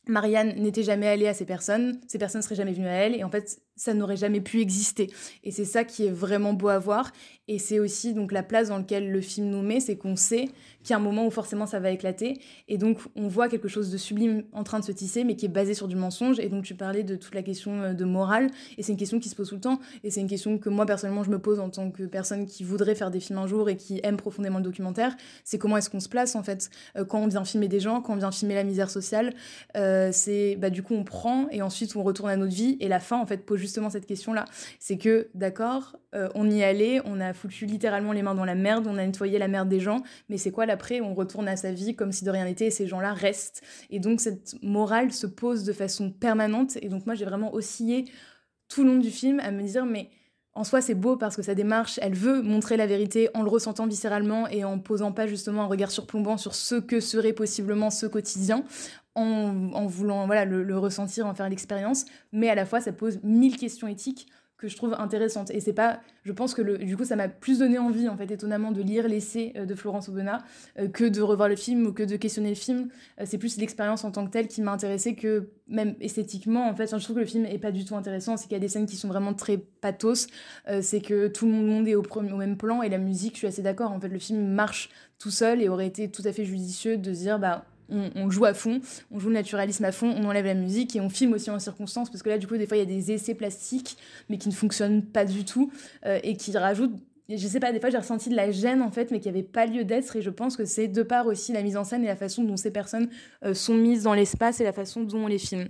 Marianne 0.09 0.55
n'était 0.57 0.83
jamais 0.83 1.07
allée 1.07 1.29
à 1.29 1.35
ces 1.35 1.45
personnes, 1.45 2.01
ces 2.09 2.19
personnes 2.19 2.43
seraient 2.43 2.55
jamais 2.55 2.73
venues 2.73 2.89
à 2.89 2.93
elle, 2.93 3.15
et 3.15 3.25
en 3.25 3.31
fait, 3.31 3.61
ça 3.79 3.95
n'aurait 3.95 4.17
jamais 4.17 4.41
pu 4.41 4.61
exister. 4.61 5.09
Et 5.45 5.51
c'est 5.51 5.65
ça 5.65 5.85
qui 5.85 6.05
est 6.05 6.11
vraiment 6.11 6.53
beau 6.53 6.69
à 6.69 6.79
voir. 6.79 7.13
Et 7.51 7.59
c'est 7.59 7.79
aussi 7.79 8.13
donc 8.13 8.31
la 8.31 8.43
place 8.43 8.69
dans 8.69 8.77
laquelle 8.77 9.11
le 9.11 9.21
film 9.23 9.49
nous 9.49 9.63
met, 9.63 9.81
c'est 9.81 9.97
qu'on 9.97 10.17
sait 10.17 10.49
qu'il 10.83 10.91
y 10.91 10.93
a 10.93 10.97
un 10.97 11.03
moment 11.03 11.27
où 11.27 11.31
forcément 11.31 11.65
ça 11.65 11.81
va 11.81 11.91
éclater. 11.91 12.41
Et 12.69 12.77
donc 12.77 12.99
on 13.17 13.27
voit 13.27 13.49
quelque 13.49 13.69
chose 13.69 13.91
de 13.91 13.97
sublime 13.97 14.45
en 14.53 14.65
train 14.65 14.81
de 14.81 14.85
se 14.85 14.93
tisser, 14.93 15.25
mais 15.25 15.35
qui 15.35 15.47
est 15.47 15.51
basé 15.51 15.73
sur 15.73 15.89
du 15.89 15.97
mensonge. 15.97 16.39
Et 16.41 16.51
donc 16.51 16.65
tu 16.65 16.75
parlais 16.75 17.05
de 17.05 17.17
toute 17.17 17.35
la 17.35 17.43
question 17.43 17.81
euh, 17.81 17.93
de 17.95 18.05
morale. 18.05 18.49
Et 18.77 18.83
c'est 18.83 18.93
une 18.93 18.99
question 18.99 19.19
qui 19.19 19.31
se 19.31 19.35
pose 19.35 19.49
tout 19.49 19.55
le 19.55 19.63
temps. 19.63 19.81
Et 20.05 20.11
c'est 20.11 20.21
une 20.21 20.29
question 20.29 20.59
que 20.59 20.69
moi 20.69 20.85
personnellement 20.85 21.23
je 21.23 21.31
me 21.31 21.39
pose 21.39 21.59
en 21.59 21.71
tant 21.71 21.91
que 21.91 22.03
personne 22.03 22.45
qui 22.45 22.65
voudrait 22.65 22.95
faire 22.95 23.11
des 23.11 23.21
films 23.21 23.39
un 23.39 23.47
jour 23.47 23.71
et 23.71 23.77
qui 23.77 23.99
aime 24.03 24.19
profondément 24.19 24.59
le 24.59 24.65
documentaire. 24.65 25.17
C'est 25.43 25.59
comment 25.59 25.79
est-ce 25.79 25.89
qu'on 25.89 26.01
se 26.01 26.09
place 26.09 26.37
en 26.37 26.43
fait 26.43 26.69
euh, 26.97 27.05
quand 27.07 27.21
on 27.21 27.29
vient 27.29 27.45
filmer 27.45 27.69
des 27.69 27.81
gens, 27.81 28.03
quand 28.03 28.13
on 28.13 28.17
vient 28.17 28.31
filmer 28.31 28.55
la 28.55 28.65
misère 28.65 28.91
sociale. 28.91 29.33
Euh, 29.77 30.11
c'est 30.13 30.57
bah 30.57 30.69
du 30.69 30.83
coup 30.83 30.95
on 30.95 31.05
prend 31.05 31.49
et 31.51 31.63
ensuite 31.63 31.97
on 31.97 32.03
retourne 32.03 32.29
à 32.29 32.37
notre 32.37 32.55
vie. 32.55 32.77
Et 32.81 32.89
la 32.89 33.01
fin 33.01 33.19
en 33.19 33.25
fait 33.25 33.47
pose 33.47 33.59
justement 33.69 33.91
cette 33.91 34.07
question-là. 34.07 34.47
C'est 34.81 34.99
que, 34.99 35.29
d'accord, 35.35 35.97
euh, 36.15 36.29
on 36.35 36.51
y 36.51 36.63
allait, 36.63 37.01
on 37.05 37.21
a 37.21 37.33
foutu 37.33 37.67
littéralement 37.67 38.13
les 38.13 38.23
mains 38.23 38.35
dans 38.35 38.45
la 38.45 38.55
merde, 38.55 38.87
on 38.89 38.97
a 38.97 39.07
nettoyé 39.07 39.39
la 39.39 39.47
merde 39.47 39.69
des 39.69 39.79
gens, 39.79 40.03
mais 40.29 40.39
c'est 40.39 40.51
quoi 40.51 40.67
l'après? 40.67 41.01
On 41.01 41.15
retourne 41.15 41.47
à 41.49 41.57
sa 41.57 41.71
vie 41.71 41.95
comme 41.95 42.13
si 42.13 42.25
de 42.25 42.31
rien 42.31 42.45
n'était 42.45 42.67
et 42.67 42.71
ces 42.71 42.87
gens-là 42.87 43.13
restent. 43.13 43.63
Et 43.91 44.01
donc 44.01 44.21
cette 44.21 44.57
morale 44.63 45.13
se 45.13 45.27
pose 45.27 45.65
de 45.65 45.73
façon 45.73 46.11
permanente. 46.11 46.79
Et 46.83 46.89
donc 46.89 47.07
moi 47.07 47.15
j'ai 47.15 47.25
vraiment 47.25 47.55
oscillé 47.55 48.07
tout 48.69 48.83
le 48.83 48.91
long 48.91 48.99
du 48.99 49.11
film 49.11 49.41
à 49.41 49.51
me 49.51 49.63
dire, 49.63 49.87
mais 49.87 50.11
en 50.59 50.65
soi, 50.65 50.81
c'est 50.81 50.97
beau 50.97 51.17
parce 51.17 51.37
que 51.37 51.43
sa 51.43 51.55
démarche, 51.55 52.01
elle 52.03 52.15
veut 52.15 52.43
montrer 52.43 52.77
la 52.77 52.89
vérité 52.89 53.31
en 53.33 53.45
le 53.45 53.49
ressentant 53.49 53.87
viscéralement 53.87 54.49
et 54.49 54.65
en 54.65 54.81
posant 54.81 55.13
pas 55.13 55.29
justement 55.29 55.63
un 55.63 55.67
regard 55.67 55.93
surplombant 55.93 56.37
sur 56.37 56.57
ce 56.57 56.75
que 56.75 56.99
serait 56.99 57.33
possiblement 57.33 57.91
ce 57.91 58.07
quotidien, 58.07 58.65
en, 59.15 59.87
voulant 59.87 60.27
voilà 60.27 60.45
le, 60.45 60.77
ressentir, 60.77 61.27
en 61.27 61.35
faire 61.35 61.49
l'expérience, 61.49 62.07
mais 62.33 62.49
à 62.49 62.57
la 62.57 62.67
fois 62.67 62.81
ça 62.81 62.93
pose 62.93 63.21
mille 63.23 63.57
questions 63.57 63.87
éthiques 63.87 64.27
que 64.59 64.67
je 64.67 64.77
trouve 64.77 64.95
intéressantes. 64.99 65.51
Et 65.53 65.61
c'est 65.61 65.73
pas, 65.73 66.01
je 66.25 66.33
pense 66.33 66.53
que 66.53 66.63
le, 66.63 66.79
du 66.79 66.97
coup 66.97 67.05
ça 67.05 67.15
m'a 67.15 67.29
plus 67.29 67.61
donné 67.61 67.79
envie 67.79 68.09
en 68.09 68.17
fait 68.17 68.31
étonnamment 68.31 68.73
de 68.73 68.83
lire 68.83 69.07
l'essai 69.07 69.55
de 69.55 69.75
Florence 69.75 70.09
Aubenas 70.09 70.43
euh, 70.79 70.89
que 70.89 71.05
de 71.05 71.23
revoir 71.23 71.49
le 71.49 71.57
film 71.57 71.87
ou 71.87 71.93
que 71.93 72.03
de 72.03 72.17
questionner 72.17 72.51
le 72.51 72.55
film. 72.57 72.89
Euh, 73.21 73.25
c'est 73.25 73.39
plus 73.39 73.57
l'expérience 73.57 74.05
en 74.05 74.11
tant 74.11 74.27
que 74.27 74.33
telle 74.33 74.49
qui 74.49 74.61
m'a 74.61 74.73
intéressée 74.73 75.15
que 75.15 75.51
même 75.69 75.95
esthétiquement 76.01 76.69
en 76.69 76.75
fait. 76.75 76.91
Je 76.91 77.05
trouve 77.05 77.17
que 77.17 77.21
le 77.21 77.27
film 77.27 77.47
est 77.47 77.59
pas 77.59 77.71
du 77.71 77.85
tout 77.85 77.95
intéressant. 77.95 78.37
C'est 78.37 78.45
qu'il 78.45 78.55
y 78.55 78.57
a 78.57 78.61
des 78.61 78.69
scènes 78.69 78.87
qui 78.87 78.97
sont 78.97 79.09
vraiment 79.09 79.33
très 79.33 79.59
pathos. 79.59 80.27
Euh, 80.69 80.81
c'est 80.83 81.01
que 81.01 81.29
tout 81.29 81.47
le 81.47 81.53
monde 81.53 81.87
est 81.87 81.95
au, 81.95 82.03
au 82.03 82.37
même 82.37 82.57
plan 82.57 82.83
et 82.83 82.89
la 82.89 82.99
musique, 82.99 83.35
je 83.35 83.39
suis 83.39 83.47
assez 83.47 83.63
d'accord. 83.63 83.93
En 83.93 84.01
fait, 84.01 84.09
le 84.09 84.19
film 84.19 84.49
marche 84.49 84.91
tout 85.21 85.31
seul 85.31 85.63
et 85.63 85.69
aurait 85.69 85.87
été 85.87 86.11
tout 86.11 86.23
à 86.25 86.33
fait 86.33 86.45
judicieux 86.45 86.97
de 86.97 87.11
dire 87.13 87.39
bah 87.39 87.65
on, 87.89 88.31
joue 88.31 88.45
à 88.45 88.55
fond, 88.55 88.81
on 89.11 89.19
joue 89.19 89.29
le 89.29 89.35
naturalisme 89.35 89.85
à 89.85 89.93
fond, 89.93 90.15
on 90.17 90.25
enlève 90.25 90.47
la 90.47 90.55
musique 90.55 90.95
et 90.97 91.01
on 91.01 91.09
filme 91.09 91.33
aussi 91.33 91.51
en 91.51 91.59
circonstance 91.59 92.11
parce 92.11 92.23
que 92.23 92.29
là 92.29 92.39
du 92.39 92.47
coup 92.47 92.57
des 92.57 92.67
fois 92.67 92.77
il 92.77 92.81
y 92.81 92.83
a 92.83 92.87
des 92.87 93.13
essais 93.13 93.35
plastiques 93.35 93.97
mais 94.29 94.39
qui 94.39 94.49
ne 94.49 94.55
fonctionnent 94.55 95.03
pas 95.03 95.25
du 95.25 95.45
tout 95.45 95.73
euh, 96.07 96.19
et 96.23 96.37
qui 96.37 96.57
rajoutent 96.57 96.99
je 97.31 97.47
sais 97.47 97.61
pas, 97.61 97.73
des 97.73 97.81
fois 97.81 97.91
j'ai 97.91 97.99
ressenti 97.99 98.31
de 98.31 98.37
la 98.37 98.51
gêne 98.51 98.81
en 98.81 98.91
fait, 98.91 99.11
mais 99.11 99.21
qui 99.21 99.29
avait 99.29 99.43
pas 99.43 99.67
lieu 99.67 99.85
d'être. 99.85 100.17
Et 100.17 100.23
je 100.23 100.31
pense 100.31 100.57
que 100.57 100.65
c'est 100.65 100.89
de 100.89 101.03
part 101.03 101.27
aussi 101.27 101.53
la 101.53 101.63
mise 101.63 101.77
en 101.77 101.85
scène 101.85 102.03
et 102.03 102.07
la 102.07 102.17
façon 102.17 102.43
dont 102.43 102.57
ces 102.57 102.71
personnes 102.71 103.11
euh, 103.45 103.53
sont 103.53 103.75
mises 103.75 104.05
dans 104.05 104.15
l'espace 104.15 104.61
et 104.61 104.65
la 104.65 104.73
façon 104.73 105.03
dont 105.03 105.25
on 105.25 105.27
les 105.27 105.39
filme. 105.39 105.69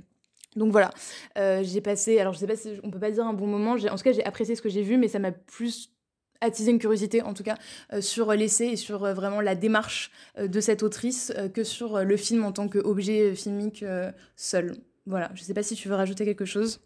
Donc 0.56 0.72
voilà, 0.72 0.90
euh, 1.36 1.62
j'ai 1.62 1.80
passé, 1.80 2.18
alors 2.18 2.32
je 2.32 2.38
sais 2.38 2.46
pas 2.46 2.56
si 2.56 2.70
on 2.82 2.90
peut 2.90 2.98
pas 2.98 3.10
dire 3.10 3.26
un 3.26 3.34
bon 3.34 3.46
moment, 3.46 3.72
en 3.72 3.76
tout 3.76 4.04
cas 4.04 4.12
j'ai 4.12 4.24
apprécié 4.24 4.56
ce 4.56 4.62
que 4.62 4.68
j'ai 4.68 4.82
vu, 4.82 4.96
mais 4.96 5.08
ça 5.08 5.18
m'a 5.18 5.30
plus 5.30 5.90
attiser 6.40 6.70
une 6.70 6.78
curiosité 6.78 7.22
en 7.22 7.34
tout 7.34 7.42
cas 7.42 7.56
euh, 7.92 8.00
sur 8.00 8.32
l'essai 8.32 8.66
et 8.66 8.76
sur 8.76 9.04
euh, 9.04 9.14
vraiment 9.14 9.40
la 9.40 9.54
démarche 9.54 10.10
euh, 10.38 10.48
de 10.48 10.60
cette 10.60 10.82
autrice 10.82 11.32
que 11.54 11.64
sur 11.64 12.04
le 12.04 12.16
film 12.16 12.44
en 12.44 12.52
tant 12.52 12.68
qu'objet 12.68 13.34
filmique 13.34 13.84
seul. 14.36 14.76
Voilà, 15.06 15.30
je 15.34 15.42
sais 15.42 15.54
pas 15.54 15.62
si 15.62 15.74
tu 15.74 15.88
veux 15.88 15.94
rajouter 15.94 16.24
quelque 16.24 16.44
chose. 16.44 16.80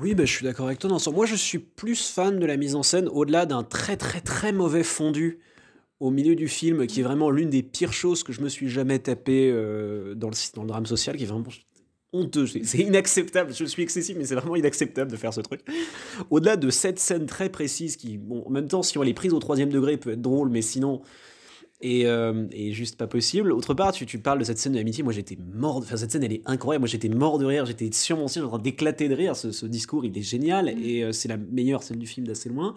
Oui, 0.00 0.14
bah, 0.14 0.24
je 0.24 0.32
suis 0.32 0.44
d'accord 0.44 0.66
avec 0.66 0.78
toi. 0.78 0.90
Dans. 0.90 1.12
Moi, 1.12 1.26
je 1.26 1.36
suis 1.36 1.58
plus 1.58 2.10
fan 2.10 2.38
de 2.38 2.46
la 2.46 2.56
mise 2.56 2.74
en 2.74 2.82
scène 2.82 3.08
au-delà 3.08 3.46
d'un 3.46 3.62
très 3.62 3.96
très 3.96 4.20
très 4.20 4.52
mauvais 4.52 4.82
fondu 4.82 5.38
au 6.00 6.10
milieu 6.10 6.34
du 6.34 6.48
film, 6.48 6.86
qui 6.86 7.00
est 7.00 7.02
vraiment 7.02 7.30
l'une 7.30 7.50
des 7.50 7.62
pires 7.62 7.92
choses 7.92 8.22
que 8.22 8.32
je 8.32 8.40
me 8.40 8.48
suis 8.48 8.68
jamais 8.68 8.98
tapé 8.98 9.50
dans, 10.16 10.28
le, 10.28 10.54
dans 10.54 10.62
le 10.62 10.68
drame 10.68 10.86
social, 10.86 11.16
qui 11.16 11.24
est 11.24 11.26
vraiment 11.26 11.44
honteux, 12.12 12.46
c'est 12.46 12.78
inacceptable, 12.78 13.52
je 13.54 13.64
suis 13.64 13.82
excessif, 13.82 14.16
mais 14.16 14.24
c'est 14.24 14.34
vraiment 14.34 14.56
inacceptable 14.56 15.10
de 15.10 15.16
faire 15.16 15.34
ce 15.34 15.40
truc. 15.40 15.60
Au-delà 16.30 16.56
de 16.56 16.70
cette 16.70 16.98
scène 16.98 17.26
très 17.26 17.50
précise 17.50 17.96
qui, 17.96 18.18
bon, 18.18 18.42
en 18.46 18.50
même 18.50 18.68
temps, 18.68 18.82
si 18.82 18.96
on 18.98 19.02
les 19.02 19.14
prise 19.14 19.32
au 19.32 19.38
troisième 19.38 19.70
degré, 19.70 19.96
peut 19.96 20.12
être 20.12 20.22
drôle, 20.22 20.48
mais 20.48 20.62
sinon, 20.62 21.02
et, 21.80 22.06
euh, 22.06 22.46
et 22.50 22.72
juste 22.72 22.96
pas 22.96 23.06
possible. 23.06 23.52
Autre 23.52 23.74
part, 23.74 23.92
tu, 23.92 24.06
tu 24.06 24.18
parles 24.18 24.38
de 24.38 24.44
cette 24.44 24.58
scène 24.58 24.72
de 24.72 24.78
l'amitié, 24.78 25.04
moi 25.04 25.12
j'étais 25.12 25.38
mort, 25.54 25.76
enfin 25.76 25.96
cette 25.96 26.10
scène 26.10 26.24
elle 26.24 26.32
est 26.32 26.42
incroyable, 26.46 26.82
moi 26.82 26.88
j'étais 26.88 27.08
mort 27.08 27.38
de 27.38 27.44
rire, 27.44 27.66
j'étais 27.66 27.90
sur 27.92 28.16
mon 28.16 28.26
siège 28.26 28.44
en 28.44 28.48
train 28.48 28.58
d'éclater 28.58 29.08
de 29.08 29.14
rire, 29.14 29.36
ce, 29.36 29.52
ce, 29.52 29.66
discours 29.66 30.04
il 30.04 30.16
est 30.16 30.22
génial, 30.22 30.66
mmh. 30.66 30.82
et 30.82 31.04
euh, 31.04 31.12
c'est 31.12 31.28
la 31.28 31.36
meilleure 31.36 31.82
scène 31.82 31.98
du 31.98 32.06
film 32.06 32.26
d'assez 32.26 32.48
loin. 32.48 32.74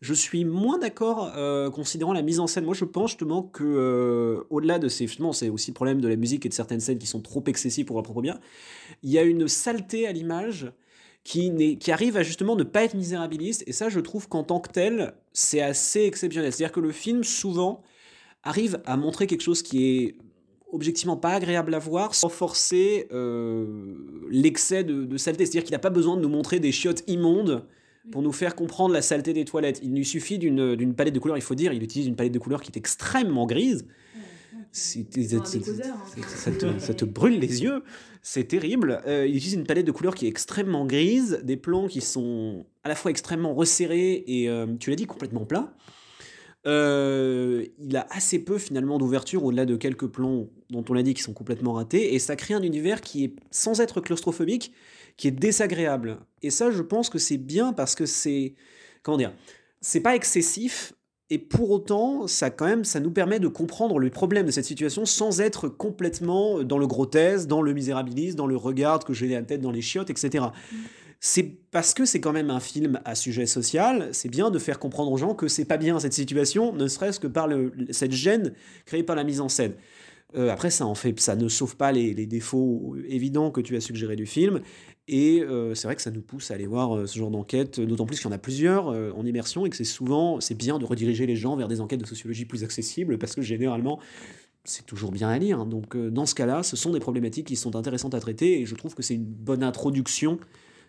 Je 0.00 0.14
suis 0.14 0.46
moins 0.46 0.78
d'accord 0.78 1.32
euh, 1.36 1.70
considérant 1.70 2.14
la 2.14 2.22
mise 2.22 2.40
en 2.40 2.46
scène. 2.46 2.64
Moi, 2.64 2.74
je 2.74 2.86
pense 2.86 3.10
justement 3.10 3.42
que 3.42 3.64
euh, 3.64 4.46
au-delà 4.48 4.78
de 4.78 4.88
ces 4.88 5.06
justement, 5.06 5.32
c'est 5.32 5.50
aussi 5.50 5.70
le 5.70 5.74
problème 5.74 6.00
de 6.00 6.08
la 6.08 6.16
musique 6.16 6.46
et 6.46 6.48
de 6.48 6.54
certaines 6.54 6.80
scènes 6.80 6.98
qui 6.98 7.06
sont 7.06 7.20
trop 7.20 7.44
excessives 7.46 7.84
pour 7.84 7.96
leur 7.96 8.02
propre 8.02 8.22
bien. 8.22 8.40
Il 9.02 9.10
y 9.10 9.18
a 9.18 9.22
une 9.22 9.46
saleté 9.46 10.06
à 10.06 10.12
l'image 10.12 10.72
qui, 11.22 11.76
qui 11.76 11.92
arrive 11.92 12.16
à 12.16 12.22
justement 12.22 12.56
ne 12.56 12.64
pas 12.64 12.82
être 12.84 12.94
misérabiliste. 12.94 13.62
Et 13.66 13.72
ça, 13.72 13.90
je 13.90 14.00
trouve 14.00 14.26
qu'en 14.26 14.42
tant 14.42 14.60
que 14.60 14.70
tel, 14.70 15.12
c'est 15.34 15.60
assez 15.60 16.04
exceptionnel. 16.04 16.50
C'est-à-dire 16.50 16.72
que 16.72 16.80
le 16.80 16.92
film 16.92 17.22
souvent 17.22 17.82
arrive 18.42 18.80
à 18.86 18.96
montrer 18.96 19.26
quelque 19.26 19.42
chose 19.42 19.62
qui 19.62 19.84
est 19.84 20.16
objectivement 20.72 21.16
pas 21.18 21.34
agréable 21.34 21.74
à 21.74 21.78
voir 21.78 22.14
sans 22.14 22.30
forcer 22.30 23.06
euh, 23.12 23.94
l'excès 24.30 24.82
de, 24.82 25.04
de, 25.04 25.16
saleté. 25.18 25.44
C'est-à-dire 25.44 25.64
qu'il 25.64 25.72
n'a 25.72 25.78
pas 25.78 25.90
besoin 25.90 26.16
de 26.16 26.22
nous 26.22 26.28
montrer 26.30 26.58
des 26.58 26.72
chiottes 26.72 27.02
immondes 27.06 27.66
pour 28.10 28.22
nous 28.22 28.32
faire 28.32 28.54
comprendre 28.54 28.94
la 28.94 29.02
saleté 29.02 29.32
des 29.32 29.44
toilettes. 29.44 29.80
Il 29.82 29.94
lui 29.94 30.04
suffit 30.04 30.38
d'une 30.38 30.94
palette 30.94 31.14
de 31.14 31.18
couleurs, 31.18 31.36
il 31.36 31.42
faut 31.42 31.54
dire, 31.54 31.72
il 31.72 31.82
utilise 31.82 32.06
une 32.06 32.16
palette 32.16 32.32
de 32.32 32.38
couleurs 32.38 32.62
qui 32.62 32.70
est 32.72 32.76
extrêmement 32.76 33.46
grise. 33.46 33.86
ça, 36.26 36.52
te, 36.52 36.78
ça 36.78 36.94
te 36.94 37.04
brûle 37.04 37.40
les 37.40 37.62
yeux, 37.62 37.82
c'est 38.22 38.44
terrible. 38.44 39.02
Euh, 39.06 39.26
il 39.26 39.36
utilise 39.36 39.54
une 39.54 39.66
palette 39.66 39.86
de 39.86 39.92
couleurs 39.92 40.14
qui 40.14 40.26
est 40.26 40.28
extrêmement 40.28 40.86
grise, 40.86 41.40
des 41.42 41.56
plans 41.56 41.88
qui 41.88 42.00
sont 42.00 42.66
à 42.84 42.88
la 42.88 42.94
fois 42.94 43.10
extrêmement 43.10 43.54
resserrés 43.54 44.24
et, 44.26 44.48
euh, 44.48 44.66
tu 44.78 44.90
l'as 44.90 44.96
dit, 44.96 45.06
complètement 45.06 45.44
plats. 45.44 45.74
Euh, 46.66 47.64
il 47.78 47.96
a 47.96 48.06
assez 48.10 48.38
peu 48.38 48.58
finalement 48.58 48.98
d'ouverture 48.98 49.44
au-delà 49.44 49.64
de 49.64 49.76
quelques 49.76 50.06
plans 50.06 50.46
dont 50.68 50.84
on 50.90 50.92
l'a 50.92 51.02
dit 51.02 51.14
qui 51.14 51.22
sont 51.22 51.32
complètement 51.32 51.72
ratés 51.72 52.14
et 52.14 52.18
ça 52.18 52.36
crée 52.36 52.52
un 52.52 52.62
univers 52.62 53.00
qui 53.00 53.24
est 53.24 53.34
sans 53.50 53.80
être 53.80 54.02
claustrophobique 54.02 54.72
qui 55.20 55.28
est 55.28 55.32
désagréable 55.32 56.16
et 56.40 56.48
ça 56.48 56.70
je 56.70 56.80
pense 56.80 57.10
que 57.10 57.18
c'est 57.18 57.36
bien 57.36 57.74
parce 57.74 57.94
que 57.94 58.06
c'est 58.06 58.54
comment 59.02 59.18
dire 59.18 59.34
c'est 59.82 60.00
pas 60.00 60.16
excessif 60.16 60.94
et 61.28 61.36
pour 61.36 61.70
autant 61.70 62.26
ça 62.26 62.48
quand 62.48 62.64
même 62.64 62.84
ça 62.84 63.00
nous 63.00 63.10
permet 63.10 63.38
de 63.38 63.46
comprendre 63.46 63.98
le 63.98 64.08
problème 64.08 64.46
de 64.46 64.50
cette 64.50 64.64
situation 64.64 65.04
sans 65.04 65.42
être 65.42 65.68
complètement 65.68 66.62
dans 66.62 66.78
le 66.78 66.86
grotesque 66.86 67.48
dans 67.48 67.60
le 67.60 67.74
misérabilisme 67.74 68.38
dans 68.38 68.46
le 68.46 68.56
regard 68.56 69.00
que 69.00 69.12
j'ai 69.12 69.28
la 69.28 69.42
tête 69.42 69.60
dans 69.60 69.70
les 69.70 69.82
chiottes 69.82 70.08
etc 70.08 70.46
c'est 71.22 71.42
parce 71.70 71.92
que 71.92 72.06
c'est 72.06 72.20
quand 72.20 72.32
même 72.32 72.48
un 72.48 72.60
film 72.60 72.98
à 73.04 73.14
sujet 73.14 73.44
social, 73.44 74.08
c'est 74.12 74.30
bien 74.30 74.50
de 74.50 74.58
faire 74.58 74.78
comprendre 74.78 75.12
aux 75.12 75.18
gens 75.18 75.34
que 75.34 75.48
c'est 75.48 75.66
pas 75.66 75.76
bien 75.76 76.00
cette 76.00 76.14
situation, 76.14 76.72
ne 76.72 76.88
serait-ce 76.88 77.20
que 77.20 77.26
par 77.26 77.46
le, 77.46 77.74
cette 77.90 78.12
gêne 78.12 78.54
créée 78.86 79.02
par 79.02 79.16
la 79.16 79.22
mise 79.22 79.42
en 79.42 79.50
scène. 79.50 79.74
Euh, 80.36 80.48
après, 80.48 80.70
ça 80.70 80.86
en 80.86 80.94
fait, 80.94 81.18
ça 81.20 81.36
ne 81.36 81.48
sauve 81.48 81.76
pas 81.76 81.92
les, 81.92 82.14
les, 82.14 82.26
défauts 82.26 82.96
évidents 83.08 83.50
que 83.50 83.60
tu 83.60 83.76
as 83.76 83.80
suggérés 83.80 84.16
du 84.16 84.26
film, 84.26 84.60
et 85.08 85.42
euh, 85.42 85.74
c'est 85.74 85.88
vrai 85.88 85.96
que 85.96 86.02
ça 86.02 86.10
nous 86.10 86.22
pousse 86.22 86.50
à 86.50 86.54
aller 86.54 86.66
voir 86.66 86.96
euh, 86.96 87.06
ce 87.06 87.18
genre 87.18 87.30
d'enquête, 87.30 87.80
d'autant 87.80 88.06
plus 88.06 88.18
qu'il 88.18 88.26
y 88.26 88.32
en 88.32 88.34
a 88.34 88.38
plusieurs 88.38 88.88
euh, 88.88 89.12
en 89.12 89.26
immersion 89.26 89.66
et 89.66 89.70
que 89.70 89.76
c'est 89.76 89.84
souvent, 89.84 90.40
c'est 90.40 90.54
bien 90.54 90.78
de 90.78 90.84
rediriger 90.84 91.26
les 91.26 91.36
gens 91.36 91.56
vers 91.56 91.68
des 91.68 91.80
enquêtes 91.80 92.00
de 92.00 92.06
sociologie 92.06 92.44
plus 92.44 92.64
accessibles 92.64 93.18
parce 93.18 93.34
que 93.34 93.42
généralement, 93.42 93.98
c'est 94.64 94.86
toujours 94.86 95.10
bien 95.10 95.28
à 95.28 95.38
lire. 95.38 95.66
Donc, 95.66 95.96
dans 95.96 96.26
ce 96.26 96.34
cas-là, 96.34 96.62
ce 96.62 96.76
sont 96.76 96.92
des 96.92 97.00
problématiques 97.00 97.46
qui 97.46 97.56
sont 97.56 97.76
intéressantes 97.76 98.14
à 98.14 98.20
traiter, 98.20 98.60
et 98.60 98.66
je 98.66 98.74
trouve 98.74 98.94
que 98.94 99.02
c'est 99.02 99.14
une 99.14 99.24
bonne 99.24 99.62
introduction 99.62 100.38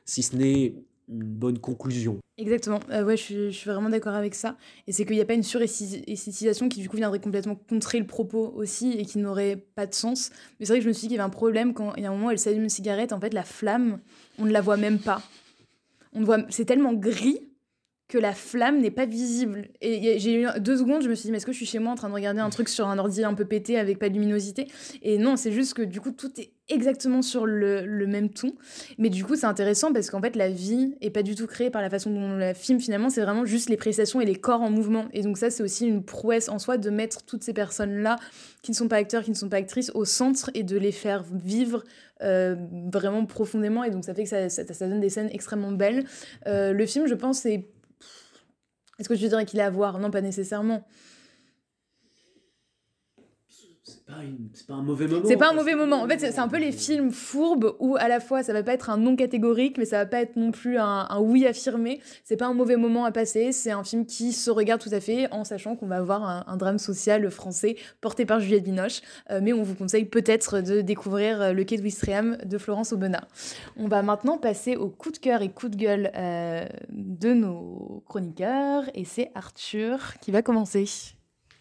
si 0.06 0.24
ce 0.24 0.36
n'est 0.36 0.76
une 1.10 1.24
bonne 1.24 1.60
conclusion. 1.60 2.20
Exactement, 2.38 2.80
euh, 2.90 3.04
ouais, 3.04 3.18
je 3.18 3.50
suis, 3.52 3.70
vraiment 3.70 3.90
d'accord 3.90 4.16
avec 4.16 4.34
ça. 4.34 4.58
Et 4.88 4.92
c'est 4.92 5.06
qu'il 5.06 5.16
n'y 5.16 5.22
a 5.22 5.26
pas 5.26 5.34
une 5.34 5.44
suresthétisation 5.44 6.70
qui 6.70 6.82
du 6.82 6.90
coup 6.90 6.98
viendrait 6.98 7.20
complètement 7.20 7.56
contrer 7.56 8.00
le 8.00 8.08
propos 8.08 8.54
aussi 8.56 8.94
et 8.94 9.06
qui 9.06 9.20
n'aurait 9.20 9.58
pas 9.76 9.86
de 9.86 9.94
sens. 9.94 10.32
Mais 10.60 10.66
c'est 10.66 10.74
vrai 10.74 10.80
que 10.80 10.84
je 10.84 10.88
me 10.88 10.94
suis 10.94 11.02
dit 11.02 11.08
qu'il 11.10 11.18
y 11.18 11.20
avait 11.20 11.28
un 11.28 11.30
problème 11.30 11.74
quand 11.74 11.94
il 11.96 12.04
y 12.04 12.06
a 12.06 12.10
un 12.10 12.14
moment 12.14 12.28
où 12.28 12.32
elle 12.32 12.40
s'allume 12.40 12.64
une 12.64 12.70
cigarette, 12.70 13.14
en 13.14 13.20
fait 13.20 13.34
la 13.34 13.44
flamme, 13.44 14.00
on 14.40 14.46
ne 14.46 14.52
la 14.52 14.62
voit 14.62 14.78
même 14.78 15.00
pas. 15.00 15.22
On 16.14 16.24
voit, 16.24 16.40
c'est 16.50 16.66
tellement 16.66 16.94
gris 16.94 17.51
que 18.12 18.18
la 18.18 18.34
flamme 18.34 18.82
n'est 18.82 18.92
pas 18.92 19.06
visible. 19.06 19.70
Et 19.80 20.20
j'ai 20.20 20.42
eu 20.42 20.48
deux 20.60 20.76
secondes, 20.76 21.02
je 21.02 21.08
me 21.08 21.16
suis 21.16 21.28
dit, 21.28 21.32
mais 21.32 21.38
est-ce 21.38 21.46
que 21.46 21.54
je 21.54 21.58
suis 21.58 21.66
chez 21.66 21.80
moi 21.80 21.94
en 21.94 21.96
train 21.96 22.10
de 22.10 22.14
regarder 22.14 22.42
un 22.42 22.50
truc 22.50 22.68
sur 22.68 22.88
un 22.90 23.00
ordi 23.00 23.24
un 23.24 23.34
peu 23.34 23.46
pété 23.46 23.80
avec 23.80 24.00
pas 24.00 24.10
de 24.10 24.16
luminosité? 24.16 24.68
Et 25.02 25.18
non, 25.18 25.38
c'est 25.38 25.54
juste 25.54 25.76
que 25.76 25.82
du 25.82 26.02
coup, 26.02 26.12
tout 26.12 26.30
est 26.38 26.52
exactement 26.68 27.22
sur 27.22 27.46
le, 27.46 27.86
le 27.86 28.08
même 28.08 28.30
ton. 28.30 28.52
Mais 28.98 29.10
du 29.10 29.24
coup, 29.24 29.38
c'est 29.38 29.46
intéressant 29.46 29.94
parce 29.94 30.10
qu'en 30.10 30.20
fait, 30.22 30.36
la 30.36 30.50
vie 30.50 30.94
est 31.00 31.10
pas 31.10 31.24
du 31.24 31.36
tout 31.36 31.48
créée 31.48 31.70
par 31.70 31.82
la 31.82 31.90
façon 31.90 32.10
dont 32.10 32.20
on 32.20 32.36
la 32.36 32.54
filme. 32.54 32.82
Finalement, 32.82 33.10
c'est 33.10 33.22
vraiment 33.22 33.46
juste 33.46 33.70
les 33.70 33.78
prestations 33.78 34.20
et 34.20 34.26
les 34.26 34.36
corps 34.36 34.62
en 34.62 34.70
mouvement. 34.70 35.06
Et 35.14 35.22
donc, 35.22 35.38
ça, 35.38 35.50
c'est 35.50 35.64
aussi 35.64 35.88
une 35.88 36.04
prouesse 36.04 36.50
en 36.50 36.60
soi 36.60 36.78
de 36.78 36.90
mettre 36.90 37.24
toutes 37.24 37.44
ces 37.44 37.54
personnes-là 37.54 38.18
qui 38.62 38.72
ne 38.72 38.76
sont 38.76 38.90
pas 38.90 38.98
acteurs, 38.98 39.24
qui 39.24 39.32
ne 39.32 39.36
sont 39.38 39.50
pas 39.50 39.58
actrices, 39.58 39.90
au 39.96 40.04
centre 40.04 40.52
et 40.54 40.64
de 40.64 40.78
les 40.78 40.92
faire 40.92 41.24
vivre 41.32 41.86
euh, 42.24 42.58
vraiment 42.92 43.26
profondément. 43.26 43.86
Et 43.86 43.90
donc, 43.90 44.04
ça 44.04 44.14
fait 44.14 44.24
que 44.24 44.30
ça, 44.30 44.50
ça, 44.50 44.88
donne 44.88 45.00
des 45.00 45.10
scènes 45.10 45.30
extrêmement 45.32 45.72
belles. 45.72 46.04
Euh, 46.48 46.74
le 46.74 46.86
film, 46.86 47.08
je 47.08 47.16
pense, 47.16 47.40
c'est 47.40 47.70
est-ce 49.02 49.10
que 49.10 49.16
je 49.16 49.28
dirais 49.28 49.46
qu'il 49.46 49.60
est 49.60 49.64
à 49.64 49.70
voir? 49.72 49.98
Non, 49.98 50.12
pas 50.12 50.22
nécessairement. 50.22 50.84
C'est 54.54 54.68
pas, 54.68 54.76
un 54.76 54.82
mauvais 54.82 55.08
moment. 55.08 55.24
C'est 55.26 55.38
pas 55.38 55.50
un 55.50 55.54
mauvais 55.54 55.76
moment. 55.76 56.02
En 56.02 56.08
fait, 56.08 56.20
c'est 56.20 56.40
un 56.40 56.48
peu 56.48 56.58
les 56.58 56.72
films 56.72 57.12
fourbes 57.12 57.76
où 57.80 57.96
à 57.98 58.08
la 58.08 58.20
fois 58.20 58.44
ça 58.44 58.54
va 58.54 58.64
pas 58.64 58.74
être 58.74 58.90
un 58.90 58.98
non 58.98 59.16
catégorique, 59.16 59.78
mais 59.78 59.86
ça 59.86 59.98
va 59.98 60.06
pas 60.06 60.22
être 60.22 60.36
non 60.36 60.52
plus 60.52 60.78
un, 60.78 61.08
oui 61.20 61.46
affirmé. 61.46 62.02
C'est 62.24 62.38
pas 62.38 62.48
un 62.48 62.54
mauvais 62.54 62.78
moment 62.78 63.06
à 63.06 63.12
passer. 63.12 63.52
C'est 63.52 63.72
un 63.72 63.84
film 63.84 64.06
qui 64.06 64.34
se 64.34 64.52
regarde 64.52 64.82
tout 64.82 64.94
à 64.94 65.00
fait 65.00 65.32
en 65.32 65.44
sachant 65.44 65.76
qu'on 65.76 65.88
va 65.88 65.98
avoir 65.98 66.48
un, 66.48 66.58
drame 66.58 66.78
social 66.78 67.30
français 67.32 67.76
porté 68.02 68.26
par 68.26 68.40
Juliette 68.40 68.64
Binoche. 68.64 69.02
Euh, 69.30 69.40
mais 69.42 69.54
on 69.54 69.64
vous 69.64 69.76
conseille 69.76 70.06
peut-être 70.06 70.62
de 70.62 70.82
découvrir 70.82 71.42
euh, 71.42 71.54
Le 71.54 71.64
Quai 71.64 71.78
de 71.78 71.84
Wistreham 71.84 72.38
de 72.44 72.58
Florence 72.58 72.94
Aubenas. 72.94 73.26
On 73.78 73.88
va 73.88 74.04
maintenant 74.04 74.38
passer 74.38 74.76
au 74.76 74.90
coup 74.90 75.12
de 75.12 75.18
cœur 75.18 75.42
et 75.42 75.50
coup 75.50 75.70
de 75.70 75.76
gueule 75.76 76.12
euh, 76.16 76.66
de 76.90 77.34
nos 77.34 78.04
chroniqueurs. 78.08 78.84
Et 78.94 79.06
c'est 79.06 79.32
Arthur 79.36 80.14
qui 80.22 80.32
va 80.32 80.42
commencer. 80.42 80.86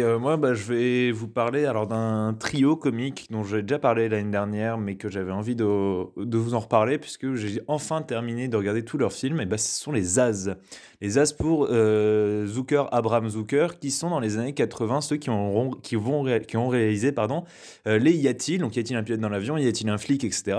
Euh, 0.01 0.19
moi, 0.19 0.37
bah, 0.37 0.55
je 0.55 0.65
vais 0.73 1.13
vous 1.13 1.29
parler 1.29 1.65
alors 1.65 1.87
d'un 1.87 2.35
trio 2.39 2.77
comique 2.77 3.27
dont 3.31 3.45
j'ai 3.45 3.63
déjà 3.63 3.79
parlé 3.79 4.09
l'année 4.09 4.31
dernière, 4.31 4.79
mais 4.79 4.97
que 4.97 5.09
j'avais 5.09 5.33
envie 5.33 5.55
de, 5.55 5.65
vous 5.65 6.55
en 6.55 6.61
reparler 6.61 6.99
puisque 6.99 7.35
j'ai 7.35 7.61
enfin 7.69 8.03
terminé 8.03 8.49
de 8.49 8.57
regarder 8.57 8.85
tous 8.85 8.99
leurs 8.99 9.13
films. 9.13 9.41
Et 9.41 9.47
bah, 9.47 9.59
ce 9.59 9.81
sont 9.81 9.93
les 9.93 10.03
Zaz. 10.03 10.57
Les 11.01 11.11
Zaz 11.11 11.33
pour 11.33 11.69
euh, 11.71 12.47
Zucker, 12.47 12.85
Abraham 12.93 13.29
Zucker, 13.29 13.79
qui 13.81 13.91
sont 13.91 14.11
dans 14.11 14.21
les 14.21 14.39
années 14.39 14.55
80 14.55 15.01
ceux 15.01 15.17
qui 15.17 15.31
ont, 15.31 15.51
vont, 15.51 15.71
qui 15.71 15.97
réalisé 15.97 17.13
pardon, 17.13 17.45
euh, 17.87 17.99
les 17.99 18.13
Y 18.13 18.29
a-t-il? 18.29 18.61
Donc, 18.61 18.77
y 18.77 18.81
a-t-il 18.81 18.97
un 18.97 19.03
pilote 19.03 19.21
dans 19.21 19.29
l'avion? 19.29 19.57
Y 19.57 19.69
a-t-il 19.69 19.89
un 19.89 19.99
flic, 19.99 20.25
etc 20.25 20.59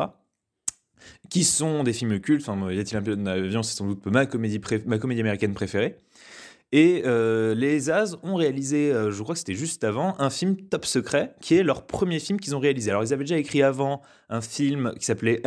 qui 1.30 1.44
sont 1.44 1.84
des 1.84 1.94
films 1.94 2.20
cultes. 2.20 2.48
Enfin, 2.48 2.72
y 2.72 2.80
a-t-il 2.80 2.98
un 2.98 3.02
pilote 3.02 3.24
dans 3.24 3.32
l'avion? 3.32 3.64
C'est 3.64 3.76
sans 3.76 3.88
doute 3.88 4.06
ma 4.06 4.26
ma 4.86 4.98
comédie 5.00 5.22
américaine 5.22 5.54
préférée. 5.54 5.98
Et 6.72 7.04
euh, 7.06 7.54
les 7.54 7.90
As 7.90 8.18
ont 8.24 8.36
réalisé, 8.36 8.94
euh, 8.94 9.12
je 9.12 9.22
crois 9.22 9.36
que 9.36 9.40
c'était 9.40 9.56
juste 9.56 9.84
avant, 9.84 10.16
un 10.20 10.30
film 10.30 10.56
Top 10.56 10.86
Secret, 10.86 11.36
qui 11.42 11.56
est 11.56 11.64
leur 11.64 11.86
premier 11.86 12.20
film 12.20 12.40
qu'ils 12.40 12.56
ont 12.56 12.60
réalisé. 12.60 12.92
Alors 12.92 13.04
ils 13.04 13.14
avaient 13.14 13.26
déjà 13.26 13.38
écrit 13.38 13.62
avant 13.62 14.02
un 14.30 14.40
film 14.42 14.94
qui 14.98 15.06
s'appelait 15.06 15.42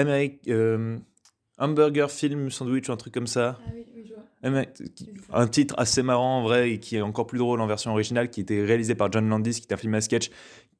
euh, 0.48 0.98
Hamburger 1.56 2.10
Film 2.10 2.50
Sandwich 2.50 2.88
ou 2.88 2.92
un 2.92 2.96
truc 2.96 3.14
comme 3.14 3.26
ça. 3.26 3.58
Ah 3.58 3.70
oui, 3.74 3.86
oui, 3.96 4.04
je 4.06 4.12
vois. 4.12 4.24
Un 5.32 5.46
titre 5.46 5.74
assez 5.78 6.02
marrant 6.02 6.40
en 6.40 6.42
vrai 6.42 6.72
et 6.72 6.78
qui 6.78 6.96
est 6.96 7.00
encore 7.00 7.26
plus 7.26 7.38
drôle 7.38 7.62
en 7.62 7.66
version 7.66 7.92
originale, 7.92 8.28
qui 8.28 8.42
était 8.42 8.62
réalisé 8.62 8.94
par 8.94 9.10
John 9.10 9.26
Landis, 9.26 9.62
qui 9.62 9.66
est 9.70 9.72
un 9.72 9.78
film 9.78 9.94
à 9.94 10.02
sketch 10.02 10.30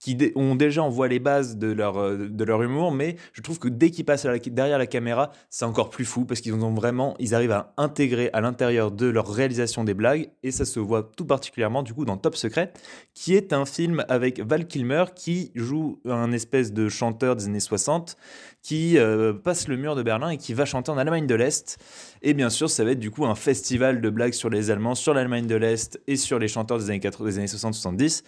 qui 0.05 0.19
ont 0.35 0.55
déjà 0.55 0.83
on 0.83 0.91
voit 0.91 1.09
les 1.09 1.19
bases 1.19 1.57
de 1.57 1.73
leur, 1.73 1.97
euh, 1.97 2.29
de 2.29 2.45
leur 2.45 2.63
humour, 2.63 2.93
mais 2.93 3.17
je 3.33 3.41
trouve 3.41 3.59
que 3.59 3.69
dès 3.69 3.91
qu'ils 3.91 4.05
passent 4.05 4.27
derrière 4.27 4.77
la 4.77 4.87
caméra, 4.87 5.31
c'est 5.49 5.65
encore 5.65 5.89
plus 5.89 6.05
fou 6.05 6.27
parce 6.27 6.43
qu'ils 6.43 6.53
ont 6.53 6.75
vraiment, 6.75 7.15
ils 7.19 7.35
arrivent 7.35 7.53
à 7.53 7.73
intégrer 7.79 8.29
à 8.35 8.43
l'intérieur 8.43 8.91
de 8.91 9.07
leur 9.07 9.27
réalisation 9.27 9.83
des 9.83 9.95
blagues 9.95 10.29
et 10.43 10.51
ça 10.51 10.67
se 10.67 10.79
voit 10.79 11.11
tout 11.17 11.25
particulièrement 11.25 11.83
du 11.83 11.95
coup 11.95 12.05
dans 12.05 12.19
Top 12.19 12.37
Secret, 12.37 12.75
qui 13.15 13.35
est 13.35 13.55
un 13.55 13.65
film 13.65 14.05
avec 14.11 14.41
Val 14.41 14.67
Kilmer 14.67 15.05
qui 15.17 15.53
joue 15.55 15.99
un 16.05 16.33
espèce 16.33 16.75
de 16.75 16.91
chanteur 16.91 17.35
des 17.35 17.47
années 17.47 17.59
60 17.59 18.19
qui 18.65 18.99
euh, 18.99 19.33
passe 19.35 19.69
le 19.69 19.77
mur 19.77 19.95
de 19.95 20.03
Berlin 20.03 20.31
et 20.31 20.39
qui 20.39 20.55
va 20.55 20.65
chanter 20.65 20.91
en 20.91 20.97
Allemagne 20.97 21.27
de 21.27 21.35
l'Est. 21.35 21.79
Et 22.23 22.33
bien 22.33 22.49
sûr, 22.49 22.71
ça 22.71 22.83
va 22.83 22.93
être 22.93 22.99
du 22.99 23.11
coup 23.11 23.27
un 23.27 23.35
festival 23.35 24.01
de 24.01 24.11
blagues 24.11 24.33
sur 24.33 24.49
les 24.49 24.71
Allemands, 24.71 24.95
sur 24.95 25.13
l'Allemagne 25.13 25.47
de 25.47 25.55
l'Est 25.55 26.01
et 26.07 26.17
sur 26.17 26.39
les 26.39 26.49
chanteurs 26.49 26.79
des 26.79 26.89
années, 26.89 27.01
80, 27.01 27.29
des 27.29 27.39
années 27.39 27.47
60-70. 27.47 28.23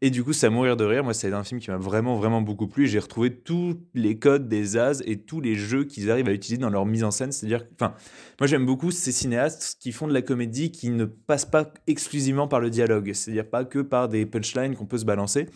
Et 0.00 0.10
du 0.10 0.24
coup, 0.24 0.32
ça 0.32 0.50
mourir 0.50 0.76
de 0.76 0.84
rire. 0.84 1.04
Moi, 1.04 1.14
c'est 1.22 1.32
un 1.32 1.44
film 1.44 1.60
qui 1.60 1.70
m'a 1.70 1.76
vraiment, 1.76 2.16
vraiment 2.16 2.42
beaucoup 2.42 2.66
plu. 2.66 2.88
J'ai 2.88 2.98
retrouvé 2.98 3.32
tous 3.32 3.78
les 3.94 4.18
codes 4.18 4.48
des 4.48 4.76
As 4.76 5.02
et 5.06 5.18
tous 5.18 5.40
les 5.40 5.54
jeux 5.54 5.84
qu'ils 5.84 6.10
arrivent 6.10 6.28
à 6.28 6.32
utiliser 6.32 6.60
dans 6.60 6.68
leur 6.68 6.84
mise 6.84 7.04
en 7.04 7.12
scène. 7.12 7.30
C'est-à-dire, 7.30 7.64
enfin, 7.74 7.94
moi, 8.40 8.48
j'aime 8.48 8.66
beaucoup 8.66 8.90
ces 8.90 9.12
cinéastes 9.12 9.76
qui 9.78 9.92
font 9.92 10.08
de 10.08 10.12
la 10.12 10.22
comédie 10.22 10.72
qui 10.72 10.90
ne 10.90 11.04
passent 11.04 11.46
pas 11.46 11.72
exclusivement 11.86 12.48
par 12.48 12.58
le 12.58 12.70
dialogue. 12.70 13.12
C'est-à-dire 13.12 13.48
pas 13.48 13.64
que 13.64 13.78
par 13.78 14.08
des 14.08 14.26
punchlines 14.26 14.74
qu'on 14.74 14.86
peut 14.86 14.98
se 14.98 15.04
balancer. 15.04 15.46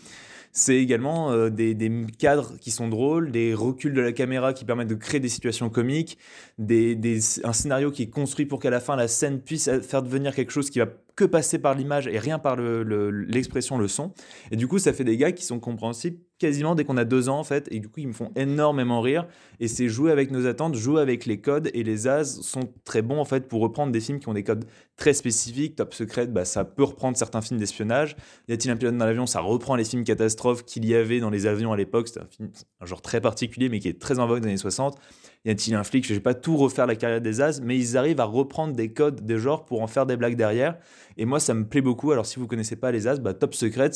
C'est 0.58 0.76
également 0.76 1.32
euh, 1.32 1.50
des, 1.50 1.76
cadres 2.18 2.56
qui 2.58 2.70
sont 2.70 2.88
drôles, 2.88 3.30
des 3.30 3.52
reculs 3.52 3.92
de 3.92 4.00
la 4.00 4.12
caméra 4.12 4.54
qui 4.54 4.64
permettent 4.64 4.88
de 4.88 4.94
créer 4.94 5.20
des 5.20 5.28
situations 5.28 5.68
comiques, 5.68 6.16
un 6.58 7.52
scénario 7.52 7.90
qui 7.90 8.04
est 8.04 8.08
construit 8.08 8.46
pour 8.46 8.58
qu'à 8.58 8.70
la 8.70 8.80
fin 8.80 8.96
la 8.96 9.06
scène 9.06 9.42
puisse 9.42 9.68
faire 9.82 10.02
devenir 10.02 10.34
quelque 10.34 10.52
chose 10.52 10.70
qui 10.70 10.78
va 10.78 10.86
que 11.16 11.24
passer 11.24 11.58
par 11.58 11.74
l'image 11.74 12.06
et 12.06 12.18
rien 12.18 12.38
par 12.38 12.56
l'expression, 12.56 13.76
le, 13.76 13.82
le, 13.82 13.88
son. 13.88 14.12
Et 14.50 14.56
du 14.56 14.68
coup, 14.68 14.78
ça 14.78 14.92
fait 14.92 15.02
des 15.02 15.16
gars 15.16 15.32
qui 15.32 15.44
sont 15.44 15.58
compréhensibles 15.58 16.18
quasiment 16.38 16.74
dès 16.74 16.84
qu'on 16.84 16.98
a 16.98 17.06
deux 17.06 17.30
ans, 17.30 17.38
en 17.38 17.44
fait. 17.44 17.66
Et 17.70 17.80
du 17.80 17.88
coup, 17.88 18.00
ils 18.00 18.08
me 18.08 18.12
font 18.12 18.30
énormément 18.36 19.00
rire. 19.00 19.26
Et 19.58 19.66
c'est 19.66 19.88
jouer 19.88 20.12
avec 20.12 20.30
nos 20.30 20.46
attentes, 20.46 20.74
jouer 20.74 21.00
avec 21.00 21.24
les 21.24 21.40
codes. 21.40 21.70
Et 21.72 21.82
les 21.82 22.06
As 22.06 22.24
sont 22.42 22.68
très 22.84 23.00
bons, 23.00 23.18
en 23.18 23.24
fait, 23.24 23.48
pour 23.48 23.62
reprendre 23.62 23.92
des 23.92 24.00
films 24.00 24.20
qui 24.20 24.28
ont 24.28 24.34
des 24.34 24.44
codes 24.44 24.66
très 24.96 25.14
spécifiques. 25.14 25.76
Top 25.76 25.94
Secret, 25.94 26.26
bah, 26.26 26.44
ça 26.44 26.64
peut 26.64 26.84
reprendre 26.84 27.16
certains 27.16 27.40
films 27.40 27.60
d'espionnage. 27.60 28.16
Y 28.48 28.52
a-t-il 28.52 28.70
un 28.70 28.76
pilote 28.76 28.96
dans 28.96 29.06
l'avion? 29.06 29.26
Ça 29.26 29.40
reprend 29.40 29.76
les 29.76 29.84
films 29.84 30.04
catastrophes 30.04 30.64
qu'il 30.64 30.84
y 30.84 30.94
avait 30.94 31.20
dans 31.20 31.30
les 31.30 31.46
avions 31.46 31.72
à 31.72 31.76
l'époque. 31.76 32.08
C'est 32.08 32.20
un 32.20 32.86
genre 32.86 33.02
très 33.02 33.20
particulier, 33.20 33.68
mais 33.68 33.78
qui 33.78 33.88
est 33.88 34.00
très 34.00 34.18
en 34.18 34.26
vogue 34.26 34.40
dans 34.40 34.46
les 34.46 34.52
années 34.52 34.58
60 34.58 34.98
y 35.46 35.50
a-t-il 35.50 35.76
un 35.76 35.84
flic? 35.84 36.04
Je 36.04 36.12
vais 36.12 36.20
pas 36.20 36.34
tout 36.34 36.56
refaire 36.56 36.86
la 36.86 36.96
carrière 36.96 37.20
des 37.20 37.40
As, 37.40 37.60
mais 37.60 37.78
ils 37.78 37.96
arrivent 37.96 38.20
à 38.20 38.24
reprendre 38.24 38.74
des 38.74 38.92
codes 38.92 39.24
des 39.24 39.38
genres 39.38 39.64
pour 39.64 39.80
en 39.80 39.86
faire 39.86 40.04
des 40.04 40.16
blagues 40.16 40.34
derrière. 40.34 40.76
Et 41.16 41.24
moi, 41.24 41.38
ça 41.38 41.54
me 41.54 41.64
plaît 41.64 41.80
beaucoup. 41.80 42.10
Alors, 42.10 42.26
si 42.26 42.40
vous 42.40 42.48
connaissez 42.48 42.74
pas 42.74 42.90
les 42.90 43.06
As, 43.06 43.20
bah, 43.20 43.32
Top 43.32 43.54
Secret, 43.54 43.90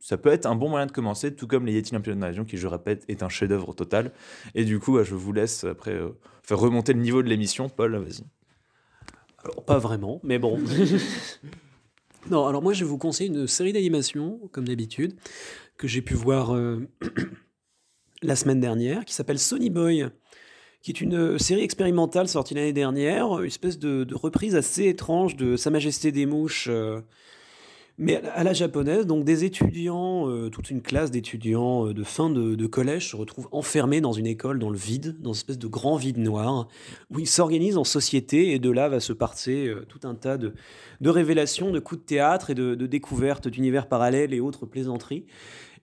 ça 0.00 0.16
peut 0.16 0.30
être 0.30 0.46
un 0.46 0.56
bon 0.56 0.70
moyen 0.70 0.86
de 0.86 0.92
commencer, 0.92 1.34
tout 1.34 1.46
comme 1.46 1.66
les 1.66 1.74
Yeti 1.74 1.94
un 1.94 2.00
pilote 2.00 2.18
d'avion, 2.18 2.44
qui, 2.46 2.56
je 2.56 2.66
répète, 2.66 3.04
est 3.08 3.22
un 3.22 3.28
chef-d'œuvre 3.28 3.74
total. 3.74 4.10
Et 4.54 4.64
du 4.64 4.78
coup, 4.78 4.94
bah, 4.94 5.04
je 5.04 5.14
vous 5.14 5.32
laisse 5.34 5.64
après 5.64 5.92
euh, 5.92 6.18
faire 6.42 6.58
remonter 6.58 6.94
le 6.94 7.00
niveau 7.00 7.22
de 7.22 7.28
l'émission. 7.28 7.68
Paul, 7.68 7.94
vas-y. 7.96 8.24
Alors, 9.46 9.64
pas 9.64 9.78
vraiment, 9.78 10.20
mais 10.24 10.38
bon. 10.38 10.58
non, 12.30 12.46
alors 12.46 12.62
moi, 12.62 12.72
je 12.72 12.84
vous 12.84 12.98
conseiller 12.98 13.30
une 13.30 13.46
série 13.46 13.72
d'animation, 13.72 14.40
comme 14.50 14.66
d'habitude, 14.66 15.14
que 15.78 15.86
j'ai 15.86 16.02
pu 16.02 16.14
voir 16.14 16.52
euh, 16.54 16.88
la 18.22 18.34
semaine 18.34 18.60
dernière, 18.60 19.04
qui 19.04 19.14
s'appelle 19.14 19.38
Sonny 19.38 19.70
Boy 19.70 20.10
qui 20.82 20.92
est 20.92 21.00
une 21.00 21.16
euh, 21.16 21.38
série 21.38 21.62
expérimentale 21.62 22.28
sortie 22.28 22.54
l'année 22.54 22.72
dernière, 22.72 23.40
une 23.40 23.46
espèce 23.46 23.76
de, 23.76 24.06
reprise 24.14 24.54
assez 24.54 24.86
étrange 24.86 25.34
de 25.34 25.56
Sa 25.56 25.70
Majesté 25.70 26.12
des 26.12 26.26
Mouches, 26.26 26.68
euh, 26.70 27.00
mais 27.98 28.22
à 28.34 28.44
la 28.44 28.52
japonaise. 28.52 29.06
Donc 29.06 29.24
des 29.24 29.44
étudiants, 29.44 30.28
euh, 30.28 30.50
toute 30.50 30.70
une 30.70 30.82
classe 30.82 31.10
d'étudiants 31.10 31.86
de 31.86 32.04
fin 32.04 32.30
de, 32.30 32.66
collège 32.66 33.10
se 33.10 33.16
retrouvent 33.16 33.48
enfermés 33.52 34.00
dans 34.00 34.12
une 34.12 34.26
école, 34.26 34.58
dans 34.58 34.70
le 34.70 34.76
vide, 34.76 35.16
dans 35.20 35.32
une 35.32 35.38
espèce 35.38 35.58
de 35.58 35.66
grand 35.66 35.96
vide 35.96 36.18
noir, 36.18 36.68
où 37.10 37.18
ils 37.18 37.28
s'organisent 37.28 37.78
en 37.78 37.84
société, 37.84 38.52
et 38.52 38.58
de 38.58 38.70
là 38.70 38.88
va 38.88 39.00
se 39.00 39.12
partir 39.12 39.84
tout 39.88 40.00
un 40.04 40.14
tas 40.14 40.36
de, 40.36 40.52
révélations, 41.04 41.70
de 41.70 41.78
coups 41.78 42.00
de 42.00 42.06
théâtre 42.06 42.50
et 42.50 42.54
de, 42.54 42.74
découvertes 42.74 43.48
d'univers 43.48 43.88
parallèles 43.88 44.34
et 44.34 44.40
autres 44.40 44.66
plaisanteries. 44.66 45.24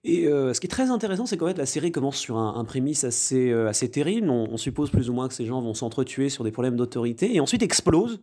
Et 0.04 0.28
euh, 0.28 0.54
ce 0.54 0.60
qui 0.60 0.68
est 0.68 0.70
très 0.70 0.90
intéressant, 0.90 1.26
c'est 1.26 1.38
qu'en 1.38 1.48
fait, 1.48 1.58
la 1.58 1.66
série 1.66 1.92
commence 1.92 2.18
sur 2.18 2.38
un, 2.38 2.66
prémisse 2.66 3.06
assez, 3.06 3.52
euh, 3.52 3.70
assez 3.70 3.90
terrible. 3.90 4.30
On, 4.30 4.58
suppose 4.58 4.90
plus 4.90 5.10
ou 5.10 5.14
moins 5.14 5.30
que 5.30 5.34
ces 5.34 5.46
gens 5.46 5.62
vont 5.62 5.74
s'entretuer 5.74 6.30
sur 6.30 6.44
des 6.44 6.52
problèmes 6.52 6.76
d'autorité, 6.76 7.34
et 7.34 7.40
ensuite 7.40 7.64
explose 7.64 8.20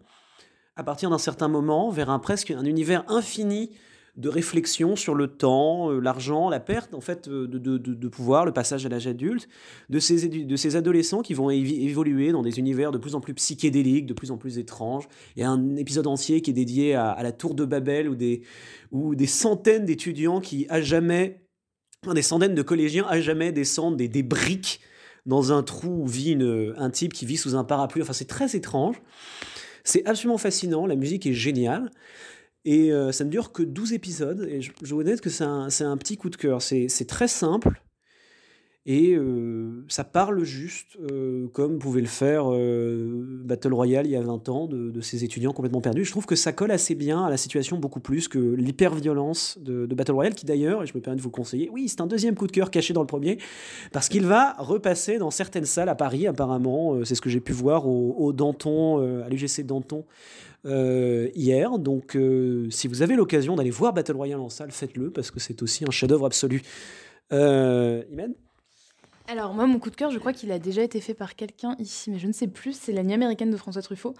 à 0.76 0.84
partir 0.84 1.10
d'un 1.10 1.18
certain 1.18 1.48
moment 1.48 1.90
vers 1.90 2.10
un 2.10 2.18
presque 2.18 2.50
un 2.50 2.64
univers 2.64 3.04
infini 3.08 3.70
de 4.16 4.28
réflexion 4.28 4.96
sur 4.96 5.14
le 5.14 5.28
temps, 5.28 5.90
euh, 5.90 6.00
l'argent, 6.00 6.50
la 6.50 6.60
perte 6.60 6.94
en 6.94 7.00
fait 7.00 7.28
de, 7.28 7.46
de, 7.46 7.78
de, 7.78 8.08
pouvoir, 8.08 8.44
le 8.44 8.52
passage 8.52 8.84
à 8.84 8.88
l'âge 8.88 9.06
adulte, 9.06 9.48
de 9.88 9.98
ces, 9.98 10.28
de 10.28 10.56
ces 10.56 10.76
adolescents 10.76 11.22
qui 11.22 11.32
vont 11.32 11.48
évoluer 11.50 12.32
dans 12.32 12.42
des 12.42 12.58
univers 12.58 12.90
de 12.90 12.98
plus 12.98 13.14
en 13.14 13.20
plus 13.20 13.34
psychédéliques, 13.34 14.06
de 14.06 14.12
plus 14.12 14.30
en 14.30 14.36
plus 14.36 14.58
étranges. 14.58 15.08
Il 15.36 15.40
y 15.40 15.44
a 15.44 15.50
un 15.50 15.76
épisode 15.76 16.06
entier 16.06 16.42
qui 16.42 16.50
est 16.50 16.54
dédié 16.54 16.94
à, 16.94 17.22
la 17.22 17.32
tour 17.32 17.54
de 17.54 17.64
Babel 17.64 18.08
où 18.08 18.16
des, 18.16 18.42
des 18.92 19.26
centaines 19.26 19.84
d'étudiants 19.84 20.40
qui 20.40 20.66
à 20.68 20.80
jamais 20.80 21.46
des 22.12 22.22
centaines 22.22 22.54
de 22.54 22.62
collégiens 22.62 23.06
à 23.08 23.20
jamais 23.20 23.52
descendent 23.52 23.96
des, 23.96 24.08
des 24.08 24.22
briques 24.22 24.80
dans 25.26 25.52
un 25.52 25.62
trou 25.62 26.02
où 26.02 26.06
vit 26.06 26.32
une- 26.32 26.74
un 26.78 26.90
type 26.90 27.12
qui 27.12 27.26
vit 27.26 27.36
sous 27.36 27.54
un 27.54 27.64
parapluie. 27.64 28.02
Enfin, 28.02 28.14
c'est 28.14 28.28
très 28.28 28.56
étrange. 28.56 29.02
C'est 29.84 30.06
absolument 30.06 30.38
fascinant. 30.38 30.86
La 30.86 30.96
musique 30.96 31.26
est 31.26 31.34
géniale. 31.34 31.90
Et 32.64 32.92
euh, 32.92 33.10
ça 33.12 33.24
ne 33.24 33.30
dure 33.30 33.52
que 33.52 33.62
12 33.62 33.92
épisodes. 33.92 34.46
Et 34.50 34.60
je, 34.60 34.72
vous 34.82 35.00
honnête 35.00 35.20
que 35.20 35.30
c'est 35.30 35.44
un, 35.44 35.68
un 35.80 35.96
petit 35.96 36.16
coup 36.16 36.30
de 36.30 36.36
cœur. 36.36 36.62
C'est 36.62 37.06
très 37.08 37.28
simple. 37.28 37.80
Et 38.86 39.14
euh, 39.14 39.84
ça 39.88 40.04
parle 40.04 40.42
juste, 40.42 40.96
euh, 41.12 41.48
comme 41.52 41.78
pouvait 41.78 42.00
le 42.00 42.06
faire 42.06 42.44
euh, 42.50 43.40
Battle 43.44 43.74
Royale 43.74 44.06
il 44.06 44.12
y 44.12 44.16
a 44.16 44.22
20 44.22 44.48
ans, 44.48 44.66
de, 44.66 44.90
de 44.90 45.00
ces 45.02 45.22
étudiants 45.22 45.52
complètement 45.52 45.82
perdus. 45.82 46.04
Je 46.04 46.10
trouve 46.10 46.24
que 46.24 46.34
ça 46.34 46.52
colle 46.52 46.70
assez 46.70 46.94
bien 46.94 47.22
à 47.22 47.28
la 47.28 47.36
situation, 47.36 47.76
beaucoup 47.76 48.00
plus 48.00 48.26
que 48.26 48.38
l'hyper-violence 48.38 49.58
de, 49.60 49.84
Battle 49.86 50.12
Royale, 50.12 50.34
qui 50.34 50.46
d'ailleurs, 50.46 50.82
et 50.82 50.86
je 50.86 50.94
me 50.94 51.00
permets 51.00 51.16
de 51.18 51.20
vous 51.20 51.28
le 51.28 51.34
conseiller, 51.34 51.68
oui, 51.70 51.88
c'est 51.88 52.00
un 52.00 52.06
deuxième 52.06 52.34
coup 52.34 52.46
de 52.46 52.52
cœur 52.52 52.70
caché 52.70 52.94
dans 52.94 53.02
le 53.02 53.06
premier, 53.06 53.36
parce 53.92 54.08
qu'il 54.08 54.24
va 54.24 54.54
repasser 54.58 55.18
dans 55.18 55.30
certaines 55.30 55.66
salles 55.66 55.90
à 55.90 55.94
Paris, 55.94 56.26
apparemment. 56.26 57.04
C'est 57.04 57.14
ce 57.14 57.20
que 57.20 57.28
j'ai 57.28 57.40
pu 57.40 57.52
voir 57.52 57.86
au, 57.86 58.32
Danton, 58.32 58.98
à 59.22 59.28
l'UGC 59.28 59.66
Danton. 59.66 60.04
hier, 60.64 61.78
donc 61.78 62.16
si 62.70 62.88
vous 62.88 63.02
avez 63.02 63.14
l'occasion 63.14 63.56
d'aller 63.56 63.70
voir 63.70 63.92
Battle 63.92 64.16
Royale 64.16 64.40
en 64.40 64.48
salle, 64.48 64.70
faites-le 64.70 65.10
parce 65.10 65.30
que 65.30 65.38
c'est 65.38 65.62
aussi 65.62 65.84
un 65.86 65.90
chef-d'œuvre 65.90 66.24
absolu. 66.24 66.62
Euh, 67.32 68.02
Alors 69.30 69.54
moi, 69.54 69.64
mon 69.68 69.78
coup 69.78 69.90
de 69.90 69.94
cœur, 69.94 70.10
je 70.10 70.18
crois 70.18 70.32
qu'il 70.32 70.50
a 70.50 70.58
déjà 70.58 70.82
été 70.82 71.00
fait 71.00 71.14
par 71.14 71.36
quelqu'un 71.36 71.76
ici, 71.78 72.10
mais 72.10 72.18
je 72.18 72.26
ne 72.26 72.32
sais 72.32 72.48
plus. 72.48 72.72
C'est 72.72 72.90
La 72.90 73.04
Nuit 73.04 73.14
américaine 73.14 73.52
de 73.52 73.56
François 73.56 73.80
Truffaut, 73.80 74.14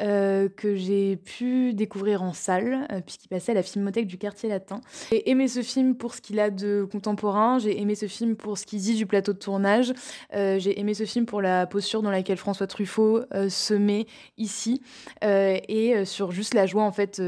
euh, 0.00 0.48
que 0.48 0.76
j'ai 0.76 1.16
pu 1.16 1.74
découvrir 1.74 2.22
en 2.22 2.32
salle, 2.32 2.86
euh, 2.92 3.00
puisqu'il 3.00 3.26
passait 3.26 3.50
à 3.50 3.54
la 3.56 3.64
Filmothèque 3.64 4.06
du 4.06 4.18
Quartier 4.18 4.48
Latin. 4.48 4.80
J'ai 5.10 5.28
aimé 5.28 5.48
ce 5.48 5.62
film 5.62 5.96
pour 5.96 6.14
ce 6.14 6.20
qu'il 6.20 6.38
a 6.38 6.50
de 6.50 6.86
contemporain, 6.92 7.58
j'ai 7.58 7.80
aimé 7.80 7.96
ce 7.96 8.06
film 8.06 8.36
pour 8.36 8.56
ce 8.56 8.64
qu'il 8.64 8.78
dit 8.78 8.94
du 8.94 9.04
plateau 9.04 9.32
de 9.32 9.38
tournage, 9.38 9.94
euh, 10.32 10.60
j'ai 10.60 10.78
aimé 10.78 10.94
ce 10.94 11.06
film 11.06 11.26
pour 11.26 11.42
la 11.42 11.66
posture 11.66 12.00
dans 12.00 12.12
laquelle 12.12 12.36
François 12.36 12.68
Truffaut 12.68 13.22
se 13.48 13.74
met 13.74 14.06
ici, 14.38 14.80
et 15.22 16.04
sur 16.04 16.30
juste 16.30 16.54
la 16.54 16.66
joie, 16.66 16.84
en 16.84 16.92
fait, 16.92 17.20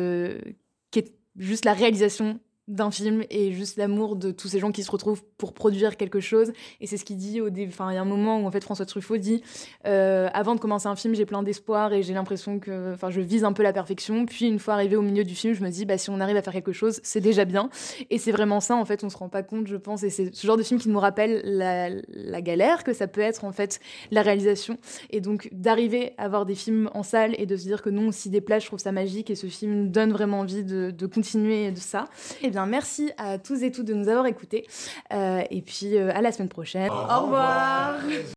qui 0.93 0.99
est 1.01 1.13
juste 1.37 1.65
la 1.65 1.73
réalisation 1.73 2.39
d'un 2.67 2.91
film 2.91 3.25
et 3.29 3.53
juste 3.53 3.77
l'amour 3.77 4.17
de 4.17 4.31
tous 4.31 4.49
ces 4.49 4.59
gens 4.59 4.73
qui 4.73 4.83
se 4.83 4.91
retrouvent 4.91 5.23
pour 5.37 5.53
produire 5.53 5.99
quelque 5.99 6.21
chose. 6.21 6.53
Et 6.81 6.87
c'est 6.87 6.97
ce 6.97 7.05
qu'il 7.05 7.19
dit 7.19 7.41
au 7.43 7.51
début 7.51 7.71
enfin 7.71 7.91
il 7.91 7.95
y 7.95 7.99
a 7.99 8.01
un 8.01 8.07
moment 8.07 8.41
où 8.41 8.47
en 8.47 8.51
fait 8.51 8.65
François 8.65 8.87
Truffaut 8.87 9.19
dit 9.19 9.43
euh, 9.87 10.29
avant 10.33 10.55
de 10.55 10.61
commencer 10.61 10.87
un 10.87 10.97
film 10.97 11.15
j'ai 11.15 11.27
plein 11.27 11.43
d'espoir 11.43 11.93
et 11.93 12.03
j'ai 12.03 12.15
l'impression 12.15 12.59
que 12.59 12.95
enfin 12.95 13.11
je 13.11 13.21
vise 13.21 13.45
un 13.45 13.53
peu 13.53 13.63
la 13.63 13.75
perfection. 13.75 14.25
Puis 14.25 14.49
une 14.49 14.59
fois 14.59 14.75
arrivé 14.75 14.97
au 14.97 15.03
milieu 15.03 15.25
du 15.25 15.35
film 15.35 15.53
je 15.53 15.63
me 15.63 15.69
dis 15.69 15.85
bah 15.85 15.99
si 15.99 16.09
on 16.09 16.21
arrive 16.21 16.37
à 16.37 16.43
faire 16.43 16.55
quelque 16.55 16.73
chose 16.73 17.01
c'est 17.03 17.21
déjà 17.21 17.45
bien. 17.45 17.69
Et 18.09 18.19
c'est 18.19 18.33
vraiment 18.33 18.61
ça 18.61 18.77
en 18.77 18.85
fait 18.87 19.05
on 19.05 19.11
se 19.11 19.17
rend 19.19 19.29
pas 19.29 19.43
compte 19.43 19.67
je 19.67 19.77
pense. 19.77 20.03
Et 20.03 20.11
c'est 20.11 20.35
ce 20.35 20.47
genre 20.47 20.57
de 20.57 20.63
film 20.63 20.81
qui 20.81 20.89
nous 20.89 21.01
rappelle 21.01 21.43
la, 21.45 22.41
galère 22.41 22.83
que 22.83 22.93
ça 22.93 23.09
peut 23.09 23.21
être 23.21 23.45
en 23.45 23.53
fait 23.53 23.79
la 24.11 24.23
réalisation. 24.23 24.79
Et 25.11 25.21
donc 25.21 25.51
d'arriver 25.53 26.15
à 26.17 26.29
voir 26.29 26.47
des 26.47 26.55
films 26.55 26.89
en 26.95 27.03
salle 27.03 27.35
et 27.37 27.45
de 27.45 27.57
se 27.57 27.65
dire 27.65 27.83
que 27.83 27.91
non 27.91 28.09
on 28.09 28.13
s'y 28.13 28.31
déplace 28.31 28.63
je 28.63 28.69
trouve 28.69 28.79
ça 28.79 28.93
magique. 28.93 29.29
Et 29.29 29.35
ce 29.35 29.49
film 29.49 29.91
donne 29.91 30.13
vraiment 30.13 30.41
envie 30.41 30.65
de, 30.65 30.91
de 30.91 31.07
continuer 31.07 31.71
de 31.71 31.79
ça 31.79 32.07
bien 32.55 32.67
merci 32.67 33.11
à 33.19 33.39
tous 33.39 33.63
et 33.65 33.73
toutes 33.73 33.87
de 33.87 33.95
nous 33.95 34.09
avoir 34.09 34.27
écoutés 34.27 34.67
Euh, 35.13 35.43
et 35.51 35.61
puis 35.61 35.97
euh, 35.97 36.11
à 36.15 36.21
la 36.23 36.31
semaine 36.33 36.49
prochaine 36.49 36.91
au 36.91 37.23
revoir. 37.23 37.97